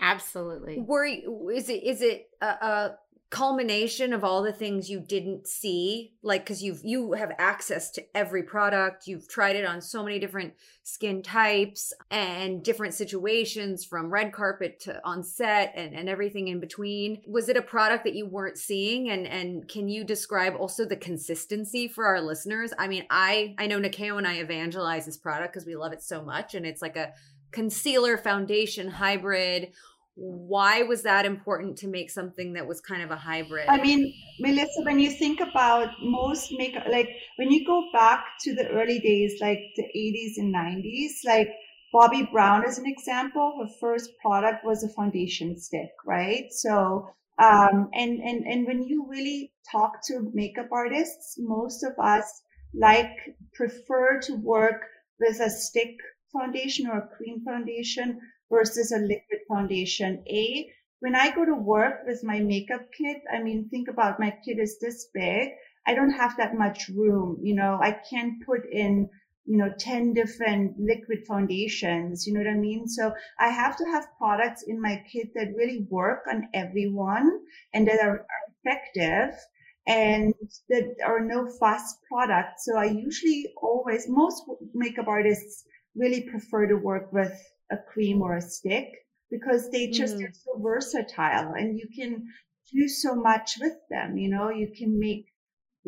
Absolutely. 0.00 0.78
Worry 0.78 1.24
is 1.54 1.68
it 1.68 1.82
is 1.82 2.02
it 2.02 2.28
a, 2.40 2.46
a 2.46 2.98
culmination 3.28 4.12
of 4.12 4.22
all 4.22 4.40
the 4.40 4.52
things 4.52 4.88
you 4.88 5.00
didn't 5.00 5.48
see 5.48 6.12
like 6.22 6.44
because 6.44 6.62
you've 6.62 6.80
you 6.84 7.12
have 7.14 7.32
access 7.38 7.90
to 7.90 8.16
every 8.16 8.44
product. 8.44 9.08
You've 9.08 9.28
tried 9.28 9.56
it 9.56 9.64
on 9.64 9.80
so 9.80 10.04
many 10.04 10.20
different 10.20 10.54
skin 10.84 11.22
types 11.22 11.92
and 12.08 12.62
different 12.62 12.94
situations 12.94 13.84
from 13.84 14.12
red 14.12 14.32
carpet 14.32 14.78
to 14.80 15.00
on 15.04 15.24
set 15.24 15.72
and, 15.74 15.92
and 15.92 16.08
everything 16.08 16.46
in 16.46 16.60
between. 16.60 17.20
Was 17.26 17.48
it 17.48 17.56
a 17.56 17.62
product 17.62 18.04
that 18.04 18.14
you 18.14 18.26
weren't 18.26 18.58
seeing? 18.58 19.10
And 19.10 19.26
and 19.26 19.68
can 19.68 19.88
you 19.88 20.04
describe 20.04 20.54
also 20.54 20.84
the 20.84 20.96
consistency 20.96 21.88
for 21.88 22.06
our 22.06 22.20
listeners? 22.20 22.72
I 22.78 22.86
mean 22.86 23.06
i 23.10 23.56
i 23.58 23.66
know 23.66 23.80
Nyakio 23.80 24.18
and 24.18 24.26
i 24.26 24.36
evangelize 24.36 25.04
this 25.04 25.16
product 25.16 25.52
because 25.52 25.66
we 25.66 25.74
love 25.74 25.92
it 25.92 26.02
so 26.02 26.22
much 26.22 26.54
and 26.54 26.64
it's 26.64 26.82
like 26.82 26.96
a 26.96 27.12
concealer 27.50 28.16
foundation 28.16 28.88
hybrid 28.88 29.72
why 30.16 30.82
was 30.82 31.02
that 31.02 31.26
important 31.26 31.76
to 31.76 31.88
make 31.88 32.10
something 32.10 32.54
that 32.54 32.66
was 32.66 32.80
kind 32.80 33.02
of 33.02 33.10
a 33.10 33.16
hybrid? 33.16 33.66
I 33.68 33.80
mean, 33.82 34.14
Melissa, 34.40 34.82
when 34.84 34.98
you 34.98 35.10
think 35.10 35.40
about 35.40 35.90
most 36.02 36.52
makeup, 36.56 36.84
like 36.90 37.10
when 37.36 37.50
you 37.50 37.66
go 37.66 37.84
back 37.92 38.24
to 38.40 38.54
the 38.54 38.66
early 38.70 38.98
days, 38.98 39.34
like 39.42 39.58
the 39.76 39.82
80s 39.82 40.38
and 40.38 40.54
90s, 40.54 41.10
like 41.26 41.48
Bobbi 41.94 42.30
Brown 42.32 42.64
as 42.64 42.78
an 42.78 42.86
example, 42.86 43.58
her 43.60 43.68
first 43.78 44.10
product 44.18 44.64
was 44.64 44.82
a 44.82 44.88
foundation 44.88 45.58
stick, 45.58 45.90
right? 46.06 46.46
So, 46.50 47.10
um, 47.38 47.90
and, 47.92 48.18
and, 48.20 48.46
and 48.46 48.66
when 48.66 48.84
you 48.84 49.06
really 49.08 49.52
talk 49.70 50.02
to 50.06 50.30
makeup 50.32 50.68
artists, 50.72 51.36
most 51.38 51.84
of 51.84 51.92
us 52.02 52.42
like 52.74 53.36
prefer 53.52 54.18
to 54.22 54.34
work 54.36 54.80
with 55.20 55.40
a 55.40 55.50
stick 55.50 55.94
foundation 56.32 56.86
or 56.86 56.98
a 56.98 57.16
cream 57.16 57.42
foundation 57.44 58.18
versus 58.50 58.92
a 58.92 58.98
liquid 58.98 59.40
foundation. 59.48 60.22
A, 60.28 60.70
when 61.00 61.14
I 61.14 61.34
go 61.34 61.44
to 61.44 61.54
work 61.54 62.00
with 62.06 62.24
my 62.24 62.40
makeup 62.40 62.86
kit, 62.96 63.22
I 63.32 63.42
mean, 63.42 63.68
think 63.68 63.88
about 63.88 64.20
my 64.20 64.30
kit 64.44 64.58
is 64.58 64.78
this 64.80 65.08
big. 65.12 65.50
I 65.86 65.94
don't 65.94 66.10
have 66.10 66.36
that 66.36 66.54
much 66.56 66.88
room. 66.88 67.38
You 67.42 67.54
know, 67.54 67.78
I 67.80 67.92
can't 68.10 68.44
put 68.44 68.62
in, 68.70 69.08
you 69.44 69.56
know, 69.56 69.72
10 69.78 70.14
different 70.14 70.74
liquid 70.78 71.26
foundations. 71.26 72.26
You 72.26 72.34
know 72.34 72.40
what 72.40 72.50
I 72.50 72.58
mean? 72.58 72.88
So 72.88 73.12
I 73.38 73.48
have 73.48 73.76
to 73.76 73.84
have 73.84 74.08
products 74.18 74.64
in 74.66 74.80
my 74.80 75.02
kit 75.12 75.28
that 75.34 75.54
really 75.56 75.86
work 75.90 76.24
on 76.30 76.48
everyone 76.54 77.30
and 77.72 77.86
that 77.88 78.00
are, 78.00 78.26
effective 78.64 79.38
and 79.86 80.34
that 80.68 80.96
are 81.06 81.20
no 81.20 81.46
fast 81.60 81.98
products. 82.10 82.64
So 82.64 82.76
I 82.76 82.86
usually 82.86 83.52
always, 83.62 84.08
most 84.08 84.42
makeup 84.74 85.06
artists 85.06 85.64
really 85.94 86.22
prefer 86.22 86.66
to 86.66 86.74
work 86.74 87.12
with 87.12 87.32
a 87.70 87.76
cream 87.76 88.22
or 88.22 88.36
a 88.36 88.42
stick 88.42 88.88
because 89.30 89.70
they 89.70 89.88
just 89.88 90.16
mm. 90.16 90.28
are 90.28 90.32
so 90.32 90.58
versatile 90.60 91.54
and 91.54 91.78
you 91.78 91.86
can 91.94 92.26
do 92.72 92.88
so 92.88 93.14
much 93.14 93.52
with 93.60 93.74
them. 93.90 94.16
You 94.16 94.30
know, 94.30 94.50
you 94.50 94.70
can 94.76 94.98
make 94.98 95.26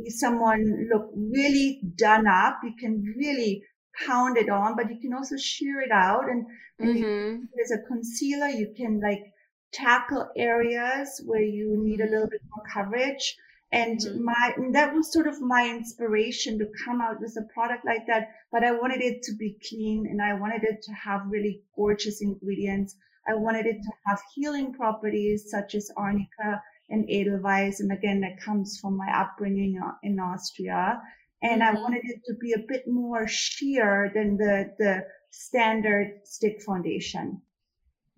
someone 0.08 0.88
look 0.92 1.10
really 1.14 1.80
done 1.96 2.26
up. 2.26 2.60
You 2.62 2.74
can 2.78 3.02
really 3.16 3.62
pound 4.06 4.36
it 4.36 4.48
on, 4.48 4.76
but 4.76 4.90
you 4.90 5.00
can 5.00 5.12
also 5.12 5.36
sheer 5.36 5.80
it 5.80 5.90
out. 5.90 6.28
And, 6.28 6.46
and 6.78 6.88
mm-hmm. 6.90 7.42
you, 7.42 7.48
as 7.64 7.70
a 7.72 7.86
concealer, 7.86 8.48
you 8.48 8.72
can 8.76 9.00
like 9.00 9.32
tackle 9.72 10.28
areas 10.36 11.20
where 11.24 11.42
you 11.42 11.76
need 11.82 12.00
a 12.00 12.08
little 12.08 12.28
bit 12.28 12.42
more 12.54 12.64
coverage. 12.72 13.36
And 13.72 13.98
Mhm. 14.00 14.20
my 14.24 14.54
and 14.56 14.74
that 14.74 14.94
was 14.94 15.12
sort 15.12 15.26
of 15.26 15.40
my 15.40 15.68
inspiration 15.68 16.58
to 16.58 16.72
come 16.84 17.00
out 17.00 17.20
with 17.20 17.36
a 17.36 17.52
product 17.52 17.84
like 17.84 18.06
that. 18.06 18.28
But 18.50 18.64
I 18.64 18.72
wanted 18.72 19.02
it 19.02 19.22
to 19.24 19.36
be 19.36 19.58
clean 19.68 20.06
and 20.06 20.22
I 20.22 20.34
wanted 20.34 20.64
it 20.64 20.82
to 20.82 20.92
have 20.92 21.26
really 21.26 21.62
gorgeous 21.76 22.22
ingredients. 22.22 22.96
I 23.26 23.34
wanted 23.34 23.66
it 23.66 23.82
to 23.82 23.92
have 24.06 24.20
healing 24.34 24.72
properties 24.72 25.50
such 25.50 25.74
as 25.74 25.90
arnica 25.96 26.62
and 26.88 27.04
edelweiss. 27.10 27.80
And 27.80 27.92
again, 27.92 28.20
that 28.22 28.40
comes 28.40 28.78
from 28.80 28.96
my 28.96 29.10
upbringing 29.20 29.78
in 30.02 30.18
Austria. 30.18 31.02
And 31.42 31.62
I 31.62 31.72
Mhm. 31.72 31.82
wanted 31.82 32.04
it 32.04 32.24
to 32.26 32.34
be 32.34 32.52
a 32.54 32.64
bit 32.66 32.88
more 32.88 33.28
sheer 33.28 34.10
than 34.14 34.38
the, 34.38 34.74
the 34.78 35.06
standard 35.30 36.26
stick 36.26 36.62
foundation. 36.62 37.42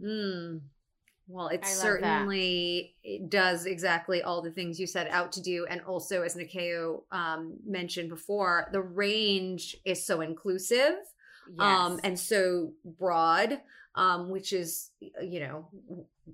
Mm. 0.01 0.70
Well, 1.33 1.49
it 1.49 1.63
love 1.63 1.71
that. 1.71 1.77
certainly 1.77 2.97
does 3.29 3.65
exactly 3.65 4.23
all 4.23 4.43
the 4.43 4.51
things 4.51 4.81
you 4.81 4.87
set 4.87 5.09
out 5.11 5.31
to 5.33 5.41
do. 5.41 5.65
And 5.71 5.81
also, 5.83 6.23
as 6.23 6.35
Nyakio 6.35 7.03
um, 7.13 7.55
mentioned 7.65 8.09
before, 8.09 8.69
the 8.73 8.81
range 8.81 9.77
is 9.85 10.05
so 10.05 10.23
inclusive 10.23 10.95
um, 11.59 12.01
and 12.05 12.19
so 12.19 12.73
broad, 12.85 13.61
um, 13.95 14.31
which 14.31 14.53
is, 14.53 14.91
you 15.01 15.41
know, 15.41 15.69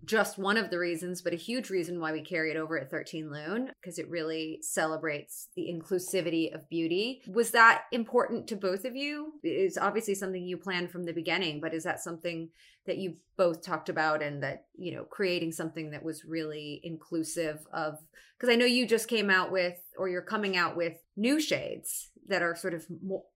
just 0.04 0.38
one 0.38 0.56
of 0.56 0.70
the 0.70 0.78
reasons, 0.78 1.22
but 1.22 1.32
a 1.32 1.36
huge 1.36 1.70
reason 1.70 2.00
why 2.00 2.12
we 2.12 2.20
carry 2.22 2.50
it 2.50 2.56
over 2.56 2.78
at 2.78 2.90
13 2.90 3.30
Lune, 3.30 3.70
because 3.80 3.98
it 3.98 4.10
really 4.10 4.58
celebrates 4.62 5.48
the 5.56 5.68
inclusivity 5.72 6.54
of 6.54 6.68
beauty. 6.68 7.22
Was 7.28 7.50
that 7.52 7.84
important 7.92 8.46
to 8.48 8.56
both 8.56 8.84
of 8.84 8.94
you? 8.94 9.32
It's 9.42 9.78
obviously 9.78 10.14
something 10.14 10.44
you 10.44 10.56
planned 10.56 10.90
from 10.90 11.04
the 11.04 11.12
beginning, 11.12 11.60
but 11.60 11.74
is 11.74 11.84
that 11.84 12.00
something 12.00 12.50
that 12.86 12.98
you 12.98 13.16
both 13.36 13.62
talked 13.62 13.88
about 13.88 14.22
and 14.22 14.42
that, 14.42 14.66
you 14.76 14.94
know, 14.94 15.04
creating 15.04 15.52
something 15.52 15.90
that 15.90 16.04
was 16.04 16.24
really 16.24 16.80
inclusive 16.84 17.66
of, 17.72 17.98
because 18.38 18.52
I 18.52 18.56
know 18.56 18.66
you 18.66 18.86
just 18.86 19.08
came 19.08 19.30
out 19.30 19.50
with, 19.50 19.78
or 19.98 20.08
you're 20.08 20.22
coming 20.22 20.56
out 20.56 20.76
with 20.76 20.94
new 21.16 21.40
shades 21.40 22.10
that 22.28 22.42
are 22.42 22.54
sort 22.54 22.74
of 22.74 22.86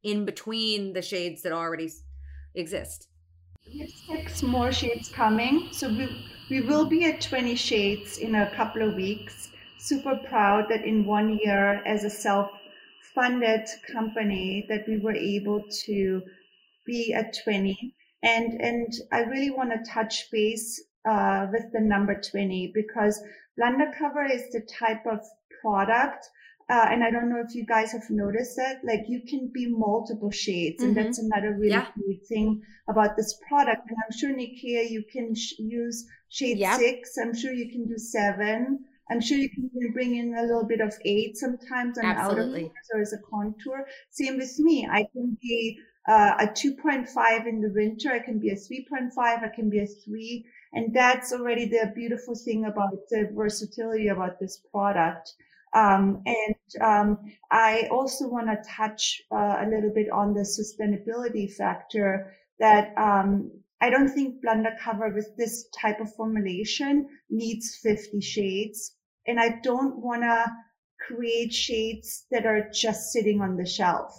in 0.03 0.25
between 0.25 0.92
the 0.92 1.03
shades 1.03 1.42
that 1.42 1.53
already 1.53 1.90
exist. 2.55 3.09
We 3.66 3.81
have 3.81 3.90
six 3.90 4.42
more 4.42 4.73
shades 4.73 5.09
coming. 5.09 5.68
So 5.73 5.88
we, 5.88 6.27
we 6.51 6.61
will 6.61 6.85
be 6.85 7.05
at 7.05 7.21
20 7.21 7.55
shades 7.55 8.19
in 8.19 8.35
a 8.35 8.51
couple 8.57 8.83
of 8.83 8.97
weeks. 8.97 9.49
Super 9.79 10.17
proud 10.29 10.67
that 10.69 10.85
in 10.85 11.07
one 11.07 11.39
year 11.39 11.83
as 11.87 12.05
a 12.05 12.11
self-funded 12.11 13.67
company 13.93 14.67
that 14.69 14.85
we 14.89 14.99
were 14.99 15.15
able 15.15 15.63
to 15.87 16.23
be 16.85 17.15
at 17.15 17.37
20. 17.45 17.95
And, 18.23 18.61
and 18.61 18.93
I 19.13 19.21
really 19.21 19.51
want 19.51 19.71
to 19.71 19.91
touch 19.91 20.31
base 20.31 20.83
uh, 21.09 21.47
with 21.53 21.73
the 21.73 21.81
number 21.81 22.21
20 22.21 22.73
because 22.75 23.23
Cover 23.99 24.25
is 24.25 24.51
the 24.53 24.67
type 24.79 25.07
of 25.07 25.21
product 25.63 26.27
uh, 26.71 26.87
and 26.89 27.03
I 27.03 27.11
don't 27.11 27.29
know 27.29 27.43
if 27.45 27.53
you 27.53 27.67
guys 27.67 27.91
have 27.91 28.09
noticed 28.11 28.57
that, 28.57 28.77
like 28.85 29.01
you 29.09 29.23
can 29.29 29.51
be 29.53 29.67
multiple 29.69 30.31
shades, 30.31 30.81
and 30.85 30.93
Mhm. 30.93 31.03
that's 31.03 31.19
another 31.19 31.53
really 31.55 31.71
Yeah. 31.71 31.89
great 31.99 32.25
thing 32.29 32.63
about 32.87 33.17
this 33.17 33.37
product. 33.49 33.89
And 33.89 33.97
I'm 34.05 34.17
sure 34.17 34.31
Nyakio, 34.33 34.89
you 34.89 35.03
can 35.13 35.35
sh- 35.35 35.59
use 35.59 36.07
shade 36.31 36.59
Yep. 36.59 36.79
six. 36.79 37.19
I'm 37.19 37.35
sure 37.35 37.53
you 37.53 37.71
can 37.71 37.87
do 37.87 37.99
seven. 37.99 38.85
I'm 39.11 39.21
sure 39.21 39.37
you 39.37 39.51
can 39.51 39.69
bring 39.93 40.16
in 40.16 40.35
a 40.37 40.43
little 40.43 40.64
bit 40.64 40.81
of 40.81 40.95
eight 41.05 41.37
sometimes 41.37 41.99
on 41.99 42.05
outer 42.05 42.21
Absolutely. 42.21 42.61
corners 42.61 42.88
or 42.95 43.01
as 43.01 43.12
a 43.12 43.19
contour. 43.19 43.87
Same 44.11 44.38
with 44.38 44.59
me. 44.61 44.88
I 44.90 45.05
can 45.12 45.37
be 45.43 45.79
uh, 46.09 46.35
a 46.40 46.47
2.5 46.47 47.47
in 47.47 47.61
the 47.61 47.73
winter. 47.75 48.11
I 48.12 48.21
can 48.21 48.38
be 48.38 48.51
a 48.51 48.55
3.5. 48.55 49.11
I 49.19 49.49
can 49.55 49.69
be 49.69 49.81
a 49.81 49.87
three. 49.87 50.47
And 50.73 50.95
that's 50.95 51.33
already 51.33 51.66
the 51.66 51.93
beautiful 51.95 52.37
thing 52.37 52.64
about 52.64 53.09
the 53.11 53.29
versatility 53.35 54.09
about 54.09 54.38
this 54.38 54.62
product. 54.71 55.35
Um, 55.75 56.23
and 56.27 56.81
um, 56.81 57.19
I 57.51 57.88
also 57.90 58.29
want 58.29 58.47
to 58.47 58.59
touch 58.69 59.23
uh, 59.33 59.59
a 59.61 59.66
little 59.69 59.93
bit 59.95 60.09
on 60.11 60.35
the 60.35 60.40
sustainability 60.40 61.53
factor 61.53 62.33
that 62.59 62.93
um, 62.97 63.51
I 63.81 63.90
don't 63.90 64.09
think 64.09 64.43
Blunder 64.43 64.77
Cover 64.81 65.11
with 65.11 65.37
this 65.37 65.69
type 65.79 66.01
of 66.01 66.14
formulation 66.14 67.09
needs 67.31 67.77
50 67.83 68.21
shades. 68.21 68.95
And 69.27 69.40
I 69.40 69.61
don't 69.62 69.99
want 69.99 70.23
to 70.23 70.47
create 71.07 71.53
shades 71.53 72.27
that 72.31 72.47
are 72.47 72.71
just 72.73 73.12
sitting 73.12 73.40
on 73.40 73.57
the 73.57 73.66
shelf. 73.66 74.12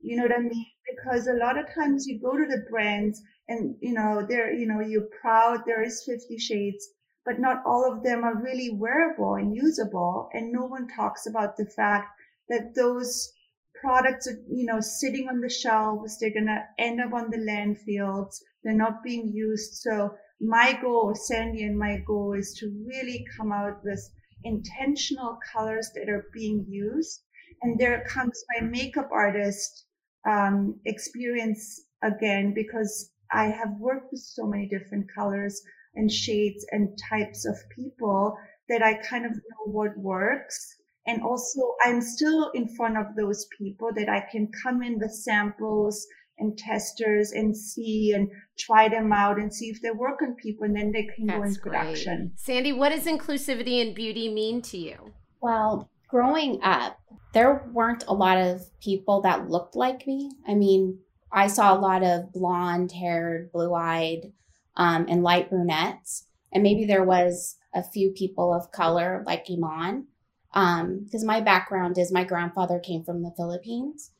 You 0.00 0.16
know 0.16 0.24
what 0.24 0.38
I 0.38 0.40
mean? 0.40 0.66
Because 0.94 1.26
a 1.26 1.34
lot 1.34 1.58
of 1.58 1.72
times 1.74 2.06
you 2.06 2.20
go 2.20 2.36
to 2.36 2.46
the 2.46 2.64
brands 2.70 3.20
and, 3.48 3.76
you 3.80 3.92
know, 3.92 4.24
they're, 4.28 4.52
you 4.52 4.66
know, 4.66 4.80
you're 4.80 5.08
proud 5.20 5.60
there 5.64 5.82
is 5.82 6.04
50 6.06 6.38
shades 6.38 6.88
but 7.28 7.38
not 7.38 7.62
all 7.66 7.84
of 7.92 8.02
them 8.02 8.24
are 8.24 8.42
really 8.42 8.70
wearable 8.70 9.34
and 9.34 9.54
usable. 9.54 10.30
And 10.32 10.50
no 10.50 10.64
one 10.64 10.88
talks 10.88 11.26
about 11.26 11.58
the 11.58 11.66
fact 11.66 12.08
that 12.48 12.74
those 12.74 13.30
products 13.78 14.26
are, 14.26 14.38
you 14.50 14.64
know, 14.64 14.80
sitting 14.80 15.28
on 15.28 15.42
the 15.42 15.50
shelves. 15.50 16.18
They're 16.18 16.32
going 16.32 16.46
to 16.46 16.64
end 16.78 17.02
up 17.02 17.12
on 17.12 17.28
the 17.28 17.36
landfills. 17.36 18.34
They're 18.62 18.74
not 18.74 19.02
being 19.02 19.28
used. 19.32 19.74
So 19.74 20.14
my 20.40 20.78
goal, 20.80 21.14
Sandy 21.14 21.64
and 21.64 21.78
my 21.78 22.02
goal 22.06 22.34
is 22.34 22.54
to 22.60 22.70
really 22.86 23.24
come 23.36 23.52
out 23.52 23.82
with 23.84 24.00
intentional 24.44 25.38
colors 25.52 25.90
that 25.94 26.08
are 26.08 26.26
being 26.32 26.64
used. 26.68 27.22
And 27.62 27.78
there 27.78 28.04
comes 28.08 28.44
my 28.54 28.66
makeup 28.66 29.08
artist 29.12 29.86
um, 30.28 30.78
experience 30.84 31.82
again, 32.02 32.52
because 32.54 33.10
I 33.32 33.46
have 33.46 33.80
worked 33.80 34.12
with 34.12 34.20
so 34.20 34.46
many 34.46 34.68
different 34.68 35.06
colors 35.12 35.60
and 35.94 36.10
shades 36.10 36.64
and 36.70 36.96
types 37.10 37.44
of 37.46 37.56
people 37.74 38.36
that 38.68 38.82
I 38.82 38.94
kind 38.94 39.26
of 39.26 39.32
know 39.32 39.72
what 39.72 39.98
works. 39.98 40.76
And 41.06 41.22
also 41.22 41.74
I'm 41.82 42.00
still 42.00 42.50
in 42.50 42.68
front 42.76 42.96
of 42.98 43.16
those 43.16 43.46
people 43.58 43.90
that 43.96 44.08
I 44.08 44.20
can 44.30 44.50
come 44.62 44.82
in 44.82 44.98
with 44.98 45.12
samples 45.12 46.06
and 46.38 46.56
testers 46.56 47.32
and 47.32 47.56
see 47.56 48.12
and 48.14 48.30
try 48.58 48.88
them 48.88 49.12
out 49.12 49.38
and 49.38 49.52
see 49.52 49.66
if 49.66 49.80
they 49.82 49.90
work 49.90 50.20
on 50.22 50.34
people 50.34 50.64
and 50.64 50.76
then 50.76 50.92
they 50.92 51.04
can 51.04 51.26
go 51.26 51.34
in 51.36 51.40
That's 51.42 51.56
great. 51.56 51.72
production. 51.72 52.32
Sandy, 52.36 52.72
what 52.72 52.90
does 52.90 53.04
inclusivity 53.04 53.80
and 53.80 53.94
beauty 53.94 54.32
mean 54.32 54.62
to 54.62 54.78
you? 54.78 55.12
Well, 55.40 55.90
growing 56.08 56.60
up, 56.62 56.98
there 57.34 57.68
weren't 57.72 58.04
a 58.08 58.14
lot 58.14 58.38
of 58.38 58.62
people 58.80 59.20
that 59.22 59.48
looked 59.50 59.76
like 59.76 60.06
me. 60.06 60.30
I 60.46 60.54
mean, 60.54 60.98
I 61.30 61.48
saw 61.48 61.74
a 61.74 61.78
lot 61.78 62.02
of 62.02 62.32
blonde 62.32 62.92
haired, 62.92 63.52
blue 63.52 63.74
eyed, 63.74 64.32
um, 64.76 65.06
and 65.08 65.22
light 65.22 65.50
brunettes. 65.50 66.26
And 66.52 66.62
maybe 66.62 66.86
there 66.86 67.04
was 67.04 67.56
a 67.74 67.82
few 67.82 68.10
people 68.12 68.54
of 68.54 68.72
color 68.72 69.22
like 69.26 69.44
Iman. 69.50 70.06
Because 70.54 71.24
my 71.24 71.40
background 71.40 71.98
is 71.98 72.10
my 72.10 72.24
grandfather 72.24 72.80
came 72.80 73.04
from 73.04 73.22
the 73.22 73.32
Philippines. 73.36 74.12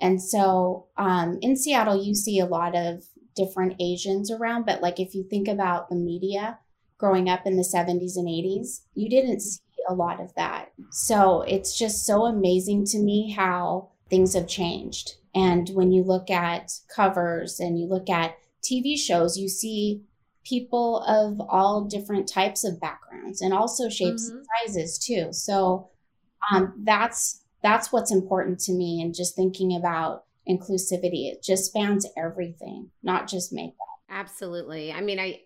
And 0.00 0.22
so 0.22 0.86
um, 0.96 1.38
in 1.42 1.56
Seattle, 1.56 2.02
you 2.02 2.14
see 2.14 2.38
a 2.38 2.46
lot 2.46 2.76
of 2.76 3.04
different 3.36 3.76
Asians 3.80 4.30
around. 4.30 4.66
But 4.66 4.82
like 4.82 4.98
if 4.98 5.14
you 5.14 5.24
think 5.24 5.48
about 5.48 5.88
the 5.88 5.96
media 5.96 6.58
growing 6.98 7.28
up 7.28 7.46
in 7.46 7.56
the 7.56 7.62
70s 7.62 8.16
and 8.16 8.28
80s, 8.28 8.82
you 8.94 9.08
didn't 9.08 9.40
see 9.40 9.60
a 9.88 9.94
lot 9.94 10.20
of 10.20 10.34
that. 10.34 10.72
So 10.90 11.42
it's 11.42 11.76
just 11.76 12.04
so 12.06 12.26
amazing 12.26 12.84
to 12.86 12.98
me 12.98 13.32
how 13.32 13.90
things 14.08 14.34
have 14.34 14.46
changed. 14.46 15.14
And 15.34 15.68
when 15.70 15.92
you 15.92 16.02
look 16.02 16.30
at 16.30 16.72
covers 16.94 17.60
and 17.60 17.78
you 17.78 17.86
look 17.86 18.10
at 18.10 18.36
TV 18.62 18.98
shows, 18.98 19.38
you 19.38 19.48
see 19.48 20.02
people 20.44 20.98
of 21.04 21.40
all 21.48 21.84
different 21.84 22.28
types 22.28 22.64
of 22.64 22.80
backgrounds 22.80 23.40
and 23.40 23.54
also 23.54 23.88
shapes 23.88 24.28
and 24.28 24.44
sizes 24.66 24.98
too. 24.98 25.32
So 25.32 25.90
um, 26.52 26.74
that's 26.84 27.39
that's 27.62 27.92
what's 27.92 28.12
important 28.12 28.60
to 28.60 28.72
me 28.72 29.00
and 29.02 29.14
just 29.14 29.36
thinking 29.36 29.76
about 29.76 30.24
inclusivity. 30.48 31.30
It 31.30 31.42
just 31.42 31.66
spans 31.66 32.06
everything, 32.16 32.90
not 33.02 33.28
just 33.28 33.52
makeup. 33.52 33.76
Absolutely. 34.08 34.92
I 34.92 35.00
mean, 35.00 35.18
I, 35.20 35.40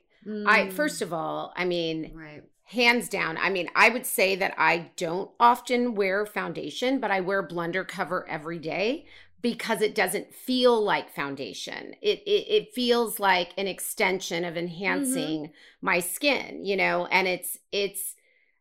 I 0.46 0.66
Mm. 0.66 0.72
first 0.72 1.02
of 1.02 1.12
all, 1.12 1.52
I 1.54 1.64
mean, 1.66 2.12
right. 2.14 2.42
hands 2.64 3.08
down. 3.10 3.36
I 3.36 3.50
mean, 3.50 3.68
I 3.74 3.90
would 3.90 4.06
say 4.06 4.36
that 4.36 4.54
I 4.56 4.90
don't 4.96 5.30
often 5.38 5.94
wear 5.94 6.24
foundation, 6.24 6.98
but 6.98 7.10
I 7.10 7.20
wear 7.20 7.42
Blunder 7.42 7.84
Cover 7.84 8.26
every 8.28 8.58
day 8.58 9.06
because 9.42 9.82
it 9.82 9.94
doesn't 9.94 10.34
feel 10.34 10.82
like 10.82 11.14
foundation. 11.14 11.94
It 12.00 12.20
it, 12.26 12.46
it 12.48 12.74
feels 12.74 13.20
like 13.20 13.52
an 13.58 13.66
extension 13.66 14.44
of 14.44 14.56
enhancing 14.56 15.52
my 15.82 16.00
skin, 16.00 16.64
you 16.64 16.76
know, 16.76 17.04
and 17.06 17.28
it's 17.28 17.58
it's 17.70 18.14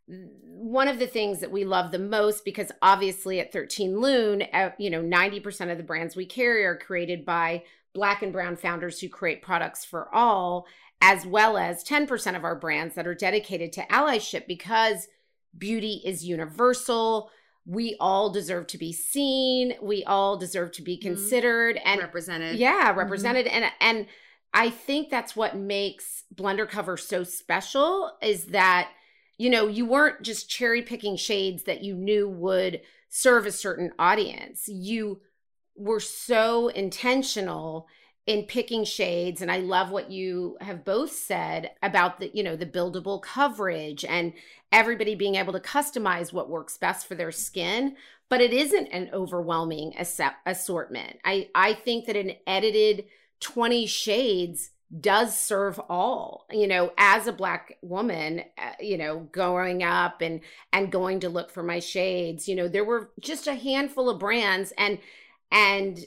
one 0.08 0.88
of 0.88 1.00
the 1.00 1.08
things 1.08 1.40
that 1.40 1.52
we 1.52 1.64
love 1.64 1.92
the 1.92 2.00
most 2.00 2.44
because 2.44 2.72
obviously 2.82 3.40
at 3.40 3.54
13 3.54 4.00
Lune, 4.00 4.44
you 4.78 4.90
know, 4.90 5.02
90% 5.02 5.72
of 5.72 5.78
the 5.78 5.84
brands 5.84 6.16
we 6.16 6.26
carry 6.26 6.66
are 6.66 6.78
created 6.78 7.26
by 7.26 7.64
black 7.94 8.22
and 8.22 8.34
brown 8.34 8.56
founders 8.58 9.00
who 9.00 9.08
create 9.08 9.42
products 9.42 9.86
for 9.86 10.14
all 10.14 10.66
as 11.02 11.26
well 11.26 11.58
as 11.58 11.84
10% 11.84 12.36
of 12.36 12.44
our 12.44 12.56
brands 12.56 12.96
that 12.96 13.08
are 13.08 13.16
dedicated 13.16 13.72
to 13.74 13.86
allyship 13.88 14.48
because 14.48 15.08
beauty 15.58 16.02
is 16.06 16.26
universal. 16.26 17.30
We 17.66 17.96
all 18.00 18.30
deserve 18.30 18.68
to 18.68 18.78
be 18.78 18.92
seen. 18.92 19.76
We 19.82 20.04
all 20.06 20.38
deserve 20.38 20.72
to 20.74 20.82
be 20.82 20.98
Mhm. 20.98 21.02
considered 21.02 21.78
and 21.86 22.02
represented. 22.02 22.58
yeah, 22.58 22.92
represented 22.94 23.48
and 23.48 23.66
and 23.80 24.08
I 24.54 24.70
think 24.70 25.10
that's 25.10 25.36
what 25.36 25.56
makes 25.56 26.26
Blunder 26.32 26.66
Cover 26.68 26.96
so 26.98 27.24
special 27.24 28.12
is 28.22 28.46
that, 28.48 28.92
you 29.44 29.50
know, 29.50 29.68
you 29.68 29.86
weren't 29.86 30.22
just 30.22 30.50
cherry 30.50 30.82
picking 30.82 31.18
shades 31.18 31.64
that 31.64 31.84
you 31.84 31.96
knew 31.96 32.30
would 32.30 32.80
serve 33.10 33.46
a 33.46 33.52
certain 33.52 33.92
audience. 34.00 34.70
You 34.70 35.20
were 35.76 36.00
so 36.00 36.70
intentional 36.70 37.88
in 38.26 38.44
picking 38.44 38.86
shades 38.86 39.42
and 39.42 39.52
i 39.52 39.58
love 39.58 39.92
what 39.92 40.10
you 40.10 40.56
have 40.62 40.86
both 40.86 41.12
said 41.12 41.72
about 41.84 42.22
the 42.22 42.32
you 42.34 42.42
know 42.42 42.56
the 42.56 42.66
buildable 42.66 43.22
coverage 43.22 44.06
and 44.06 44.32
everybody 44.72 45.14
being 45.14 45.36
able 45.36 45.52
to 45.52 45.60
customize 45.60 46.32
what 46.32 46.50
works 46.50 46.78
best 46.78 47.06
for 47.06 47.16
their 47.16 47.34
skin 47.34 47.98
but 48.30 48.40
it 48.40 48.54
isn't 48.54 48.88
an 48.94 49.10
overwhelming 49.12 49.94
assortment 50.46 51.20
i 51.26 51.50
i 51.54 51.74
think 51.74 52.06
that 52.06 52.16
an 52.16 52.32
edited 52.48 53.04
20 53.42 53.86
shades 53.88 54.70
does 55.00 55.40
serve 55.40 55.80
all 55.90 56.46
you 56.52 56.68
know 56.68 56.92
as 56.98 57.26
a 57.26 57.34
black 57.34 57.78
woman 57.82 58.44
uh, 58.60 58.72
you 58.80 58.98
know 58.98 59.28
growing 59.32 59.82
up 59.82 60.22
and 60.22 60.40
and 60.72 60.92
going 60.92 61.20
to 61.20 61.30
look 61.30 61.50
for 61.50 61.64
my 61.64 61.80
shades 61.80 62.48
you 62.48 62.56
know 62.56 62.68
there 62.68 62.86
were 62.86 63.10
just 63.20 63.48
a 63.48 63.56
handful 63.56 64.10
of 64.10 64.20
brands 64.20 64.72
and 64.78 65.00
and 65.52 66.06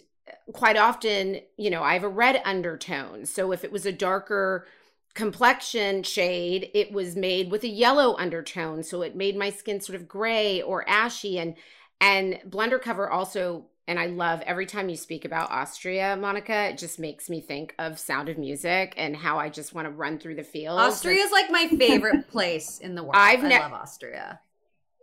quite 0.52 0.76
often 0.76 1.40
you 1.56 1.70
know 1.70 1.82
i 1.82 1.92
have 1.94 2.04
a 2.04 2.08
red 2.08 2.40
undertone. 2.44 3.26
So 3.26 3.52
if 3.52 3.64
it 3.64 3.72
was 3.72 3.86
a 3.86 3.92
darker 3.92 4.66
complexion 5.14 6.02
shade 6.02 6.70
it 6.74 6.92
was 6.92 7.16
made 7.16 7.50
with 7.50 7.64
a 7.64 7.68
yellow 7.68 8.16
undertone. 8.16 8.82
So 8.82 9.02
it 9.02 9.16
made 9.16 9.36
my 9.36 9.50
skin 9.50 9.80
sort 9.80 9.96
of 9.96 10.08
gray 10.08 10.60
or 10.60 10.88
ashy. 10.88 11.38
And 11.38 11.54
and 12.00 12.40
Blunder 12.44 12.78
Cover 12.78 13.08
also 13.08 13.66
and 13.88 13.98
I 13.98 14.06
love 14.06 14.40
every 14.42 14.66
time 14.66 14.88
you 14.88 14.96
speak 14.96 15.24
about 15.24 15.50
Austria, 15.50 16.16
Monika, 16.18 16.70
it 16.70 16.78
just 16.78 16.98
makes 16.98 17.30
me 17.30 17.40
think 17.40 17.74
of 17.78 17.98
Sound 17.98 18.28
of 18.28 18.38
Music 18.38 18.94
and 18.96 19.16
how 19.16 19.38
I 19.38 19.48
just 19.48 19.74
want 19.74 19.86
to 19.86 19.90
run 19.90 20.18
through 20.18 20.34
the 20.34 20.42
fields. 20.42 20.80
Austria 20.80 21.22
is 21.22 21.30
like 21.30 21.50
my 21.50 21.68
favorite 21.68 22.28
place 22.30 22.78
in 22.78 22.94
the 22.94 23.02
world. 23.02 23.16
I've 23.16 23.42
ne- 23.42 23.56
I 23.56 23.60
love 23.60 23.72
Austria. 23.72 24.40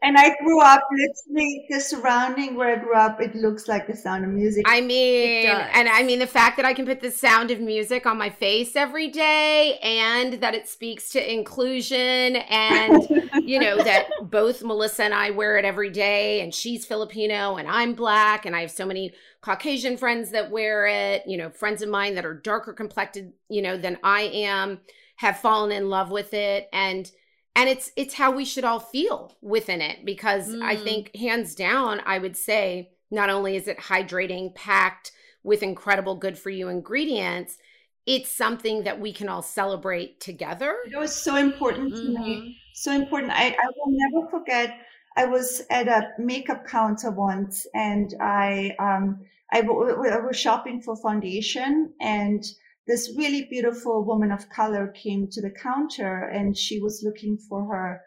And 0.04 0.18
I 0.18 0.36
grew 0.44 0.60
up 0.60 0.82
literally 0.92 1.66
the 1.70 1.80
surrounding 1.80 2.56
where 2.56 2.76
I 2.78 2.84
grew 2.84 2.94
up, 2.94 3.22
it 3.22 3.34
looks 3.36 3.70
like 3.70 3.88
the 3.88 3.96
sound 3.96 4.26
of 4.26 4.32
music. 4.32 4.66
I 4.68 4.82
mean, 4.82 5.48
and 5.48 5.88
I 5.88 6.04
mean 6.04 6.20
the 6.20 6.28
fact 6.28 6.58
that 6.58 6.66
I 6.66 6.74
can 6.74 6.86
put 6.86 7.00
the 7.00 7.10
sound 7.10 7.52
of 7.52 7.62
music 7.62 8.06
on 8.06 8.18
my 8.18 8.30
face 8.30 8.76
every 8.76 9.08
day 9.08 9.80
and 9.82 10.34
that 10.42 10.56
it 10.56 10.68
speaks 10.68 11.08
to 11.12 11.34
inclusion 11.34 12.36
and, 12.36 13.02
you 13.44 13.62
know, 13.62 13.78
that 13.82 14.10
both 14.24 14.62
Melissa 14.62 15.06
and 15.06 15.14
I 15.14 15.30
wear 15.30 15.58
it 15.58 15.64
every 15.64 15.90
day 15.90 16.42
and 16.42 16.54
she's 16.54 16.86
Filipino 16.86 17.56
and 17.56 17.70
I'm 17.70 17.94
black 17.94 18.46
and 18.46 18.58
I 18.58 18.60
have 18.60 18.72
so 18.72 18.86
many 18.86 19.14
Caucasian 19.40 19.96
friends 19.96 20.32
that 20.32 20.52
wear 20.52 20.86
it, 20.86 21.24
you 21.26 21.38
know, 21.38 21.50
friends 21.50 21.82
of 21.82 21.88
mine 21.88 22.16
that 22.16 22.26
are 22.26 22.34
darker 22.34 22.74
complected, 22.74 23.32
you 23.48 23.62
know, 23.62 23.78
than 23.78 23.98
I 24.04 24.24
am 24.24 24.82
have 25.16 25.40
fallen 25.40 25.72
in 25.72 25.90
love 25.90 26.12
with 26.12 26.34
it. 26.34 26.68
And, 26.74 27.10
and 27.56 27.70
it's 27.70 27.92
it's 27.96 28.16
how 28.16 28.32
we 28.32 28.46
should 28.46 28.64
all 28.64 28.80
feel 28.80 29.36
within 29.42 29.82
it 29.82 30.06
because 30.06 30.50
mm. 30.50 30.62
i 30.64 30.76
think 30.76 31.16
hands 31.16 31.56
down 31.56 32.02
i 32.06 32.18
would 32.18 32.38
say 32.38 32.90
not 33.12 33.30
only 33.30 33.56
is 33.56 33.68
it 33.68 33.78
hydrating 33.78 34.54
packed 34.56 35.12
with 35.44 35.64
incredible 35.64 36.16
good 36.16 36.38
for 36.38 36.50
you 36.50 36.70
ingredients 36.70 37.58
it's 38.06 38.30
something 38.30 38.84
that 38.84 39.00
we 39.00 39.14
can 39.14 39.30
all 39.30 39.42
celebrate 39.42 40.20
together 40.20 40.78
it 40.86 40.98
was 40.98 41.16
so 41.16 41.36
important 41.36 41.94
mm-hmm. 41.94 42.14
to 42.14 42.20
me 42.20 42.36
mm-hmm. 42.36 42.50
so 42.74 42.92
important 42.92 43.32
I, 43.32 43.50
I 43.50 43.68
will 43.76 43.92
never 43.92 44.30
forget 44.30 44.78
i 45.16 45.26
was 45.26 45.62
at 45.70 45.88
a 45.88 46.10
makeup 46.18 46.66
counter 46.68 47.12
once 47.12 47.66
and 47.74 48.14
i 48.20 48.76
um 48.80 49.20
I, 49.52 49.62
w- 49.62 50.10
I 50.10 50.18
was 50.18 50.36
shopping 50.36 50.82
for 50.82 50.96
foundation 50.96 51.94
and 52.02 52.44
this 52.88 53.14
really 53.18 53.46
beautiful 53.50 54.04
woman 54.04 54.32
of 54.32 54.50
color 54.50 54.88
came 54.88 55.28
to 55.32 55.42
the 55.42 55.52
counter 55.52 56.24
and 56.24 56.58
she 56.58 56.80
was 56.80 57.04
looking 57.04 57.38
for 57.38 57.66
her 57.66 58.02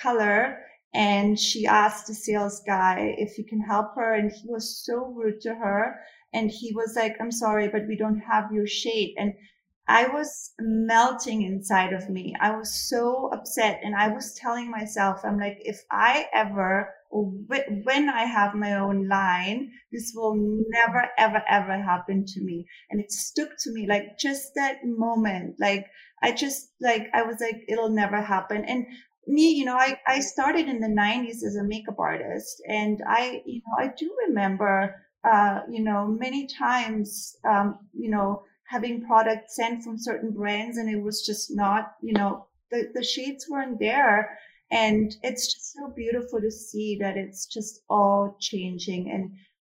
color. 0.00 0.58
And 0.94 1.38
she 1.38 1.66
asked 1.66 2.06
the 2.06 2.14
sales 2.14 2.62
guy 2.66 3.14
if 3.16 3.32
he 3.32 3.44
can 3.44 3.60
help 3.60 3.94
her 3.96 4.14
and 4.14 4.30
he 4.30 4.46
was 4.46 4.84
so 4.84 5.06
rude 5.16 5.40
to 5.42 5.54
her. 5.54 5.96
And 6.34 6.50
he 6.50 6.72
was 6.74 6.94
like 6.96 7.16
i'm 7.20 7.32
sorry 7.32 7.68
but 7.68 7.86
we 7.86 7.96
don't 7.96 8.20
have 8.20 8.52
your 8.52 8.66
shade. 8.66 9.14
And 9.18 9.34
i 9.88 10.06
was 10.08 10.52
melting 10.60 11.42
inside 11.42 11.92
of 11.92 12.08
me 12.08 12.34
i 12.40 12.54
was 12.54 12.88
so 12.88 13.28
upset 13.32 13.80
and 13.82 13.94
i 13.94 14.08
was 14.08 14.34
telling 14.34 14.70
myself 14.70 15.20
i'm 15.24 15.38
like 15.38 15.58
if 15.60 15.80
i 15.90 16.26
ever 16.32 16.88
when 17.12 18.08
I 18.08 18.24
have 18.24 18.54
my 18.54 18.74
own 18.74 19.06
line, 19.06 19.70
this 19.92 20.12
will 20.14 20.34
never, 20.70 21.10
ever, 21.18 21.42
ever 21.46 21.82
happen 21.82 22.24
to 22.26 22.40
me. 22.40 22.66
And 22.90 23.00
it 23.00 23.12
stuck 23.12 23.50
to 23.60 23.72
me 23.72 23.86
like 23.86 24.18
just 24.18 24.52
that 24.56 24.78
moment. 24.84 25.56
Like 25.60 25.86
I 26.22 26.32
just 26.32 26.72
like, 26.80 27.08
I 27.12 27.22
was 27.22 27.36
like, 27.40 27.64
it'll 27.68 27.90
never 27.90 28.20
happen. 28.20 28.64
And 28.64 28.86
me, 29.26 29.52
you 29.52 29.66
know, 29.66 29.76
I, 29.76 30.00
I 30.06 30.20
started 30.20 30.68
in 30.68 30.80
the 30.80 30.88
nineties 30.88 31.44
as 31.44 31.56
a 31.56 31.64
makeup 31.64 31.98
artist 31.98 32.62
and 32.66 33.00
I, 33.06 33.42
you 33.44 33.60
know, 33.60 33.84
I 33.84 33.92
do 33.96 34.10
remember, 34.26 34.94
uh, 35.22 35.60
you 35.70 35.82
know, 35.84 36.06
many 36.06 36.46
times, 36.46 37.36
um, 37.44 37.78
you 37.92 38.10
know, 38.10 38.42
having 38.72 39.04
products 39.04 39.56
sent 39.56 39.84
from 39.84 39.98
certain 39.98 40.32
brands 40.32 40.78
and 40.78 40.88
it 40.88 41.00
was 41.00 41.24
just 41.24 41.54
not, 41.54 41.92
you 42.02 42.14
know, 42.14 42.46
the, 42.70 42.88
the 42.94 43.04
shades 43.04 43.46
weren't 43.48 43.78
there 43.78 44.38
and 44.72 45.14
it's 45.22 45.52
just 45.52 45.74
so 45.74 45.92
beautiful 45.94 46.40
to 46.40 46.50
see 46.50 46.96
that 46.98 47.18
it's 47.18 47.44
just 47.44 47.82
all 47.90 48.36
changing. 48.40 49.10
And 49.10 49.30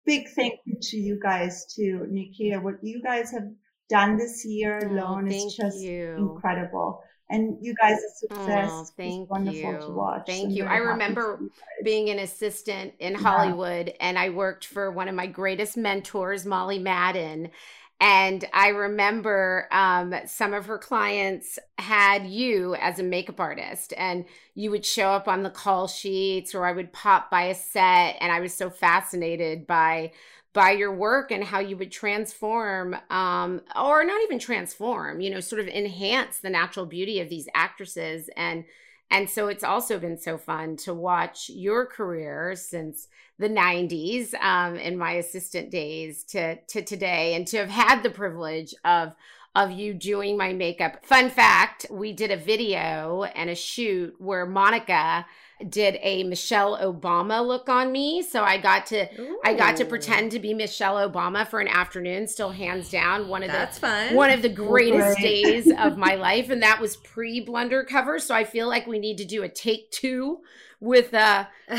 big 0.05 0.27
thank 0.29 0.59
you 0.65 0.75
to 0.81 0.97
you 0.97 1.19
guys 1.21 1.71
too, 1.75 2.07
Nyakio. 2.11 2.63
What 2.63 2.75
you 2.81 3.01
guys 3.03 3.31
have 3.31 3.47
done 3.89 4.17
this 4.17 4.43
year 4.43 4.81
oh, 4.83 4.91
alone 4.91 5.31
oh, 5.31 5.35
is 5.35 5.55
just 5.55 5.79
you. 5.79 6.15
incredible. 6.17 6.99
And 7.29 7.57
you 7.61 7.75
guys' 7.75 7.99
oh, 8.31 8.35
success 8.35 8.69
oh, 8.71 8.87
thank 8.97 9.25
is 9.25 9.29
wonderful 9.29 9.73
you. 9.73 9.79
to 9.79 9.89
watch. 9.89 10.23
Thank 10.25 10.55
you. 10.55 10.63
I 10.63 10.77
remember 10.77 11.41
being 11.83 12.09
an 12.09 12.19
assistant 12.19 12.93
in 12.99 13.13
Hollywood, 13.13 13.87
yeah. 13.87 13.93
and 13.99 14.17
I 14.17 14.29
worked 14.29 14.65
for 14.65 14.91
one 14.91 15.09
of 15.09 15.13
my 15.13 15.27
greatest 15.27 15.77
mentors, 15.77 16.45
Molly 16.45 16.79
Madden 16.79 17.51
and 17.99 18.45
I 18.53 18.69
remember 18.69 19.67
um, 19.71 20.13
some 20.27 20.53
of 20.53 20.67
her 20.67 20.77
clients 20.77 21.57
had 21.79 22.27
you 22.27 22.75
as 22.75 22.99
a 22.99 23.03
makeup 23.03 23.39
artist, 23.39 23.93
and 23.97 24.25
you 24.53 24.69
would 24.69 24.85
show 24.85 25.09
up 25.09 25.27
on 25.27 25.43
the 25.43 25.49
call 25.49 25.87
sheets, 25.87 26.53
or 26.53 26.65
I 26.65 26.73
would 26.73 26.93
pop 26.93 27.31
by 27.31 27.43
a 27.45 27.55
set, 27.55 28.17
and 28.21 28.31
I 28.31 28.39
was 28.39 28.53
so 28.53 28.69
fascinated 28.69 29.65
by 29.65 30.11
by 30.53 30.71
your 30.71 30.91
work 30.91 31.31
and 31.31 31.43
how 31.43 31.59
you 31.59 31.77
would 31.77 31.91
transform, 31.91 32.95
um, 33.11 33.61
or 33.75 34.03
not 34.03 34.23
even 34.23 34.39
transform, 34.39 35.19
you 35.21 35.29
know, 35.29 35.39
sort 35.39 35.59
of 35.59 35.67
enhance 35.67 36.39
the 36.39 36.49
natural 36.49 36.87
beauty 36.87 37.19
of 37.19 37.29
these 37.29 37.47
actresses. 37.53 38.27
And 38.35 38.65
and 39.09 39.29
so 39.29 39.47
it's 39.47 39.63
also 39.63 39.99
been 39.99 40.17
so 40.17 40.37
fun 40.37 40.75
to 40.77 40.93
watch 40.93 41.49
your 41.49 41.85
career 41.85 42.55
since 42.55 43.07
the 43.39 43.49
90s 43.49 44.33
um, 44.41 44.75
in 44.75 44.97
my 44.97 45.13
assistant 45.13 45.69
days 45.69 46.23
to, 46.25 46.55
to 46.55 46.81
today 46.81 47.35
and 47.35 47.47
to 47.47 47.57
have 47.57 47.69
had 47.69 48.03
the 48.03 48.09
privilege 48.09 48.73
of 48.83 49.13
of 49.55 49.71
you 49.71 49.91
doing 49.91 50.37
my 50.37 50.53
makeup. 50.53 51.03
Fun 51.03 51.31
fact, 51.31 51.87
we 51.89 52.13
did 52.13 52.29
a 52.29 52.37
video 52.37 53.23
and 53.23 53.49
a 53.49 53.55
shoot 53.55 54.13
where 54.19 54.45
Monika 54.45 55.25
did 55.69 55.97
a 56.01 56.23
Michelle 56.23 56.77
Obama 56.77 57.45
look 57.45 57.69
on 57.69 57.91
me. 57.91 58.21
So 58.21 58.43
I 58.43 58.57
got 58.57 58.85
to 58.87 59.07
Ooh. 59.19 59.39
I 59.43 59.53
got 59.53 59.77
to 59.77 59.85
pretend 59.85 60.31
to 60.31 60.39
be 60.39 60.53
Michelle 60.53 60.95
Obama 60.95 61.47
for 61.47 61.59
an 61.59 61.67
afternoon, 61.67 62.27
still 62.27 62.51
hands 62.51 62.89
down 62.89 63.27
one 63.27 63.43
of 63.43 63.51
That's 63.51 63.77
the 63.77 63.87
fun. 63.87 64.15
one 64.15 64.29
of 64.29 64.41
the 64.41 64.49
greatest 64.49 65.19
days 65.19 65.71
of 65.77 65.97
my 65.97 66.15
life. 66.15 66.49
And 66.49 66.61
that 66.61 66.79
was 66.79 66.97
pre 66.97 67.41
Blunder 67.41 67.83
Cover. 67.83 68.19
So 68.19 68.35
I 68.35 68.43
feel 68.43 68.67
like 68.67 68.87
we 68.87 68.99
need 68.99 69.17
to 69.17 69.25
do 69.25 69.43
a 69.43 69.49
take 69.49 69.91
two 69.91 70.39
with 70.79 71.13
uh 71.13 71.45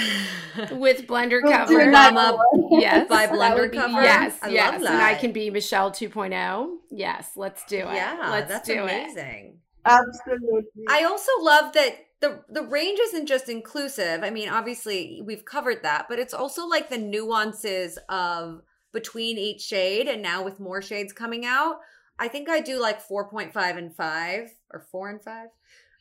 with 0.73 1.07
Blunder 1.07 1.41
Cover. 1.41 1.75
Obama 1.75 2.39
yes. 2.71 3.09
by 3.11 3.27
Blunder 3.27 3.69
Cover. 3.69 4.03
Yes, 4.03 4.39
I 4.43 4.49
yes. 4.49 4.77
And 4.77 4.89
I 4.89 5.15
can 5.15 5.33
be 5.33 5.51
Michelle 5.51 5.91
2.0. 5.91 6.77
Yes, 6.91 7.31
let's 7.37 7.65
do 7.67 7.77
it. 7.77 7.95
Yeah, 7.95 8.29
let's 8.31 8.49
that's 8.49 8.69
do 8.69 8.83
amazing. 8.83 9.55
It. 9.55 9.59
Absolutely. 9.85 10.85
I 10.89 11.05
also 11.05 11.31
love 11.41 11.73
that 11.75 12.08
the 12.21 12.43
the 12.49 12.63
range 12.63 12.99
isn't 12.99 13.27
just 13.27 13.49
inclusive. 13.49 14.23
I 14.23 14.31
mean, 14.31 14.49
obviously 14.49 15.23
we've 15.25 15.45
covered 15.45 15.83
that, 15.83 16.07
but 16.09 16.19
it's 16.19 16.35
also 16.35 16.67
like 16.67 16.91
the 16.91 16.99
nuances 16.99 17.99
of 18.09 18.63
between 18.93 19.39
each 19.39 19.61
shade 19.61 20.09
and 20.09 20.23
now 20.23 20.43
with 20.43 20.59
more 20.59 20.83
shades 20.83 21.13
coming 21.13 21.45
out. 21.45 21.77
I 22.19 22.29
think 22.29 22.49
I 22.49 22.61
do 22.61 22.81
like 22.81 23.07
4.5 23.07 23.55
and 23.77 23.95
5 23.95 24.51
or 24.73 24.87
4 24.91 25.11
and 25.11 25.23
5 25.23 25.49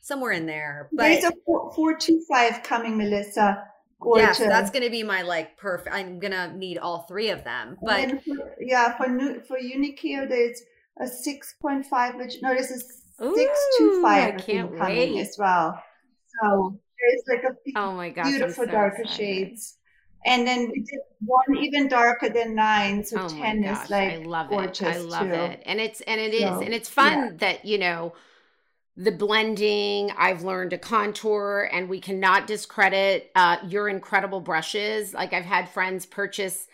somewhere 0.00 0.32
in 0.32 0.46
there. 0.46 0.88
But 0.92 1.08
there's 1.08 1.24
a 1.24 1.32
425 1.46 2.62
coming, 2.62 2.96
Melissa. 2.96 3.62
Gorgeous. 4.00 4.38
Yes, 4.38 4.48
that's 4.48 4.70
going 4.70 4.84
to 4.84 4.90
be 4.90 5.02
my 5.02 5.22
like 5.22 5.56
perfect. 5.56 5.94
I'm 5.94 6.18
going 6.18 6.32
to 6.32 6.56
need 6.56 6.78
all 6.78 7.02
three 7.08 7.30
of 7.30 7.44
them. 7.44 7.76
But 7.82 8.22
for, 8.24 8.54
yeah, 8.60 8.96
for 8.96 9.08
new 9.08 9.40
for 9.40 9.58
Unicare, 9.58 10.28
there's 10.28 10.62
a 11.00 11.04
6.5 11.04 12.16
which 12.16 12.36
no, 12.42 12.54
this 12.54 12.70
is 12.70 13.04
625 13.18 14.04
I 14.04 14.30
can't 14.38 14.76
coming 14.76 15.14
wait. 15.14 15.20
as 15.20 15.36
well. 15.38 15.82
So 16.42 16.78
there's 16.98 17.42
like 17.42 17.52
a 17.52 17.78
oh 17.78 17.92
my 17.92 18.10
gosh, 18.10 18.26
beautiful 18.26 18.64
so 18.64 18.70
darker 18.70 19.02
excited. 19.02 19.16
shades. 19.16 19.74
And 20.26 20.46
then 20.46 20.68
we 20.70 20.80
did 20.80 21.00
one 21.20 21.64
even 21.64 21.88
darker 21.88 22.28
than 22.28 22.54
nine. 22.54 23.04
So 23.04 23.22
oh 23.22 23.28
10 23.28 23.62
gosh, 23.62 23.84
is 23.84 23.90
like 23.90 24.12
I 24.12 24.16
love 24.16 24.52
it. 24.52 24.82
I 24.82 24.98
love 24.98 25.28
too. 25.28 25.32
it. 25.32 25.62
And 25.64 25.80
it's 25.80 26.00
and 26.02 26.20
it 26.20 26.34
is 26.34 26.42
So, 26.42 26.60
and 26.60 26.74
it's 26.74 26.88
fun 26.88 27.18
yeah. 27.18 27.30
that, 27.38 27.64
you 27.64 27.78
know, 27.78 28.14
the 28.96 29.12
blending, 29.12 30.10
I've 30.18 30.42
learned 30.42 30.70
to 30.70 30.78
contour 30.78 31.68
and 31.72 31.88
we 31.88 32.00
cannot 32.00 32.46
discredit 32.46 33.30
uh 33.36 33.58
your 33.66 33.88
incredible 33.88 34.40
brushes. 34.40 35.14
Like 35.14 35.32
I've 35.32 35.44
had 35.44 35.68
friends 35.68 36.04
purchase 36.04 36.66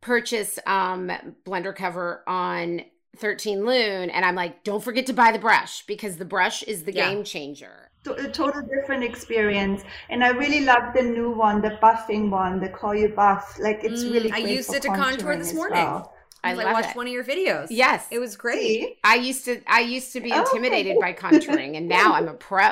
purchase 0.00 0.58
um 0.66 1.10
Blunder 1.44 1.72
Cover 1.72 2.22
on 2.26 2.82
13 3.16 3.64
Lune 3.66 4.10
and 4.10 4.24
I'm 4.24 4.34
like, 4.34 4.64
don't 4.64 4.82
forget 4.82 5.06
to 5.06 5.12
buy 5.12 5.32
the 5.32 5.38
brush 5.38 5.84
because 5.86 6.16
the 6.16 6.24
brush 6.24 6.62
is 6.64 6.84
the 6.84 6.92
Yeah. 6.92 7.10
game 7.10 7.24
changer. 7.24 7.86
to- 8.02 8.14
a 8.14 8.30
total 8.32 8.62
different 8.62 9.04
experience. 9.04 9.82
And 10.08 10.24
I 10.24 10.28
really 10.30 10.62
love 10.62 10.94
the 10.94 11.02
new 11.02 11.32
one, 11.32 11.60
the 11.60 11.76
buffing 11.82 12.30
one, 12.30 12.58
the 12.58 12.70
Call 12.70 12.94
You 12.94 13.10
Buff. 13.10 13.58
Like 13.60 13.80
it's 13.84 14.04
Mm, 14.04 14.12
really 14.12 14.32
I 14.32 14.40
great 14.40 14.56
used 14.56 14.70
for 14.70 14.76
it 14.76 14.82
to 14.84 14.88
contour 14.88 15.36
this 15.36 15.52
morning. 15.52 15.76
well. 15.84 16.14
I 16.42 16.52
I 16.52 16.54
love 16.54 16.72
watched 16.72 16.90
it. 16.92 16.96
one 16.96 17.06
of 17.08 17.12
your 17.12 17.24
videos. 17.24 17.66
Yes. 17.68 18.06
It 18.10 18.18
was 18.18 18.36
great. 18.36 18.58
See? 18.62 18.98
I 19.04 19.16
used 19.16 19.44
to 19.44 19.60
I 19.66 19.80
used 19.80 20.14
to 20.14 20.20
be 20.22 20.32
Oh. 20.34 20.40
intimidated 20.40 20.96
by 20.98 21.12
contouring 21.12 21.76
and 21.76 21.88
now 21.88 22.14
I'm 22.14 22.28
a 22.28 22.32
pro. 22.32 22.70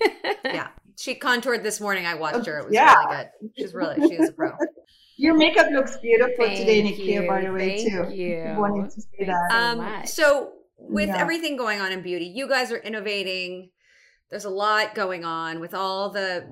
Yeah. 0.42 0.68
She 0.96 1.14
contoured 1.16 1.62
this 1.62 1.78
morning. 1.78 2.06
I 2.06 2.14
watched 2.14 2.46
her. 2.46 2.60
It 2.60 2.64
was 2.64 2.72
Yeah. 2.72 2.94
really 2.94 3.16
good. 3.16 3.50
She's 3.58 3.74
really, 3.74 4.08
she 4.08 4.16
was 4.16 4.30
a 4.30 4.32
pro. 4.32 4.52
Your 5.20 5.36
makeup 5.36 5.66
looks 5.70 5.98
beautiful 5.98 6.46
today, 6.46 6.80
Thank 6.82 6.96
Nyakio, 6.96 7.28
by 7.28 7.42
the 7.42 7.52
way, 7.52 7.78
you, 7.78 7.90
too. 7.90 8.02
thank 8.04 8.16
you. 8.16 8.54
Wanting 8.56 8.84
to 8.84 9.00
say 9.02 9.06
Thanks 9.18 9.32
that. 9.50 9.50
so 9.50 9.56
Um, 9.56 10.06
so 10.06 10.52
with 10.78 11.08
Yeah. 11.08 11.18
everything 11.18 11.58
going 11.58 11.78
on 11.82 11.92
in 11.92 12.00
beauty, 12.00 12.24
you 12.24 12.48
guys 12.48 12.72
are 12.72 12.78
innovating. 12.78 13.70
There's 14.30 14.46
a 14.46 14.50
lot 14.50 14.94
going 14.94 15.26
on 15.26 15.60
with 15.60 15.74
all 15.74 16.08
the 16.08 16.46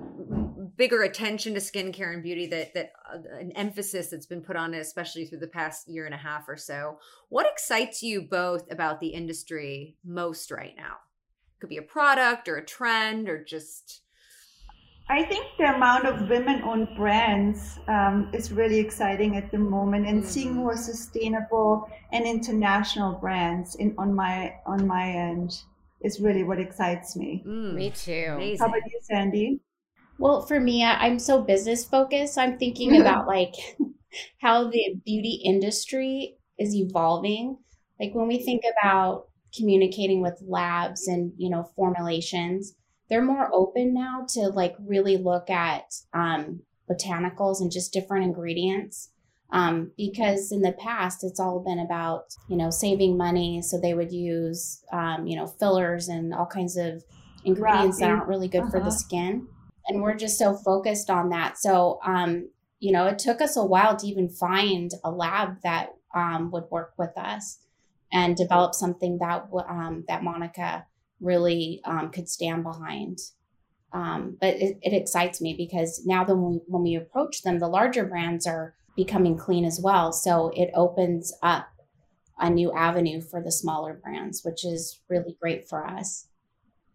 bigger 0.75 1.01
attention 1.01 1.55
to 1.55 1.59
skincare 1.59 2.13
and 2.13 2.21
beauty 2.21 2.45
that 2.45 2.75
that 2.75 2.91
uh, 3.11 3.17
an 3.39 3.51
emphasis 3.53 4.09
that's 4.11 4.27
been 4.27 4.41
put 4.43 4.55
on 4.55 4.75
it, 4.75 4.79
especially 4.79 5.25
through 5.25 5.39
the 5.39 5.47
past 5.47 5.87
year 5.89 6.05
and 6.05 6.13
a 6.13 6.17
half 6.17 6.47
or 6.47 6.55
so. 6.55 6.99
What 7.29 7.47
excites 7.51 8.03
you 8.03 8.21
both 8.21 8.71
about 8.71 8.99
the 8.99 9.07
industry 9.07 9.97
most 10.05 10.51
right 10.51 10.75
now? 10.77 10.97
Could 11.59 11.69
be 11.69 11.77
a 11.77 11.81
product 11.81 12.47
or 12.47 12.57
a 12.57 12.65
trend 12.65 13.27
or 13.29 13.43
just 13.43 14.03
I 15.09 15.23
think 15.23 15.45
the 15.57 15.73
amount 15.75 16.05
of 16.05 16.29
women-owned 16.29 16.95
brands 16.95 17.79
um, 17.87 18.29
is 18.33 18.51
really 18.51 18.77
exciting 18.79 19.35
at 19.37 19.51
the 19.51 19.57
moment, 19.57 20.05
and 20.07 20.23
seeing 20.25 20.53
Mhm. 20.53 20.55
more 20.55 20.77
sustainable 20.77 21.89
and 22.11 22.25
international 22.25 23.13
brands 23.19 23.75
in 23.75 23.95
on 23.97 24.13
my 24.13 24.55
on 24.67 24.85
my 24.87 25.09
end 25.09 25.63
is 26.01 26.19
really 26.21 26.43
what 26.43 26.59
excites 26.59 27.15
me. 27.17 27.45
mm, 27.45 27.75
Me 27.75 27.91
too. 27.91 28.13
amazing. 28.35 28.57
How 28.59 28.67
about 28.67 28.81
you, 28.85 28.99
Sandy? 29.03 29.59
Well, 30.19 30.41
for 30.45 30.59
me, 30.59 30.83
I- 30.83 31.05
I'm 31.07 31.17
so 31.19 31.41
business 31.41 31.85
focused. 31.85 32.37
I'm 32.37 32.57
thinking 32.59 32.95
about 32.95 33.27
like 33.27 33.55
how 34.41 34.69
the 34.69 34.95
beauty 35.05 35.41
industry 35.43 36.37
is 36.59 36.75
evolving. 36.75 37.57
Like 37.99 38.13
when 38.13 38.27
we 38.27 38.39
think 38.43 38.63
about 38.79 39.29
communicating 39.55 40.21
with 40.21 40.41
labs 40.45 41.07
and, 41.07 41.33
you 41.37 41.49
know, 41.49 41.63
formulations, 41.75 42.75
they're 43.09 43.23
more 43.23 43.49
open 43.53 43.93
now 43.93 44.25
to 44.29 44.41
like 44.49 44.75
really 44.79 45.17
look 45.17 45.49
at 45.49 45.85
um, 46.13 46.61
botanicals 46.89 47.59
and 47.61 47.71
just 47.71 47.93
different 47.93 48.25
ingredients. 48.25 49.09
Um, 49.51 49.91
because 49.97 50.51
in 50.51 50.61
the 50.61 50.73
past, 50.73 51.23
it's 51.23 51.39
all 51.39 51.59
been 51.59 51.79
about, 51.79 52.25
you 52.47 52.55
know, 52.55 52.69
saving 52.69 53.17
money. 53.17 53.63
So 53.63 53.79
they 53.79 53.95
would 53.95 54.11
use, 54.11 54.83
um, 54.93 55.25
you 55.25 55.35
know, 55.35 55.47
fillers 55.47 56.07
and 56.07 56.33
all 56.33 56.45
kinds 56.45 56.77
of 56.77 57.03
ingredients 57.43 57.99
that 57.99 58.09
aren't 58.11 58.27
really 58.27 58.47
good 58.47 58.65
for 58.69 58.77
Uh-huh. 58.77 58.85
the 58.85 58.91
skin 58.91 59.47
and 59.87 60.01
we're 60.01 60.15
just 60.15 60.37
so 60.37 60.55
focused 60.55 61.09
on 61.09 61.29
that 61.29 61.57
so 61.57 61.99
um 62.05 62.49
you 62.79 62.91
know 62.91 63.07
it 63.07 63.17
took 63.19 63.41
us 63.41 63.55
a 63.57 63.63
while 63.63 63.95
to 63.95 64.07
even 64.07 64.29
find 64.29 64.91
a 65.03 65.11
lab 65.11 65.61
that 65.63 65.89
um, 66.13 66.49
would 66.51 66.65
work 66.71 66.93
with 66.97 67.17
us 67.17 67.59
and 68.11 68.35
develop 68.35 68.73
something 68.73 69.17
that 69.19 69.47
um, 69.67 70.03
that 70.07 70.21
monika 70.21 70.83
really 71.19 71.81
um, 71.85 72.11
could 72.11 72.29
stand 72.29 72.63
behind. 72.63 73.19
Um, 73.91 74.37
but 74.39 74.55
it, 74.55 74.77
it 74.81 74.93
excites 74.93 75.41
me 75.41 75.55
because 75.57 76.05
now 76.05 76.23
that 76.23 76.35
when 76.35 76.83
we, 76.83 76.95
approach 76.95 77.41
them 77.41 77.57
the 77.57 77.67
larger 77.67 78.05
brands 78.05 78.45
are 78.45 78.75
becoming 78.95 79.35
clean 79.35 79.65
as 79.65 79.79
well. 79.81 80.11
So 80.11 80.51
it 80.55 80.69
opens 80.75 81.33
up 81.41 81.69
a 82.37 82.49
new 82.49 82.71
avenue 82.71 83.19
for 83.19 83.41
the 83.41 83.51
smaller 83.51 83.93
brands 83.95 84.43
which 84.45 84.63
is 84.63 85.01
really 85.09 85.35
great 85.41 85.67
for 85.67 85.85
us. 85.85 86.27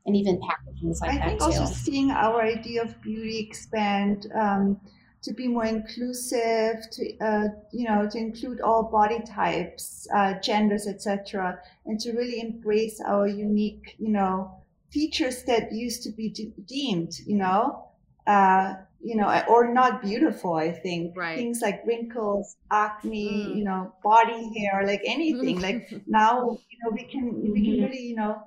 And 0.07 0.15
even 0.17 0.41
packaging 0.41 0.95
like 1.01 1.11
I 1.11 1.17
that 1.17 1.29
think 1.29 1.41
too. 1.41 1.47
also 1.47 1.65
seeing 1.65 2.11
our 2.11 2.43
idea 2.43 2.83
of 2.83 3.01
beauty 3.03 3.39
expand 3.39 4.27
um, 4.39 4.81
to 5.25 5.33
be 5.33 5.49
more 5.49 5.65
inclusive, 5.67 6.77
to 6.93 7.19
uh, 7.19 7.49
you 7.73 7.89
know, 7.89 8.09
to 8.09 8.19
include 8.19 8.61
all 8.61 8.85
body 8.85 9.21
types, 9.23 10.07
uh, 10.15 10.35
genders, 10.41 10.87
etc., 10.87 11.61
and 11.87 11.99
to 12.01 12.13
really 12.13 12.41
embrace 12.41 13.01
our 13.01 13.27
unique, 13.27 13.97
you 13.99 14.11
know, 14.11 14.63
features 14.91 15.45
that 15.45 15.73
used 15.73 16.03
to 16.05 16.11
be 16.13 16.29
de- 16.31 16.55
deemed, 16.67 17.13
you 17.27 17.37
know, 17.37 17.89
uh, 18.27 18.75
you 19.01 19.17
know, 19.17 19.29
or 19.49 19.73
not 19.73 20.03
beautiful. 20.03 20.55
I 20.55 20.73
think 20.73 21.17
Right. 21.17 21.35
things 21.35 21.61
like 21.63 21.83
wrinkles, 21.87 22.57
acne, 22.71 23.55
Mm. 23.55 23.59
you 23.59 23.65
know, 23.65 23.95
body 24.03 24.51
hair, 24.59 24.87
like 24.87 25.03
anything. 25.05 25.61
like 25.61 25.89
now, 26.07 26.59
you 26.71 26.79
know, 26.85 26.91
we 26.93 27.05
can 27.05 27.51
we 27.53 27.61
can 27.63 27.77
Mhm. 27.77 27.81
really, 27.81 28.01
you 28.03 28.17
know 28.17 28.43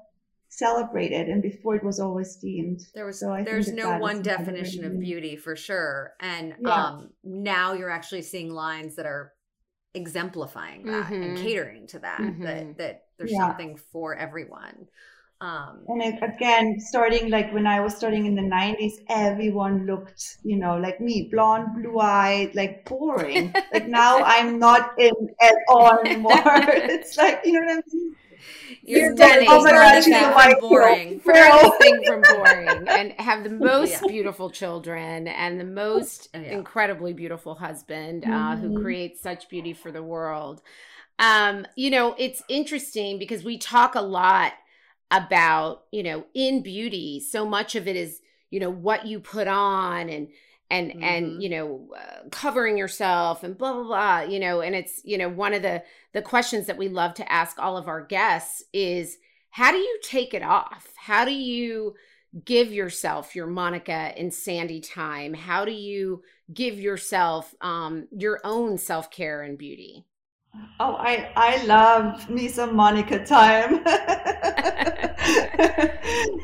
celebrate 0.50 1.12
it 1.12 1.28
and 1.30 1.42
before 1.42 1.76
it 1.76 1.84
was 1.84 2.00
always 2.00 2.36
deemed 2.38 2.80
There 2.94 3.06
was 3.06 3.20
So 3.20 3.32
I 3.32 3.44
there's 3.44 3.66
that 3.68 3.76
no 3.76 3.84
that 3.84 4.02
is 4.02 4.02
one 4.02 4.22
definition 4.22 4.84
of 4.86 5.00
beauty 5.00 5.36
for 5.36 5.56
sure. 5.56 6.14
And 6.20 6.56
Yeah. 6.60 6.74
um 6.74 7.10
now 7.24 7.74
you're 7.74 7.90
actually 7.90 8.24
seeing 8.24 8.52
lines 8.54 8.96
that 8.96 9.06
are 9.06 9.34
exemplifying 9.94 10.86
that 10.86 11.16
and 11.22 11.36
Mhm. 11.36 11.36
catering 11.36 11.88
to 11.88 12.00
that 12.00 12.22
Mhm. 12.22 12.44
that 12.44 12.78
that 12.78 13.06
there's 13.18 13.32
Yeah. 13.32 13.38
something 13.38 13.78
for 13.78 14.16
everyone. 14.16 14.88
Um 15.42 15.88
and 15.88 16.02
it, 16.04 16.22
again 16.22 16.76
starting 16.80 17.30
like 17.30 17.52
when 17.54 17.66
i 17.66 17.80
was 17.80 17.96
starting 17.96 18.26
in 18.26 18.36
the 18.36 18.42
90s 18.42 19.00
everyone 19.10 19.86
looked 19.86 20.38
you 20.44 20.58
know 20.58 20.78
like 20.78 21.00
me 21.00 21.30
blonde 21.32 21.68
blue-eyed 21.76 22.54
like 22.56 22.84
boring 22.86 23.56
like 23.72 23.88
now 23.88 24.22
i'm 24.24 24.60
not 24.60 24.92
in 25.00 25.12
at 25.42 25.56
all 25.70 25.98
anymore 26.00 26.42
it's 26.46 27.18
like 27.18 27.40
you 27.46 27.54
know 27.54 27.62
what 27.66 27.78
i 27.78 27.82
mean 27.94 28.16
you're 28.88 29.00
You're 29.00 29.14
stunning. 29.16 29.48
Oh 29.48 29.64
my 29.64 29.72
God, 29.72 30.02
she's 30.04 30.14
from 30.14 30.34
like, 30.36 30.58
boring. 30.60 31.22
furthest 31.24 31.78
thing 31.78 32.04
from 32.06 32.26
boring 32.26 32.88
and 32.90 33.12
have 33.14 33.44
the 33.44 33.50
most 33.70 34.00
Yeah. 34.00 34.08
beautiful 34.08 34.50
children 34.50 35.28
and 35.28 35.60
the 35.60 35.64
most 35.66 36.30
Oh, 36.34 36.40
yeah. 36.40 36.62
incredibly 36.62 37.14
beautiful 37.14 37.56
husband 37.56 38.26
uh, 38.32 38.56
who 38.58 38.70
Mhm. 38.70 38.72
creates 38.72 39.22
such 39.22 39.50
beauty 39.50 39.74
for 39.74 39.92
the 39.92 40.04
world 40.04 40.62
um 41.20 41.66
you 41.76 41.90
know 41.92 42.16
it's 42.18 42.44
interesting 42.50 43.20
because 43.20 43.44
we 43.44 43.58
talk 43.58 43.96
a 43.96 44.02
lot 44.02 44.54
about 45.12 45.84
you 45.92 46.04
know 46.04 46.26
in 46.34 46.62
beauty 46.62 47.20
so 47.20 47.46
much 47.46 47.76
of 47.76 47.88
it 47.88 47.96
is 47.96 48.22
you 48.52 48.60
know 48.60 48.70
what 48.70 49.06
you 49.06 49.20
put 49.20 49.48
on 49.48 50.10
and 50.10 50.28
and 50.70 50.94
Mhm. 50.94 51.04
and 51.04 51.44
you 51.44 51.50
know 51.50 51.90
uh, 51.98 52.30
covering 52.32 52.78
yourself 52.78 53.44
and 53.44 53.58
blah 53.58 53.74
blah 53.74 53.84
blah 53.84 54.20
you 54.22 54.40
know 54.40 54.62
and 54.62 54.76
it's 54.76 55.02
you 55.06 55.18
know 55.18 55.30
one 55.30 55.54
of 55.54 55.62
the 55.62 55.84
the 56.14 56.22
questions 56.22 56.68
that 56.68 56.78
we 56.78 56.90
love 56.90 57.14
to 57.16 57.32
ask 57.32 57.60
all 57.60 57.78
of 57.78 57.88
our 57.88 58.04
guests 58.06 58.64
is 58.74 59.18
how 59.52 59.72
do 59.72 59.78
you 59.78 60.00
take 60.04 60.34
it 60.36 60.44
off? 60.44 60.94
How 60.96 61.26
do 61.26 61.32
you 61.34 61.96
give 62.46 62.72
yourself 62.74 63.36
your 63.36 63.48
monika 63.48 64.14
and 64.20 64.34
sandy 64.34 64.82
time? 64.82 65.34
How 65.36 65.66
do 65.66 65.72
you 65.74 66.24
give 66.54 66.80
yourself 66.80 67.56
um 67.62 68.08
your 68.12 68.42
own 68.46 68.78
self-care 68.80 69.44
and 69.44 69.58
beauty 69.60 70.07
oh 70.80 70.96
i 71.00 71.30
i 71.36 71.64
love 71.66 72.30
me 72.30 72.48
some 72.48 72.76
monika 72.76 73.26
time. 73.26 73.84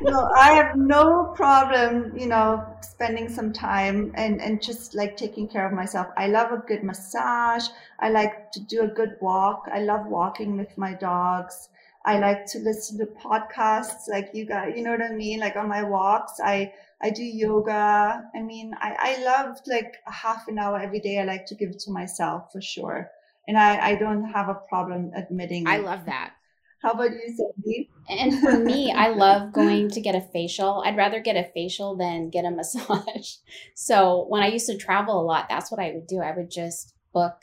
No 0.01 0.29
i 0.37 0.51
have 0.51 0.75
no 0.75 1.33
problem 1.35 2.17
you 2.17 2.27
know 2.27 2.65
spending 2.81 3.29
some 3.29 3.53
time 3.53 4.11
and 4.15 4.41
and 4.41 4.61
just 4.61 4.93
like 4.93 5.15
taking 5.17 5.47
care 5.47 5.65
of 5.65 5.73
myself. 5.73 6.07
I 6.17 6.27
love 6.27 6.51
a 6.51 6.57
good 6.57 6.83
massage. 6.83 7.67
I 7.99 8.09
like 8.09 8.51
to 8.51 8.59
do 8.59 8.81
a 8.83 8.87
good 8.87 9.15
walk. 9.21 9.67
I 9.71 9.79
love 9.79 10.05
walking 10.07 10.57
with 10.57 10.77
my 10.77 10.93
dogs. 10.93 11.69
I 12.05 12.19
like 12.19 12.45
to 12.47 12.59
listen 12.59 12.97
to 12.99 13.05
podcasts 13.05 14.09
like 14.09 14.31
you 14.33 14.45
guys 14.45 14.73
you 14.75 14.83
know 14.83 14.91
what 14.91 15.01
i 15.01 15.13
mean? 15.13 15.39
Like 15.39 15.55
on 15.55 15.69
my 15.69 15.83
walks 15.83 16.39
i 16.43 16.73
i 17.01 17.09
do 17.09 17.23
yoga. 17.23 18.29
I 18.35 18.41
mean 18.41 18.75
i 18.81 18.91
i 19.09 19.23
love 19.23 19.61
like 19.67 19.97
a 20.05 20.11
half 20.11 20.47
an 20.49 20.59
hour 20.59 20.77
every 20.79 20.99
day 20.99 21.19
i 21.19 21.23
like 21.23 21.45
to 21.47 21.55
give 21.55 21.77
to 21.85 21.91
myself 21.91 22.51
for 22.51 22.61
sure 22.61 23.09
and 23.47 23.57
i 23.57 23.89
i 23.91 23.95
don't 23.95 24.25
have 24.25 24.49
a 24.49 24.55
problem 24.69 25.11
admitting 25.15 25.67
i 25.67 25.77
it. 25.77 25.83
love 25.83 26.05
that 26.05 26.33
how 26.81 26.91
about 26.91 27.11
you 27.11 27.27
sandy 27.37 27.89
And 28.09 28.39
for 28.41 28.57
me, 28.59 28.91
I 28.91 29.07
love 29.25 29.53
going 29.53 29.89
to 29.91 30.01
get 30.01 30.15
a 30.15 30.19
facial. 30.33 30.83
I'd 30.85 30.97
rather 30.97 31.21
get 31.21 31.37
a 31.37 31.45
facial 31.53 31.95
than 31.95 32.29
get 32.29 32.43
a 32.43 32.51
massage. 32.51 33.29
So 33.73 34.25
when 34.27 34.43
I 34.43 34.47
used 34.47 34.67
to 34.67 34.77
travel 34.77 35.21
a 35.21 35.23
lot, 35.23 35.47
that's 35.47 35.71
what 35.71 35.79
I 35.79 35.91
would 35.93 36.07
do. 36.07 36.19
I 36.19 36.35
would 36.35 36.51
just 36.51 36.93
book 37.13 37.37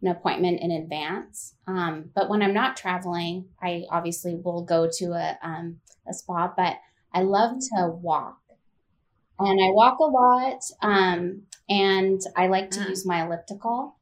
an 0.00 0.08
appointment 0.08 0.60
in 0.62 0.70
advance. 0.70 1.54
Um, 1.66 2.10
but 2.14 2.30
when 2.30 2.40
I'm 2.40 2.54
not 2.54 2.78
traveling, 2.78 3.50
I 3.60 3.84
obviously 3.90 4.34
will 4.36 4.62
go 4.64 4.88
to 4.98 5.06
a 5.12 5.36
um, 5.42 5.80
a 6.08 6.14
spa. 6.14 6.50
But 6.56 6.76
I 7.12 7.20
love 7.20 7.58
to 7.68 7.88
walk. 7.88 8.38
and 9.38 9.60
I 9.60 9.70
walk 9.72 9.98
a 10.00 10.04
lot. 10.04 10.60
Um, 10.80 11.42
and 11.68 12.20
I 12.36 12.46
like 12.46 12.70
to 12.72 12.80
Uh. 12.80 12.88
use 12.88 13.04
my 13.04 13.24
elliptical. 13.26 13.97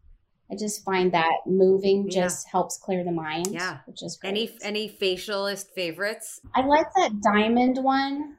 I 0.51 0.55
just 0.55 0.85
find 0.85 1.13
that 1.13 1.41
moving 1.47 2.05
Yeah. 2.05 2.23
just 2.23 2.49
helps 2.49 2.79
clear 2.79 3.03
the 3.05 3.13
mind. 3.13 3.49
Yeah. 3.49 3.79
which 3.87 4.03
is 4.03 4.17
great. 4.17 4.31
Any 4.31 4.59
any 4.63 4.89
facialist 4.89 5.73
favorites? 5.75 6.41
I 6.55 6.65
like 6.65 6.87
that 6.97 7.21
diamond 7.21 7.79
one, 7.83 8.39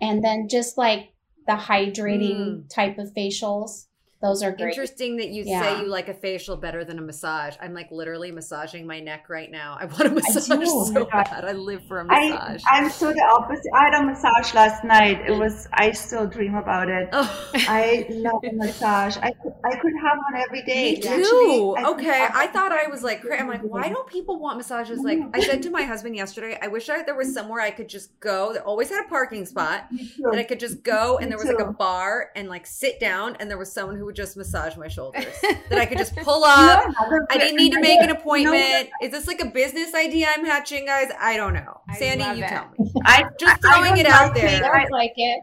and 0.00 0.22
then 0.22 0.48
just 0.48 0.78
like 0.78 1.12
the 1.46 1.54
hydrating 1.54 2.62
hmm. 2.62 2.66
type 2.68 2.98
of 2.98 3.12
facials. 3.14 3.85
Those 4.22 4.42
are 4.42 4.50
great. 4.50 4.68
Interesting 4.70 5.16
that 5.18 5.28
you 5.28 5.44
Yeah. 5.44 5.60
say 5.60 5.80
you 5.82 5.88
like 5.88 6.08
a 6.08 6.14
facial 6.14 6.56
better 6.56 6.84
than 6.84 6.98
a 6.98 7.02
massage. 7.02 7.54
I'm 7.60 7.74
like 7.74 7.90
literally 7.90 8.32
massaging 8.32 8.86
my 8.86 8.98
neck 8.98 9.28
right 9.28 9.50
now. 9.50 9.76
I 9.78 9.84
want 9.84 10.06
a 10.06 10.10
massage 10.10 10.46
do. 10.48 10.64
so 10.64 10.72
Oh 10.86 10.90
my 10.92 11.00
God. 11.00 11.10
bad. 11.30 11.44
I 11.44 11.52
live 11.52 11.84
for 11.86 12.00
a 12.00 12.06
I, 12.08 12.30
massage. 12.30 12.62
I'm 12.66 12.88
so 12.90 13.12
the 13.12 13.22
opposite. 13.22 13.70
I 13.74 13.84
had 13.84 14.02
a 14.02 14.06
massage 14.06 14.54
last 14.54 14.84
night. 14.84 15.20
It 15.28 15.32
was, 15.38 15.68
I 15.74 15.92
still 15.92 16.26
dream 16.26 16.54
about 16.54 16.88
it. 16.88 17.10
oh. 17.12 17.50
I 17.68 18.06
love 18.08 18.42
a 18.42 18.52
massage. 18.52 19.18
I 19.18 19.32
could, 19.32 19.52
I 19.64 19.76
could 19.76 19.92
have 20.02 20.16
one 20.18 20.40
every 20.40 20.62
day. 20.62 20.92
Me 20.92 20.96
Actually, 20.96 21.20
too. 21.20 21.74
I 21.78 21.84
okay, 21.90 22.26
I 22.32 22.46
thought 22.46 22.72
I 22.72 22.86
was 22.88 23.02
like, 23.02 23.22
I'm 23.30 23.48
like, 23.48 23.62
why 23.62 23.90
don't 23.90 24.08
people 24.08 24.40
want 24.40 24.56
massages? 24.56 25.00
Like, 25.00 25.18
I 25.34 25.40
said 25.40 25.62
to 25.64 25.70
my 25.70 25.82
husband 25.82 26.16
yesterday, 26.16 26.58
I 26.62 26.68
wish 26.68 26.88
I, 26.88 27.02
there 27.02 27.14
was 27.14 27.34
somewhere 27.34 27.60
I 27.60 27.70
could 27.70 27.88
just 27.88 28.18
go. 28.20 28.54
That 28.54 28.62
always 28.62 28.88
had 28.88 29.04
a 29.04 29.08
parking 29.08 29.44
spot 29.44 29.88
that 29.90 30.38
I 30.38 30.42
could 30.44 30.58
just 30.60 30.82
go, 30.82 31.18
and 31.18 31.30
there 31.30 31.38
was 31.38 31.48
like 31.48 31.58
a 31.60 31.70
bar 31.72 32.30
and 32.34 32.48
like 32.48 32.66
sit 32.66 32.98
down, 32.98 33.36
and 33.40 33.50
there 33.50 33.58
was 33.58 33.70
someone 33.70 33.96
who 33.96 34.05
would 34.06 34.16
just 34.16 34.36
massage 34.36 34.76
my 34.76 34.88
shoulders. 34.88 35.26
that 35.70 35.78
I 35.78 35.86
could 35.86 35.98
just 35.98 36.16
pull 36.16 36.44
up. 36.44 36.84
another 36.86 37.26
I 37.30 37.38
didn't 37.38 37.56
need 37.56 37.72
to 37.72 37.80
make 37.80 38.00
an 38.00 38.08
You 38.08 38.14
know 38.14 38.20
appointment. 38.20 38.88
Is 39.02 39.10
this 39.10 39.26
like 39.26 39.40
a 39.40 39.46
business 39.46 39.94
idea 39.94 40.28
I'm 40.34 40.44
hatching, 40.44 40.86
guys? 40.86 41.10
I 41.20 41.36
don't 41.36 41.52
know. 41.54 41.80
I 41.88 41.96
Sandy, 41.98 42.24
you 42.38 42.44
it. 42.44 42.48
tell 42.48 42.68
me. 42.78 42.90
I 43.04 43.24
Just 43.38 43.64
I- 43.64 43.68
I 43.70 43.72
throwing 43.82 43.98
it 43.98 44.06
out 44.06 44.32
like 44.32 44.40
there. 44.40 44.74
I 44.74 44.86
like 44.88 45.12
it. 45.16 45.40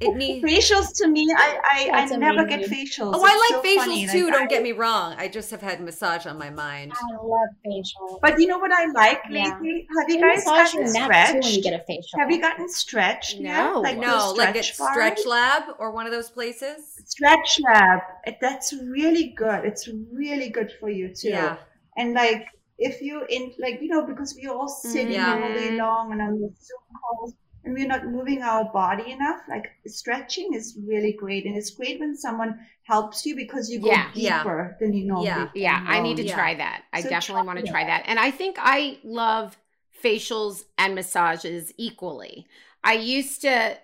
It 0.00 0.16
needs. 0.16 0.44
facials 0.70 0.96
to 0.98 1.08
me, 1.08 1.26
I 1.36 1.58
I, 1.72 1.88
That's 1.92 2.12
I 2.12 2.16
never 2.16 2.44
get 2.44 2.58
amazing. 2.66 2.86
facials. 2.86 3.12
Oh, 3.14 3.24
I 3.24 3.36
like 3.50 3.62
so 3.62 3.62
facials 3.62 4.06
funny. 4.06 4.06
too. 4.08 4.24
Like, 4.26 4.32
don't 4.34 4.50
get 4.50 4.62
me 4.62 4.72
wrong. 4.72 5.14
I 5.16 5.28
just 5.28 5.50
have 5.52 5.62
had 5.62 5.80
massage 5.80 6.26
on 6.26 6.36
my 6.38 6.50
mind. 6.50 6.92
I 6.94 7.16
love 7.22 7.48
facial. 7.64 8.18
But 8.20 8.38
you 8.40 8.46
know 8.48 8.58
what 8.58 8.72
I 8.72 8.86
like 8.92 9.22
Yeah. 9.30 9.44
lately? 9.60 9.86
Have 9.98 10.08
you 10.10 10.16
You 10.16 10.20
guys 10.20 10.44
massage 10.44 10.74
your 10.74 10.84
gotten 10.84 10.92
neck 10.92 11.28
too 11.28 11.34
when 11.34 11.42
stretched? 11.42 11.56
you 11.56 11.62
get 11.62 11.80
a 11.80 11.84
facial. 11.86 12.18
Have 12.18 12.30
you 12.30 12.40
gotten 12.40 12.68
stretched? 12.68 13.34
yet? 13.36 13.56
No. 13.72 13.80
like 13.80 13.98
No, 13.98 14.28
those 14.30 14.38
like 14.38 14.56
at 14.56 14.64
stretch 14.64 14.92
Stretch? 15.20 15.26
Lab 15.26 15.62
or 15.78 15.92
one 15.92 16.06
of 16.06 16.12
those 16.12 16.28
places. 16.30 16.93
Stretch 17.04 17.60
Lab. 17.64 18.00
That's 18.40 18.72
really 18.72 19.34
good. 19.36 19.64
It's 19.64 19.88
really 20.12 20.50
good 20.50 20.72
for 20.80 20.88
you 20.88 21.14
too. 21.14 21.28
Yeah. 21.28 21.56
And 21.96 22.14
like 22.14 22.46
if 22.78 23.00
you 23.00 23.24
in 23.28 23.52
like 23.58 23.80
you 23.80 23.88
know 23.88 24.04
because 24.06 24.36
we're 24.40 24.52
all 24.52 24.68
sitting 24.68 25.12
mm-hmm. 25.12 25.40
Yeah. 25.40 25.48
all 25.48 25.54
day 25.54 25.70
long 25.76 26.12
and 26.12 26.20
on 26.20 26.40
the 26.40 26.48
Zoom 26.60 26.80
calls 27.00 27.34
and 27.64 27.74
we're 27.74 27.86
not 27.86 28.06
moving 28.06 28.42
our 28.42 28.64
body 28.72 29.10
enough. 29.10 29.40
Like 29.48 29.70
stretching 29.86 30.54
is 30.54 30.78
really 30.86 31.12
great, 31.12 31.46
and 31.46 31.56
it's 31.56 31.70
great 31.70 31.98
when 31.98 32.16
someone 32.16 32.58
helps 32.82 33.24
you 33.24 33.34
because 33.36 33.70
you 33.70 33.80
go 33.80 33.86
Yeah. 33.88 34.10
Yeah. 34.14 34.38
deeper 34.38 34.76
than 34.80 34.92
you 34.92 35.06
normally. 35.06 35.26
Yeah. 35.26 35.44
go 35.46 35.50
Yeah, 35.54 35.84
I 35.86 36.00
need 36.00 36.16
to. 36.18 36.24
Yeah. 36.24 36.34
try 36.34 36.54
that. 36.54 36.82
I 36.92 37.00
So 37.00 37.08
definitely 37.08 37.42
try 37.42 37.46
want 37.46 37.58
to 37.60 37.64
it. 37.64 37.70
try 37.70 37.84
that. 37.84 38.04
And 38.06 38.18
I 38.18 38.30
think 38.30 38.56
I 38.58 38.98
love 39.02 39.56
facials 40.02 40.64
and 40.76 40.94
massages 40.94 41.72
equally. 41.78 42.46
I 42.82 42.94
used 42.94 43.40
to 43.42 43.78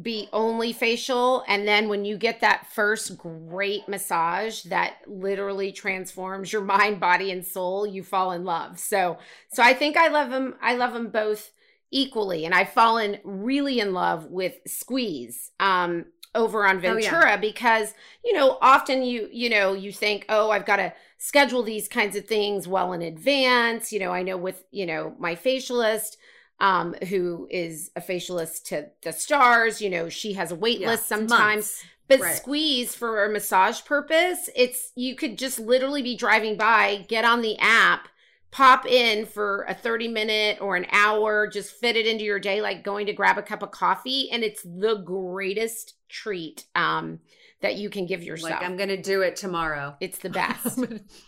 be 0.00 0.28
only 0.32 0.72
facial 0.72 1.44
and 1.46 1.68
then 1.68 1.88
when 1.88 2.04
you 2.04 2.16
get 2.16 2.40
that 2.40 2.66
first 2.72 3.18
great 3.18 3.86
massage 3.88 4.62
that 4.62 4.96
literally 5.06 5.70
transforms 5.70 6.52
your 6.52 6.62
mind, 6.76 6.98
body 6.98 7.30
and 7.30 7.44
soul, 7.46 7.86
you 7.86 8.02
fall 8.02 8.32
in 8.32 8.44
love. 8.44 8.78
So 8.78 9.18
so 9.52 9.62
I 9.62 9.74
think 9.74 9.96
I 9.96 10.08
love 10.08 10.30
them 10.30 10.54
I 10.62 10.76
love 10.76 10.94
them 10.94 11.10
both 11.10 11.50
equally 11.90 12.46
and 12.46 12.54
I've 12.54 12.70
fallen 12.72 13.18
really 13.22 13.78
in 13.80 13.92
love 13.92 14.26
with 14.26 14.54
Squeeze 14.66 15.50
um 15.60 16.06
over 16.34 16.64
on 16.66 16.76
Oh, 16.86 16.96
yeah. 16.96 17.10
Ventura 17.10 17.38
because 17.38 17.92
you 18.24 18.32
know 18.32 18.56
often 18.62 19.02
you 19.02 19.28
you 19.30 19.50
know 19.50 19.74
you 19.74 19.92
think 19.92 20.24
oh 20.30 20.50
I've 20.50 20.64
got 20.64 20.76
to 20.76 20.94
schedule 21.18 21.62
these 21.62 21.88
kinds 21.88 22.16
of 22.16 22.24
things 22.24 22.66
well 22.66 22.94
in 22.94 23.02
advance 23.02 23.92
you 23.92 24.00
know 24.00 24.10
I 24.10 24.22
know 24.22 24.38
with 24.38 24.64
you 24.70 24.86
know 24.86 25.14
my 25.18 25.36
facialist 25.36 26.16
um 26.62 26.94
who 27.10 27.46
is 27.50 27.90
a 27.96 28.00
facialist 28.00 28.64
to 28.64 28.88
the 29.02 29.12
stars 29.12 29.82
you 29.82 29.90
know 29.90 30.08
she 30.08 30.34
has 30.34 30.50
a 30.52 30.56
wait 30.56 30.80
Yeah, 30.80 30.86
list 30.86 31.06
sometimes 31.06 31.28
months. 31.28 31.84
but 32.08 32.22
Right. 32.22 32.24
squeeze 32.24 32.94
for 32.94 33.24
a 33.24 33.32
massage 33.32 33.84
purpose, 33.84 34.50
it's 34.56 34.92
you 34.96 35.14
could 35.14 35.38
just 35.38 35.58
literally 35.58 36.02
be 36.02 36.16
driving 36.16 36.56
by, 36.58 37.06
get 37.08 37.24
on 37.24 37.42
the 37.42 37.56
app, 37.58 38.08
pop 38.50 38.86
in 38.86 39.24
for 39.24 39.64
a 39.68 39.74
30 39.74 40.08
minute 40.08 40.58
or 40.60 40.76
an 40.76 40.86
hour, 40.92 41.46
just 41.46 41.72
fit 41.72 41.96
it 41.96 42.06
into 42.06 42.24
your 42.24 42.40
day 42.40 42.60
like 42.60 42.84
going 42.84 43.06
to 43.06 43.12
grab 43.12 43.38
a 43.38 43.42
cup 43.42 43.62
of 43.62 43.70
coffee 43.70 44.30
and 44.30 44.42
it's 44.44 44.62
the 44.62 45.02
greatest 45.04 45.94
treat 46.08 46.66
um 46.74 47.20
that 47.62 47.76
you 47.76 47.88
can 47.88 48.06
give 48.06 48.22
yourself. 48.22 48.50
Like 48.52 48.62
I'm 48.62 48.76
gonna 48.76 49.00
do 49.00 49.22
it 49.22 49.36
tomorrow. 49.36 49.96
it's 50.00 50.18
the 50.18 50.30
best. 50.40 50.78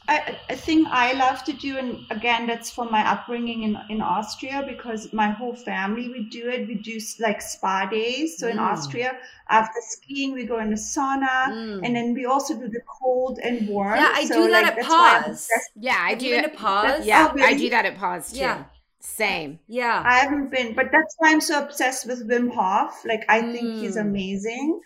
I, 0.08 0.36
a 0.50 0.56
thing 0.56 0.84
I 0.88 1.12
love 1.14 1.42
to 1.44 1.52
do, 1.52 1.78
and 1.78 1.98
again, 2.10 2.46
that's 2.46 2.70
from 2.70 2.90
my 2.90 3.08
upbringing 3.10 3.62
in, 3.62 3.78
in 3.88 4.00
Austria 4.02 4.64
because 4.66 5.12
my 5.12 5.30
whole 5.30 5.54
family 5.54 6.08
we 6.08 6.28
do 6.30 6.48
it. 6.50 6.66
We 6.68 6.74
do 6.74 6.98
like 7.20 7.40
spa 7.40 7.86
days. 7.88 8.36
So 8.38 8.48
in 8.48 8.58
Mm. 8.58 8.72
Austria, 8.72 9.16
after 9.48 9.80
skiing, 9.88 10.32
we 10.32 10.44
go 10.44 10.58
in 10.60 10.70
the 10.70 10.76
sauna, 10.76 11.48
Mm. 11.48 11.80
and 11.84 11.96
then 11.96 12.14
we 12.14 12.26
also 12.26 12.54
do 12.54 12.68
the 12.68 12.80
cold 13.00 13.38
and 13.42 13.68
warm. 13.68 13.96
Yeah, 13.96 14.12
I 14.14 14.24
So, 14.26 14.34
do 14.34 14.50
that 14.50 14.62
like, 14.62 14.66
at 14.72 14.76
that's 14.76 14.88
why 14.88 15.16
I'm 15.18 15.24
pause. 15.24 15.48
yeah, 15.76 15.96
I 16.00 16.10
Have 16.10 16.18
do 16.18 16.26
you 16.26 16.34
been 16.36 16.44
it. 16.44 16.52
to 16.52 16.58
pause? 16.58 17.06
Yeah, 17.06 17.32
Oh, 17.36 17.42
I 17.42 17.54
do 17.54 17.70
that 17.70 17.84
at 17.84 17.96
pause 17.96 18.32
too. 18.32 18.38
Yeah. 18.40 18.64
Same. 19.00 19.58
Yeah. 19.68 20.02
I 20.04 20.20
haven't 20.20 20.50
been, 20.50 20.74
but 20.74 20.86
that's 20.90 21.14
why 21.18 21.30
I'm 21.30 21.40
so 21.42 21.62
obsessed 21.62 22.06
with 22.06 22.26
Wim 22.28 22.50
Hof. 22.54 23.04
Like, 23.04 23.22
I 23.28 23.42
think 23.42 23.74
he's 23.80 23.96
Mm. 23.96 24.00
amazing. 24.08 24.80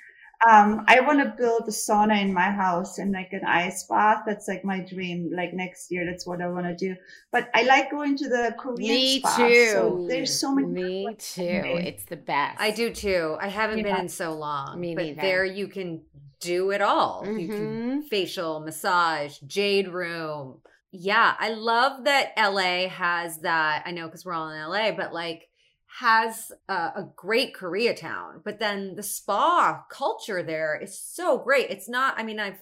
Um, 0.48 0.84
I 0.86 1.00
want 1.00 1.18
to 1.18 1.34
build 1.36 1.62
a 1.66 1.72
sauna 1.72 2.20
in 2.22 2.32
my 2.32 2.50
house 2.50 2.98
and 2.98 3.10
like 3.10 3.32
an 3.32 3.44
ice 3.44 3.84
bath. 3.88 4.22
That's 4.24 4.46
like 4.46 4.64
my 4.64 4.80
dream. 4.80 5.30
Like 5.34 5.52
next 5.52 5.90
year, 5.90 6.06
that's 6.06 6.26
what 6.26 6.40
I 6.40 6.48
want 6.48 6.66
to 6.66 6.76
do. 6.76 6.94
But 7.32 7.48
I 7.54 7.62
like 7.62 7.90
going 7.90 8.16
to 8.18 8.28
the 8.28 8.54
Korean 8.58 8.76
Me 8.78 9.18
spa. 9.18 9.36
too. 9.36 9.64
So 9.74 10.06
there's 10.08 10.38
so 10.40 10.54
many. 10.54 10.68
Me 10.68 11.16
too. 11.18 11.42
It's 11.82 12.04
the 12.04 12.16
best. 12.16 12.60
I 12.60 12.70
do 12.70 12.92
too. 12.92 13.36
I 13.40 13.48
haven't 13.48 13.82
been 13.82 13.96
in 13.96 14.08
so 14.08 14.32
long. 14.32 14.78
Me 14.80 14.94
but 14.94 15.04
neither. 15.06 15.20
there 15.20 15.44
you 15.44 15.66
can 15.66 16.02
do 16.40 16.70
it 16.70 16.80
all. 16.80 17.24
You 17.26 17.48
can 17.48 17.58
Mhm. 18.04 18.08
facial, 18.08 18.60
massage, 18.60 19.38
jade 19.40 19.88
room. 19.88 20.60
Yeah, 20.92 21.34
I 21.38 21.50
love 21.50 22.04
that 22.04 22.32
LA 22.36 22.86
has 22.88 23.40
that. 23.40 23.82
I 23.84 23.90
know 23.90 24.06
because 24.06 24.24
we're 24.24 24.34
all 24.34 24.50
in 24.50 24.60
LA, 24.60 24.92
but 24.92 25.12
like 25.12 25.48
has 25.88 26.52
a, 26.68 26.72
a 26.72 27.08
great 27.16 27.54
Koreatown. 27.54 28.42
But 28.44 28.58
then 28.58 28.94
the 28.94 29.02
spa 29.02 29.84
culture 29.90 30.42
there 30.42 30.78
is 30.80 30.98
so 30.98 31.38
great. 31.38 31.70
It's 31.70 31.88
not. 31.88 32.14
I 32.18 32.22
mean, 32.22 32.38
I've 32.38 32.60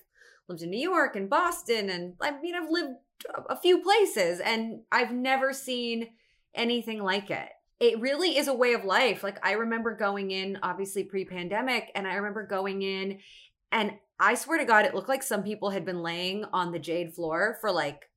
lived 0.49 0.63
in 0.63 0.71
New 0.71 0.81
York 0.81 1.17
and 1.17 1.29
Boston, 1.29 1.91
and 1.91 2.15
I 2.21 2.41
mean, 2.41 2.55
I've 2.55 2.71
lived 2.71 2.95
a- 3.49 3.57
few 3.57 3.83
places, 3.83 4.41
and 4.41 4.81
I've 4.93 5.13
never 5.13 5.53
seen 5.53 6.09
anything 6.55 7.03
like 7.03 7.31
it. 7.31 7.49
It 7.79 8.01
really 8.01 8.39
is 8.39 8.49
a 8.49 8.55
way 8.55 8.73
of 8.73 8.85
life. 8.85 9.23
Like 9.23 9.45
I 9.45 9.53
remember 9.53 9.95
going 9.95 10.31
in, 10.31 10.59
obviously 10.63 11.05
pre-pandemic, 11.05 11.91
and 11.95 12.07
I 12.07 12.15
remember 12.15 12.47
going 12.47 12.83
in, 12.83 13.19
and 13.73 13.93
I 14.19 14.35
swear 14.35 14.59
to 14.59 14.65
God, 14.65 14.87
it 14.87 14.95
looked 14.95 15.11
like 15.11 15.23
some 15.23 15.43
people 15.43 15.71
had 15.71 15.85
been 15.85 16.03
laying 16.03 16.45
on 16.53 16.73
the 16.73 16.79
jade 16.79 17.13
floor 17.15 17.59
for 17.61 17.71
like 17.71 18.09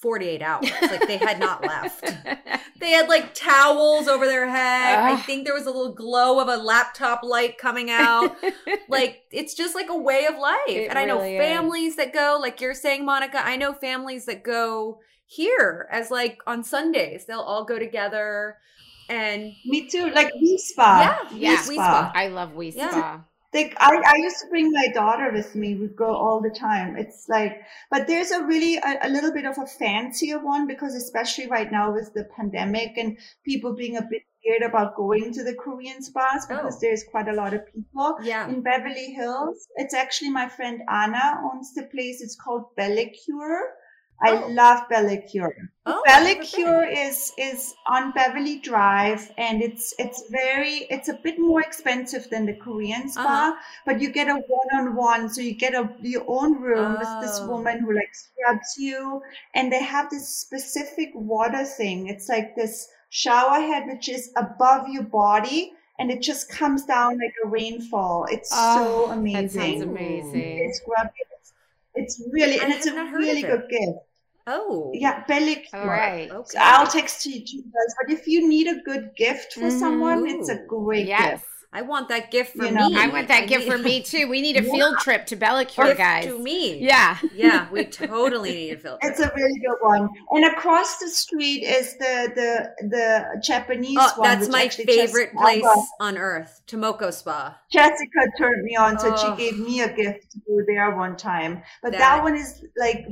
48 0.00 0.42
hours. 0.42 0.70
Like 0.82 1.06
they 1.06 1.18
had 1.18 1.38
not 1.38 1.62
left. 1.62 2.04
They 2.80 2.92
had 2.92 3.10
like 3.10 3.34
towels 3.34 4.08
over 4.08 4.24
their 4.24 4.48
head. 4.48 4.98
I 4.98 5.16
think 5.16 5.44
there 5.44 5.52
was 5.52 5.66
a 5.66 5.70
little 5.70 5.92
glow 5.92 6.40
of 6.40 6.48
a 6.48 6.56
laptop 6.56 7.22
light 7.22 7.58
coming 7.58 7.90
out. 7.90 8.34
like 8.88 9.20
it's 9.30 9.54
just 9.54 9.74
like 9.74 9.90
a 9.90 9.96
way 9.96 10.24
of 10.24 10.38
life. 10.38 10.60
It 10.66 10.88
and 10.88 10.98
I 10.98 11.04
know 11.04 11.18
really 11.18 11.36
is. 11.36 11.42
families 11.42 11.96
that 11.96 12.14
go, 12.14 12.38
like 12.40 12.58
you're 12.62 12.72
saying, 12.72 13.06
Monika, 13.06 13.34
I 13.44 13.56
know 13.56 13.74
families 13.74 14.24
that 14.24 14.42
go 14.42 15.00
here 15.26 15.88
as 15.92 16.10
like 16.10 16.38
on 16.46 16.64
Sundays. 16.64 17.26
They'll 17.26 17.40
all 17.40 17.64
go 17.66 17.78
together 17.78 18.56
and 19.10 19.52
Me 19.66 19.86
too. 19.86 20.10
Like 20.10 20.32
we 20.40 20.56
spa. 20.56 21.26
Yeah, 21.30 21.36
yeah. 21.36 21.62
We 21.64 21.68
We 21.68 21.74
spa. 21.74 22.08
spa. 22.08 22.12
I 22.14 22.28
love 22.28 22.54
We 22.54 22.70
Yeah. 22.70 23.20
Like 23.52 23.74
I, 23.78 23.96
I 24.06 24.16
used 24.16 24.38
to 24.42 24.48
bring 24.48 24.70
my 24.70 24.86
daughter 24.94 25.30
with 25.32 25.54
me. 25.56 25.74
We'd 25.74 25.96
go 25.96 26.14
all 26.14 26.40
the 26.40 26.50
time. 26.56 26.96
It's 26.96 27.28
like, 27.28 27.62
but 27.90 28.06
there's 28.06 28.30
a 28.30 28.44
really 28.44 28.76
a, 28.76 28.98
a 29.02 29.08
little 29.10 29.32
bit 29.32 29.44
of 29.44 29.58
a 29.58 29.66
fancier 29.66 30.38
one 30.38 30.66
because 30.68 30.94
especially 30.94 31.48
right 31.48 31.70
now 31.70 31.92
with 31.92 32.12
the 32.14 32.24
pandemic 32.36 32.96
and 32.96 33.18
people 33.44 33.74
being 33.74 33.96
a 33.96 34.02
bit 34.02 34.22
scared 34.40 34.62
about 34.62 34.94
going 34.96 35.32
to 35.34 35.42
the 35.44 35.54
Korean 35.54 36.02
spas 36.02 36.46
because 36.46 36.76
Oh. 36.76 36.78
there's 36.80 37.04
quite 37.10 37.28
a 37.28 37.32
lot 37.32 37.52
of 37.52 37.66
people 37.74 38.16
yeah. 38.22 38.48
in 38.48 38.62
Beverly 38.62 39.12
Hills. 39.12 39.66
It's 39.76 39.94
actually 39.94 40.30
my 40.30 40.48
friend 40.48 40.82
Anna 40.88 41.40
owns 41.52 41.74
the 41.74 41.82
place. 41.84 42.22
It's 42.22 42.36
called 42.36 42.64
Bellicure. 42.78 43.60
I 44.22 44.30
Oh. 44.32 44.48
love 44.48 44.88
Bellicure. 44.90 45.54
Oh, 45.86 46.02
Bellicure 46.06 46.84
is 47.06 47.32
is 47.38 47.74
on 47.86 48.12
Beverly 48.12 48.58
Drive, 48.60 49.30
and 49.38 49.62
it's 49.62 49.94
it's 49.98 50.22
very 50.30 50.86
it's 50.94 51.08
a 51.08 51.14
bit 51.14 51.38
more 51.38 51.60
expensive 51.62 52.28
than 52.30 52.44
the 52.46 52.54
Korean 52.54 53.08
spa, 53.08 53.22
Uh-huh. 53.22 53.56
but 53.86 54.00
you 54.00 54.10
get 54.10 54.28
a 54.28 54.34
one 54.58 54.70
on 54.74 54.94
one, 54.94 55.28
so 55.30 55.40
you 55.40 55.54
get 55.54 55.74
a 55.74 55.88
your 56.02 56.24
own 56.28 56.60
room 56.60 56.92
with 56.98 57.12
this 57.22 57.38
Oh. 57.40 57.48
woman 57.52 57.80
who 57.80 57.92
like 57.94 58.14
scrubs 58.14 58.76
you, 58.78 59.22
and 59.54 59.72
they 59.72 59.82
have 59.82 60.10
this 60.10 60.28
specific 60.28 61.10
water 61.14 61.64
thing. 61.64 62.08
It's 62.08 62.28
like 62.28 62.54
this 62.56 62.88
shower 63.08 63.60
head 63.60 63.86
which 63.86 64.08
is 64.08 64.32
above 64.36 64.88
your 64.88 65.04
body. 65.04 65.72
and 66.02 66.10
it 66.10 66.22
just 66.22 66.48
comes 66.48 66.82
down 66.86 67.18
like 67.22 67.34
a 67.44 67.46
rainfall. 67.48 68.24
It's 68.30 68.48
Oh, 68.54 69.06
so 69.06 69.10
amazing. 69.12 69.42
That 69.42 69.50
sounds 69.52 69.82
amazing. 69.82 70.58
It's 70.64 70.78
scrubby. 70.78 71.10
It's, 71.36 71.52
it's 71.94 72.14
really, 72.32 72.58
I 72.58 72.64
and 72.64 72.72
it's 72.72 72.86
a 72.86 72.90
have 72.90 72.96
not 72.96 73.08
heard 73.12 73.20
really 73.20 73.42
good 73.42 73.64
gift. 73.68 73.98
Oh. 74.50 74.90
Yeah, 74.94 75.24
belly 75.26 75.64
All 75.72 75.80
cure. 75.80 75.90
right. 75.90 76.30
Okay. 76.30 76.44
So 76.50 76.58
I'll 76.60 76.86
text 76.86 77.24
you 77.24 77.44
to 77.44 77.56
you 77.56 77.62
guys. 77.62 77.94
But 78.00 78.12
if 78.12 78.26
you 78.26 78.48
need 78.48 78.66
a 78.66 78.80
good 78.82 79.14
gift 79.16 79.54
for 79.54 79.70
Mhm. 79.70 79.78
someone, 79.78 80.26
it's 80.26 80.48
a 80.48 80.64
great 80.68 81.06
Yes. 81.06 81.40
gift. 81.40 81.44
I 81.72 81.82
want 81.82 82.08
that 82.08 82.32
gift 82.32 82.56
for 82.56 82.64
You 82.64 82.72
know, 82.72 82.88
me. 82.88 82.96
I 82.98 83.06
want 83.06 83.28
that 83.28 83.46
gift 83.46 83.64
need- 83.66 83.70
for 83.72 83.78
me 83.78 84.02
too. 84.12 84.28
We 84.28 84.40
need 84.40 84.56
a 84.56 84.62
Yeah. 84.64 84.72
field 84.72 84.98
trip 84.98 85.26
to 85.26 85.36
Bellicure, 85.36 85.84
gift 85.86 85.98
guys. 85.98 86.24
to 86.24 86.36
me. 86.38 86.78
Yeah. 86.78 87.16
Yeah, 87.32 87.70
we 87.70 87.84
totally 87.84 88.50
need 88.52 88.72
a 88.72 88.78
filter. 88.78 88.98
It's 89.08 89.20
a 89.20 89.30
really 89.36 89.58
good 89.60 89.76
one. 89.80 90.08
And 90.32 90.44
across 90.46 90.98
the 90.98 91.08
street 91.08 91.62
is 91.62 91.96
the 91.98 92.32
the 92.34 92.86
the 92.88 93.40
Japanese 93.42 93.96
Oh, 94.00 94.12
one. 94.16 94.28
that's 94.28 94.48
my 94.48 94.68
favorite 94.68 95.30
Jessica- 95.32 95.38
place 95.38 95.64
on 96.00 96.18
earth, 96.18 96.60
Tomoko 96.66 97.12
Spa. 97.12 97.56
Jessica 97.72 98.20
turned 98.36 98.64
me 98.64 98.74
on, 98.76 98.98
so 98.98 99.14
Oh. 99.14 99.36
she 99.36 99.42
gave 99.50 99.58
me 99.58 99.80
a 99.82 99.92
gift 99.92 100.32
to 100.32 100.38
go 100.46 100.58
there 100.66 100.90
one 100.96 101.16
time. 101.16 101.62
But 101.82 101.92
that, 101.92 101.98
That- 101.98 102.22
one 102.24 102.34
is 102.36 102.64
like 102.76 103.06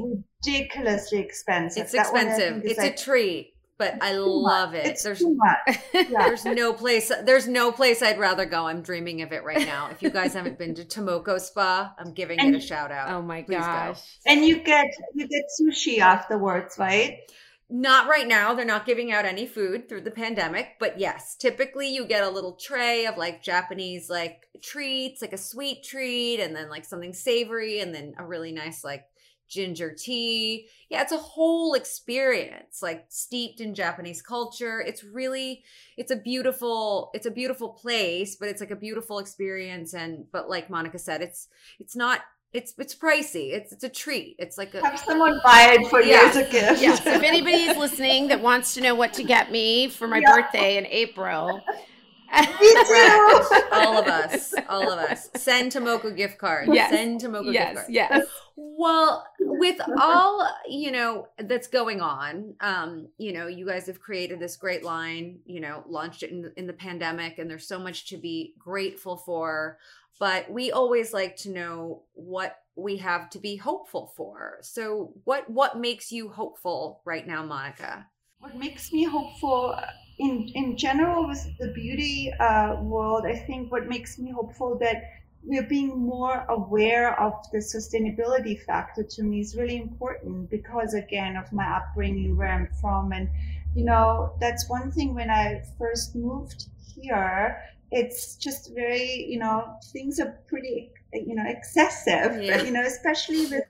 ridiculously 0.45 1.19
expensive. 1.21 1.85
It's 1.85 1.93
That 1.93 2.01
expensive. 2.01 2.55
think, 2.55 2.65
is 2.65 2.71
It's 2.73 2.81
like 2.81 2.95
a 2.95 2.97
treat, 2.97 3.55
but 3.79 3.97
I 4.03 4.13
love 4.13 4.73
much. 4.73 4.81
it. 4.81 4.87
It's 4.87 5.03
There's 5.05 5.21
too 5.21 5.35
much. 5.35 5.79
Yeah. 5.95 6.05
there's 6.11 6.45
no 6.45 6.73
place 6.73 7.11
there's 7.25 7.47
no 7.47 7.73
place 7.73 8.03
I'd 8.03 8.19
rather 8.19 8.45
go. 8.45 8.67
I'm 8.67 8.83
dreaming 8.83 9.23
of 9.23 9.33
it 9.33 9.45
right 9.45 9.65
now. 9.65 9.89
If 9.91 10.03
you 10.03 10.11
guys 10.11 10.35
haven't 10.35 10.59
been 10.59 10.75
to 10.75 10.85
Tomoko 10.85 11.41
Spa, 11.41 11.95
I'm 11.99 12.13
giving 12.13 12.39
it 12.41 12.55
a 12.55 12.61
shout 12.61 12.91
out. 12.91 13.11
Oh 13.11 13.23
my 13.23 13.43
Please 13.43 13.57
go. 13.57 13.63
gosh. 13.63 14.01
And 14.27 14.45
you 14.45 14.59
get 14.63 14.87
you 15.15 15.29
get 15.29 15.45
sushi 15.61 15.99
afterwards, 15.99 16.77
right? 16.79 17.21
Not 17.71 18.09
right 18.09 18.27
now. 18.27 18.55
They're 18.55 18.65
not 18.65 18.87
giving 18.87 19.13
out 19.13 19.27
any 19.27 19.47
food 19.47 19.89
through 19.89 20.01
the 20.01 20.11
pandemic, 20.11 20.77
but 20.81 20.99
yes, 20.99 21.37
typically 21.37 21.93
you 21.95 22.07
get 22.07 22.25
a 22.25 22.31
little 22.31 22.55
tray 22.55 23.05
of 23.07 23.19
like 23.19 23.43
Japanese 23.43 24.09
like 24.09 24.49
treats, 24.63 25.21
like 25.21 25.35
a 25.35 25.39
sweet 25.39 25.85
treat, 25.85 26.41
and 26.41 26.57
then 26.57 26.71
like 26.71 26.87
something 26.87 27.13
savory, 27.13 27.81
and 27.81 27.95
then 27.95 28.15
a 28.19 28.25
really 28.25 28.53
nice 28.53 28.83
like 28.83 29.05
ginger 29.49 29.93
tea. 29.93 30.69
Yeah, 30.89 31.03
it's 31.03 31.13
a 31.13 31.19
whole 31.19 31.75
experience, 31.75 32.83
like 32.83 33.07
steeped 33.09 33.61
in 33.61 33.75
Japanese 33.75 34.23
culture. 34.23 34.81
It's 34.81 35.03
really 35.03 35.65
it's 35.97 36.11
a 36.11 36.17
beautiful 36.17 37.11
it's 37.15 37.27
a 37.27 37.31
beautiful 37.31 37.71
place, 37.71 38.37
but 38.37 38.49
it's 38.49 38.61
like 38.61 38.71
a 38.71 38.77
beautiful 38.77 39.19
experience 39.19 39.95
and 39.95 40.27
but 40.31 40.49
like 40.49 40.69
Monika 40.69 41.01
said, 41.01 41.23
it's 41.23 41.49
it's 41.81 41.97
not 41.97 42.21
it's 42.53 42.73
it's 42.79 42.95
pricey. 42.95 43.53
It's 43.53 43.73
it's 43.73 43.85
a 43.85 43.89
treat. 43.89 44.37
It's 44.39 44.57
like 44.57 44.75
a 44.75 44.83
Have 44.85 44.99
someone 45.01 45.41
buy 45.45 45.77
it 45.79 45.89
for 45.89 46.01
Yeah. 46.01 46.23
you 46.23 46.29
as 46.29 46.37
a 46.37 46.51
gift. 46.51 46.81
Yes. 46.83 47.07
If 47.07 47.23
anybody 47.23 47.65
is 47.65 47.77
listening 47.77 48.29
that 48.29 48.41
wants 48.41 48.75
to 48.75 48.81
know 48.81 48.95
what 48.95 49.13
to 49.15 49.25
get 49.25 49.51
me 49.53 49.89
for 49.89 50.09
my 50.09 50.19
Yeah. 50.19 50.35
birthday 50.35 50.77
in 50.79 50.87
April, 50.87 51.61
Me 52.33 52.75
too. 52.87 53.51
all 53.73 53.99
of 53.99 54.07
us, 54.07 54.55
all 54.69 54.91
of 54.91 54.99
us. 54.99 55.31
Send 55.37 55.73
Tomoko 55.73 56.15
gift 56.15 56.39
cards. 56.39 56.71
Yes. 56.73 56.91
Send 56.91 57.21
Tomoko 57.21 57.45
gift 57.45 57.55
yes, 57.55 57.75
cards. 57.75 57.91
yes. 57.91 58.27
Well, 58.57 59.27
with 59.41 59.81
all 59.99 60.49
you 60.69 60.91
know 60.91 61.29
that's 61.39 61.69
going 61.69 62.01
on, 62.01 62.55
um, 62.61 63.09
you 63.19 63.33
know, 63.33 63.47
you 63.47 63.67
guys 63.67 63.87
have 63.87 64.01
created 64.01 64.41
this 64.41 64.57
great 64.57 64.85
line. 64.85 65.39
You 65.47 65.61
know, 65.61 65.85
launched 65.89 66.23
it 66.23 66.31
in 66.31 66.43
the, 66.43 66.53
in 66.59 66.67
the 66.67 66.73
pandemic, 66.73 67.39
and 67.39 67.51
there's 67.51 67.67
so 67.67 67.79
much 67.79 68.07
to 68.09 68.17
be 68.17 68.55
grateful 68.59 69.17
for. 69.17 69.79
But 70.19 70.51
we 70.51 70.73
always 70.73 71.13
like 71.13 71.37
to 71.39 71.51
know 71.51 72.03
what 72.15 72.59
we 72.75 72.97
have 72.99 73.31
to 73.31 73.39
be 73.39 73.57
hopeful 73.57 74.13
for. 74.17 74.59
So, 74.63 75.13
what 75.25 75.49
what 75.49 75.79
makes 75.79 76.13
you 76.13 76.29
hopeful 76.29 77.01
right 77.05 77.27
now, 77.27 77.43
Monika? 77.43 78.05
what 78.41 78.57
makes 78.57 78.93
me 78.93 79.05
hopeful 79.05 79.75
in 80.19 80.49
in 80.55 80.77
general 80.77 81.27
with 81.29 81.43
the 81.59 81.69
beauty 81.69 82.33
uh, 82.41 82.77
world 82.83 83.25
i 83.27 83.35
think 83.35 83.71
what 83.71 83.89
makes 83.89 84.19
me 84.19 84.31
hopeful 84.33 84.77
that 84.79 85.03
we're 85.45 85.63
being 85.69 85.97
more 85.99 86.45
aware 86.49 87.19
of 87.21 87.33
the 87.53 87.59
sustainability 87.59 88.61
factor 88.65 89.03
to 89.05 89.23
me 89.23 89.41
is 89.41 89.57
really 89.57 89.77
important 89.77 90.51
because 90.51 90.95
again 90.95 91.37
of 91.37 91.51
my 91.53 91.65
upbringing 91.79 92.37
where 92.37 92.49
i'm 92.49 92.69
from 92.81 93.13
and 93.13 93.29
you 93.75 93.85
know 93.85 94.33
that's 94.41 94.69
one 94.69 94.91
thing 94.91 95.15
when 95.15 95.31
i 95.31 95.63
first 95.79 96.17
moved 96.17 96.67
here 96.95 97.63
it's 97.93 98.37
just 98.37 98.75
very 98.75 99.25
you 99.29 99.39
know 99.39 99.77
things 99.93 100.19
are 100.21 100.33
pretty 100.49 100.91
you 101.13 101.35
know 101.35 101.45
excessive 101.47 102.43
Yeah. 102.43 102.63
you 102.63 102.73
know 102.73 102.83
especially 102.85 103.47
with 103.47 103.65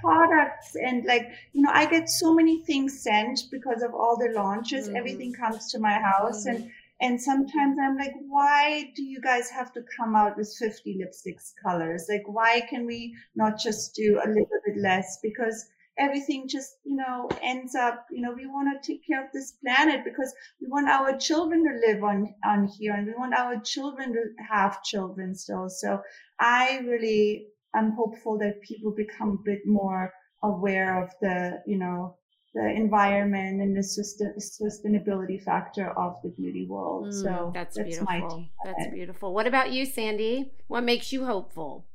products 0.00 0.74
and 0.74 1.04
like 1.04 1.28
you 1.52 1.62
know 1.62 1.70
i 1.72 1.86
get 1.86 2.08
so 2.08 2.34
many 2.34 2.62
things 2.64 3.02
sent 3.02 3.40
because 3.50 3.82
of 3.82 3.94
all 3.94 4.16
the 4.16 4.32
launches 4.34 4.88
Mhm. 4.88 4.96
everything 4.96 5.32
comes 5.32 5.70
to 5.70 5.78
my 5.78 5.94
house 5.98 6.44
Mhm. 6.44 6.54
and 6.54 6.70
and 7.00 7.20
sometimes 7.20 7.76
i'm 7.82 7.96
like 7.96 8.14
why 8.28 8.92
do 8.94 9.02
you 9.02 9.20
guys 9.20 9.50
have 9.50 9.72
to 9.72 9.82
come 9.96 10.14
out 10.14 10.36
with 10.36 10.52
50 10.58 10.98
lipsticks 11.00 11.52
colors 11.64 12.06
like 12.08 12.22
why 12.26 12.60
can 12.60 12.86
we 12.86 13.14
not 13.34 13.58
just 13.58 13.94
do 13.94 14.20
a 14.24 14.28
little 14.28 14.60
bit 14.66 14.76
less 14.76 15.18
because 15.22 15.68
everything 15.98 16.48
just 16.48 16.76
you 16.84 16.96
know 16.96 17.28
ends 17.42 17.74
up 17.74 18.06
you 18.10 18.22
know 18.22 18.32
we 18.32 18.46
want 18.46 18.68
to 18.72 18.86
take 18.92 19.06
care 19.06 19.22
of 19.24 19.30
this 19.32 19.52
planet 19.62 20.04
because 20.04 20.34
we 20.60 20.66
want 20.68 20.88
our 20.88 21.16
children 21.18 21.62
to 21.64 21.86
live 21.86 22.02
on 22.02 22.34
on 22.44 22.66
here 22.66 22.94
and 22.94 23.06
we 23.06 23.12
want 23.14 23.34
our 23.34 23.60
children 23.60 24.12
to 24.12 24.22
have 24.50 24.82
children 24.82 25.34
still 25.34 25.68
so 25.68 26.00
i 26.40 26.78
really 26.86 27.48
i'm 27.74 27.92
hopeful 27.92 28.38
that 28.38 28.60
people 28.62 28.92
become 28.92 29.30
a 29.40 29.44
bit 29.44 29.60
more 29.66 30.12
aware 30.42 31.02
of 31.02 31.10
the 31.20 31.60
you 31.66 31.78
know 31.78 32.16
the 32.54 32.68
environment 32.76 33.62
and 33.62 33.74
the 33.76 33.82
sustain, 33.82 34.34
sustainability 34.38 35.42
factor 35.42 35.90
of 35.98 36.16
the 36.22 36.28
beauty 36.30 36.66
world 36.68 37.06
Mm, 37.06 37.22
so 37.22 37.50
That's, 37.54 37.78
my 37.78 37.84
beautiful. 37.84 38.46
That's 38.64 38.86
it. 38.86 38.92
beautiful. 38.94 39.32
What 39.32 39.46
about 39.46 39.72
you, 39.72 39.86
Sandy? 39.86 40.52
What 40.68 40.84
makes 40.84 41.12
you 41.12 41.24
hopeful? 41.24 41.86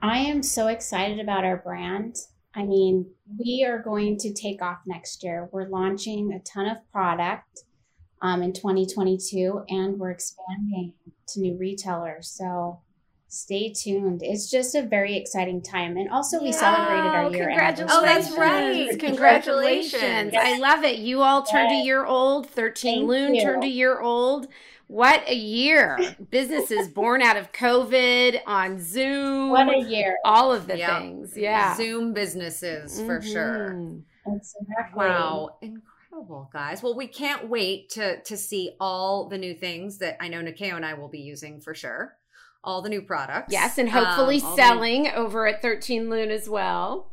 I 0.00 0.18
am 0.18 0.42
so 0.42 0.68
excited 0.68 1.20
about 1.20 1.44
our 1.44 1.58
brand. 1.58 2.16
I 2.54 2.64
mean, 2.64 3.10
we 3.38 3.66
are 3.68 3.82
going 3.82 4.16
to 4.18 4.32
take 4.32 4.62
off 4.62 4.78
next 4.86 5.22
year. 5.22 5.50
We're 5.52 5.68
launching 5.68 6.32
a 6.32 6.40
ton 6.40 6.66
of 6.66 6.78
product 6.90 7.64
um, 8.22 8.42
in 8.42 8.52
2022 8.52 9.64
and 9.68 9.98
we're 9.98 10.10
expanding 10.10 10.94
to 11.28 11.40
new 11.40 11.58
retailers. 11.58 12.30
So 12.30 12.80
stay 13.28 13.72
tuned. 13.72 14.22
It's 14.22 14.50
just 14.50 14.74
a 14.74 14.82
very 14.82 15.16
exciting 15.16 15.62
time. 15.62 15.96
And 15.96 16.10
also, 16.10 16.42
we 16.42 16.52
celebrated 16.52 17.06
our 17.06 17.24
Oh, 17.24 17.30
year 17.30 17.46
congratulations. 17.46 17.90
Oh, 17.92 18.02
that's 18.02 18.30
right. 18.36 18.98
Congratulations. 18.98 20.34
I 20.34 20.58
love 20.58 20.84
it. 20.84 20.98
You 20.98 21.22
all 21.22 21.42
turned 21.42 21.70
a 21.70 21.84
year 21.84 22.04
old. 22.06 22.48
13 22.50 22.98
Thank 22.98 23.08
Lune 23.08 23.34
you. 23.34 23.42
turned 23.42 23.64
a 23.64 23.68
year 23.68 24.00
old. 24.00 24.48
What 24.86 25.22
a 25.28 25.34
year. 25.34 25.98
Businesses 26.30 26.88
born 26.88 27.20
out 27.20 27.36
of 27.36 27.52
COVID 27.52 28.40
on 28.46 28.80
Zoom. 28.80 29.50
What 29.50 29.68
a 29.68 29.80
year. 29.80 30.16
all 30.24 30.50
of 30.50 30.66
the 30.66 30.78
Yeah. 30.78 30.98
things. 30.98 31.36
Yeah. 31.36 31.76
Zoom 31.76 32.14
businesses 32.14 32.98
for 33.00 33.20
mm-hmm. 33.20 33.30
sure. 33.32 33.98
Exactly. 34.26 35.06
Wow, 35.06 35.56
incredible, 35.62 36.50
guys. 36.52 36.82
Well, 36.82 36.94
we 36.96 37.06
can't 37.06 37.48
wait 37.48 37.90
to 37.90 38.20
to 38.22 38.36
see 38.36 38.72
all 38.80 39.28
the 39.28 39.38
new 39.38 39.54
things 39.54 39.98
that 39.98 40.16
I 40.20 40.28
know 40.28 40.42
Nyakio 40.42 40.74
and 40.74 40.84
I 40.84 40.94
will 40.94 41.08
be 41.08 41.20
using 41.20 41.60
for 41.60 41.74
sure. 41.74 42.17
All 42.64 42.82
the 42.82 42.88
new 42.88 43.02
products. 43.02 43.52
Yes, 43.52 43.78
and 43.78 43.88
hopefully 43.88 44.36
Um, 44.36 44.42
the 44.42 44.48
new- 44.50 44.56
selling 44.56 45.08
over 45.08 45.46
at 45.46 45.62
13 45.62 46.10
Lune 46.10 46.30
as 46.30 46.48
well. 46.48 47.12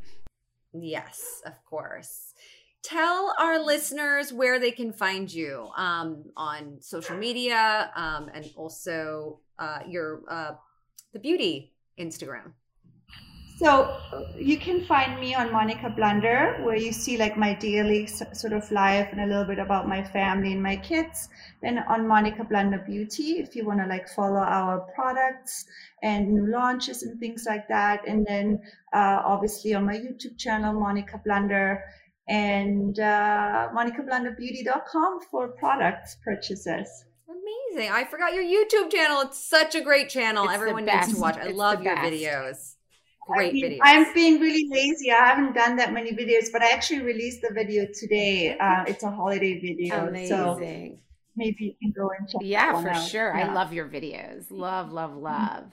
yes, 0.74 1.42
of 1.46 1.64
course. 1.66 2.34
Tell 2.84 3.34
our 3.40 3.58
listeners 3.60 4.32
where 4.32 4.60
they 4.60 4.72
can 4.72 4.94
find 4.94 5.32
you 5.32 5.70
um, 5.76 6.26
on 6.38 6.78
social 6.82 7.18
media 7.18 7.92
um, 7.96 8.30
and 8.34 8.52
also 8.56 9.40
uh, 9.58 9.80
your 9.88 10.22
uh, 10.30 10.52
the 11.14 11.20
beauty 11.20 11.74
Instagram. 11.98 12.52
So 13.58 13.98
you 14.38 14.58
can 14.58 14.84
find 14.84 15.18
me 15.20 15.34
on 15.34 15.48
Monika 15.50 15.96
Blunder, 15.96 16.60
where 16.64 16.76
you 16.76 16.92
see 16.92 17.16
like 17.18 17.38
my 17.38 17.54
daily 17.54 18.06
sort 18.06 18.52
of 18.52 18.70
life 18.70 19.08
and 19.14 19.22
a 19.22 19.26
little 19.26 19.46
bit 19.46 19.60
about 19.60 19.88
my 19.88 20.04
family 20.04 20.52
and 20.52 20.62
my 20.62 20.76
kids. 20.76 21.30
Then 21.62 21.80
on 21.88 22.02
Monika 22.02 22.48
Blunder 22.48 22.80
Beauty, 22.80 23.40
if 23.40 23.56
you 23.56 23.66
want 23.66 23.80
to 23.80 23.86
like 23.88 24.10
follow 24.10 24.40
our 24.40 24.82
products 24.94 25.66
and 26.04 26.34
new 26.34 26.52
launches 26.52 27.04
and 27.04 27.18
things 27.18 27.46
like 27.48 27.68
that. 27.70 28.06
And 28.06 28.26
then 28.28 28.60
uh, 28.94 29.22
obviously 29.24 29.74
on 29.74 29.86
my 29.86 29.96
YouTube 29.96 30.38
channel, 30.38 30.74
Monika 30.74 31.24
Blunder 31.24 31.82
and 32.28 33.00
uh, 33.00 33.70
monikablunderbeauty.com 33.74 35.20
for 35.32 35.50
products 35.50 36.18
purchases. 36.24 37.06
Amazing. 37.30 37.92
I 37.92 38.04
forgot 38.04 38.34
your 38.34 38.44
YouTube 38.44 38.92
channel. 38.92 39.22
It's 39.22 39.40
such 39.40 39.76
a 39.76 39.82
great 39.82 40.10
channel. 40.10 40.44
It's 40.46 40.54
Everyone 40.54 40.86
needs 40.86 41.14
to 41.14 41.20
watch. 41.22 41.38
I 41.38 41.48
It's 41.50 41.58
love 41.58 41.84
your 41.84 41.96
best. 41.96 42.14
videos. 42.14 42.76
I 43.30 43.34
Great 43.34 43.54
mean, 43.54 43.66
videos. 43.66 43.80
I'm 43.84 44.14
being 44.14 44.40
really 44.40 44.68
lazy. 44.70 45.12
I 45.12 45.26
haven't 45.26 45.54
done 45.54 45.78
that 45.78 45.94
many 45.94 46.12
videos, 46.12 46.52
but 46.52 46.62
I 46.62 46.72
actually 46.72 47.02
released 47.02 47.42
the 47.42 47.54
video 47.54 47.86
today. 47.94 48.58
Uh, 48.58 48.84
it's 48.88 49.04
a 49.04 49.10
holiday 49.10 49.60
video, 49.60 50.14
so 50.28 50.58
maybe 51.36 51.56
you 51.60 51.74
can 51.82 51.92
go 51.98 52.12
and 52.18 52.30
check 52.30 52.42
Yeah, 52.44 52.82
for 52.82 52.90
out. 52.90 53.08
sure. 53.08 53.36
I 53.36 53.52
love 53.52 53.74
your 53.74 53.88
videos. 53.88 54.46
Love, 54.52 54.92
love, 54.92 55.16
love. 55.16 55.66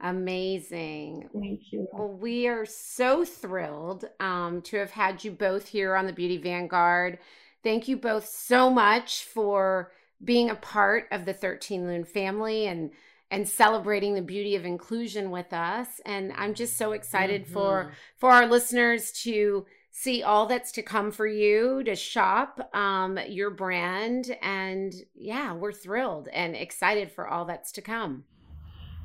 Amazing. 0.00 1.28
Thank 1.32 1.72
you. 1.72 1.86
Well, 1.92 2.08
we 2.08 2.46
are 2.48 2.66
so 2.66 3.24
thrilled 3.24 4.06
um, 4.20 4.62
to 4.62 4.76
have 4.78 4.90
had 4.90 5.24
you 5.24 5.30
both 5.30 5.68
here 5.68 5.94
on 5.94 6.06
the 6.06 6.12
Beauty 6.12 6.36
Vanguard. 6.38 7.18
Thank 7.62 7.88
you 7.88 7.96
both 7.96 8.26
so 8.26 8.70
much 8.70 9.24
for 9.24 9.92
being 10.24 10.50
a 10.50 10.54
part 10.54 11.08
of 11.10 11.24
the 11.24 11.32
13 11.32 11.86
Lune 11.86 12.04
family 12.04 12.66
and 12.66 12.90
and 13.30 13.48
celebrating 13.48 14.14
the 14.14 14.22
beauty 14.22 14.54
of 14.54 14.64
inclusion 14.64 15.30
with 15.30 15.52
us. 15.52 16.00
And 16.04 16.32
I'm 16.36 16.54
just 16.54 16.76
so 16.76 16.92
excited 16.92 17.44
mm-hmm. 17.44 17.52
for 17.52 17.92
for 18.16 18.30
our 18.30 18.46
listeners 18.46 19.12
to 19.22 19.66
see 19.98 20.22
all 20.22 20.44
that's 20.44 20.72
to 20.72 20.82
come 20.82 21.10
for 21.10 21.26
you 21.26 21.82
to 21.82 21.96
shop 21.96 22.68
um, 22.74 23.18
your 23.28 23.48
brand 23.48 24.36
and 24.42 24.94
yeah 25.14 25.54
we're 25.54 25.72
thrilled 25.72 26.28
and 26.34 26.54
excited 26.54 27.10
for 27.10 27.26
all 27.26 27.46
that's 27.46 27.72
to 27.72 27.80
come 27.80 28.22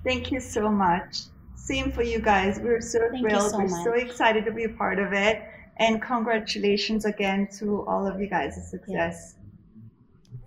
thank 0.03 0.33
you 0.33 0.39
so 0.41 0.69
much 0.69 1.19
same 1.55 1.93
for 1.93 2.03
you 2.03 2.19
guys 2.19 2.59
we're 2.59 2.81
so 2.81 2.99
thank 3.09 3.25
thrilled 3.25 3.51
so 3.51 3.57
we're 3.59 3.67
much. 3.67 3.83
so 3.85 3.93
excited 3.93 4.43
to 4.43 4.51
be 4.51 4.65
a 4.65 4.69
part 4.69 4.99
of 4.99 5.13
it 5.13 5.41
and 5.77 6.01
congratulations 6.01 7.05
again 7.05 7.47
to 7.47 7.87
all 7.87 8.05
of 8.05 8.19
you 8.19 8.27
guys' 8.27 8.69
success 8.69 8.89
yes. 8.89 9.35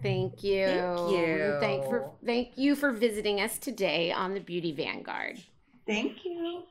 Thank 0.05 0.45
you. 0.45 0.67
Thank 0.67 1.11
you. 1.13 1.57
Thank 1.61 1.85
for 1.87 2.11
thank 2.27 2.59
you 2.59 2.77
for 2.77 2.93
visiting 2.93 3.41
us 3.41 3.57
today 3.57 4.13
on 4.13 4.35
the 4.35 4.41
Beauty 4.41 4.71
Vanguard. 4.71 5.41
Thank 5.87 6.27
you. 6.27 6.65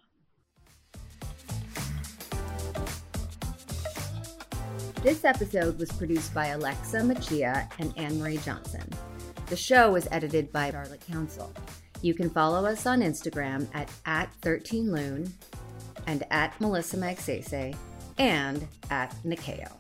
This 5.02 5.26
episode 5.26 5.80
was 5.80 5.92
produced 5.94 6.32
by 6.36 6.50
Alexa 6.50 7.00
Machia 7.00 7.68
and 7.80 7.92
Anne 7.98 8.20
Marie 8.20 8.38
Johnson. 8.38 8.88
The 9.48 9.56
show 9.56 9.92
was 9.92 10.08
edited 10.12 10.52
by 10.52 10.70
Charlotte 10.70 11.04
Council. 11.08 11.52
You 12.04 12.14
can 12.14 12.30
follow 12.30 12.68
us 12.68 12.86
on 12.86 13.02
Instagram 13.02 13.68
at, 13.74 13.90
at 14.06 14.30
13lune 14.42 15.32
and 16.06 16.24
at 16.30 16.54
Melissa 16.62 16.98
Magsaysay 16.98 17.76
and 18.20 18.68
at 18.92 19.16
Nyakio. 19.26 19.72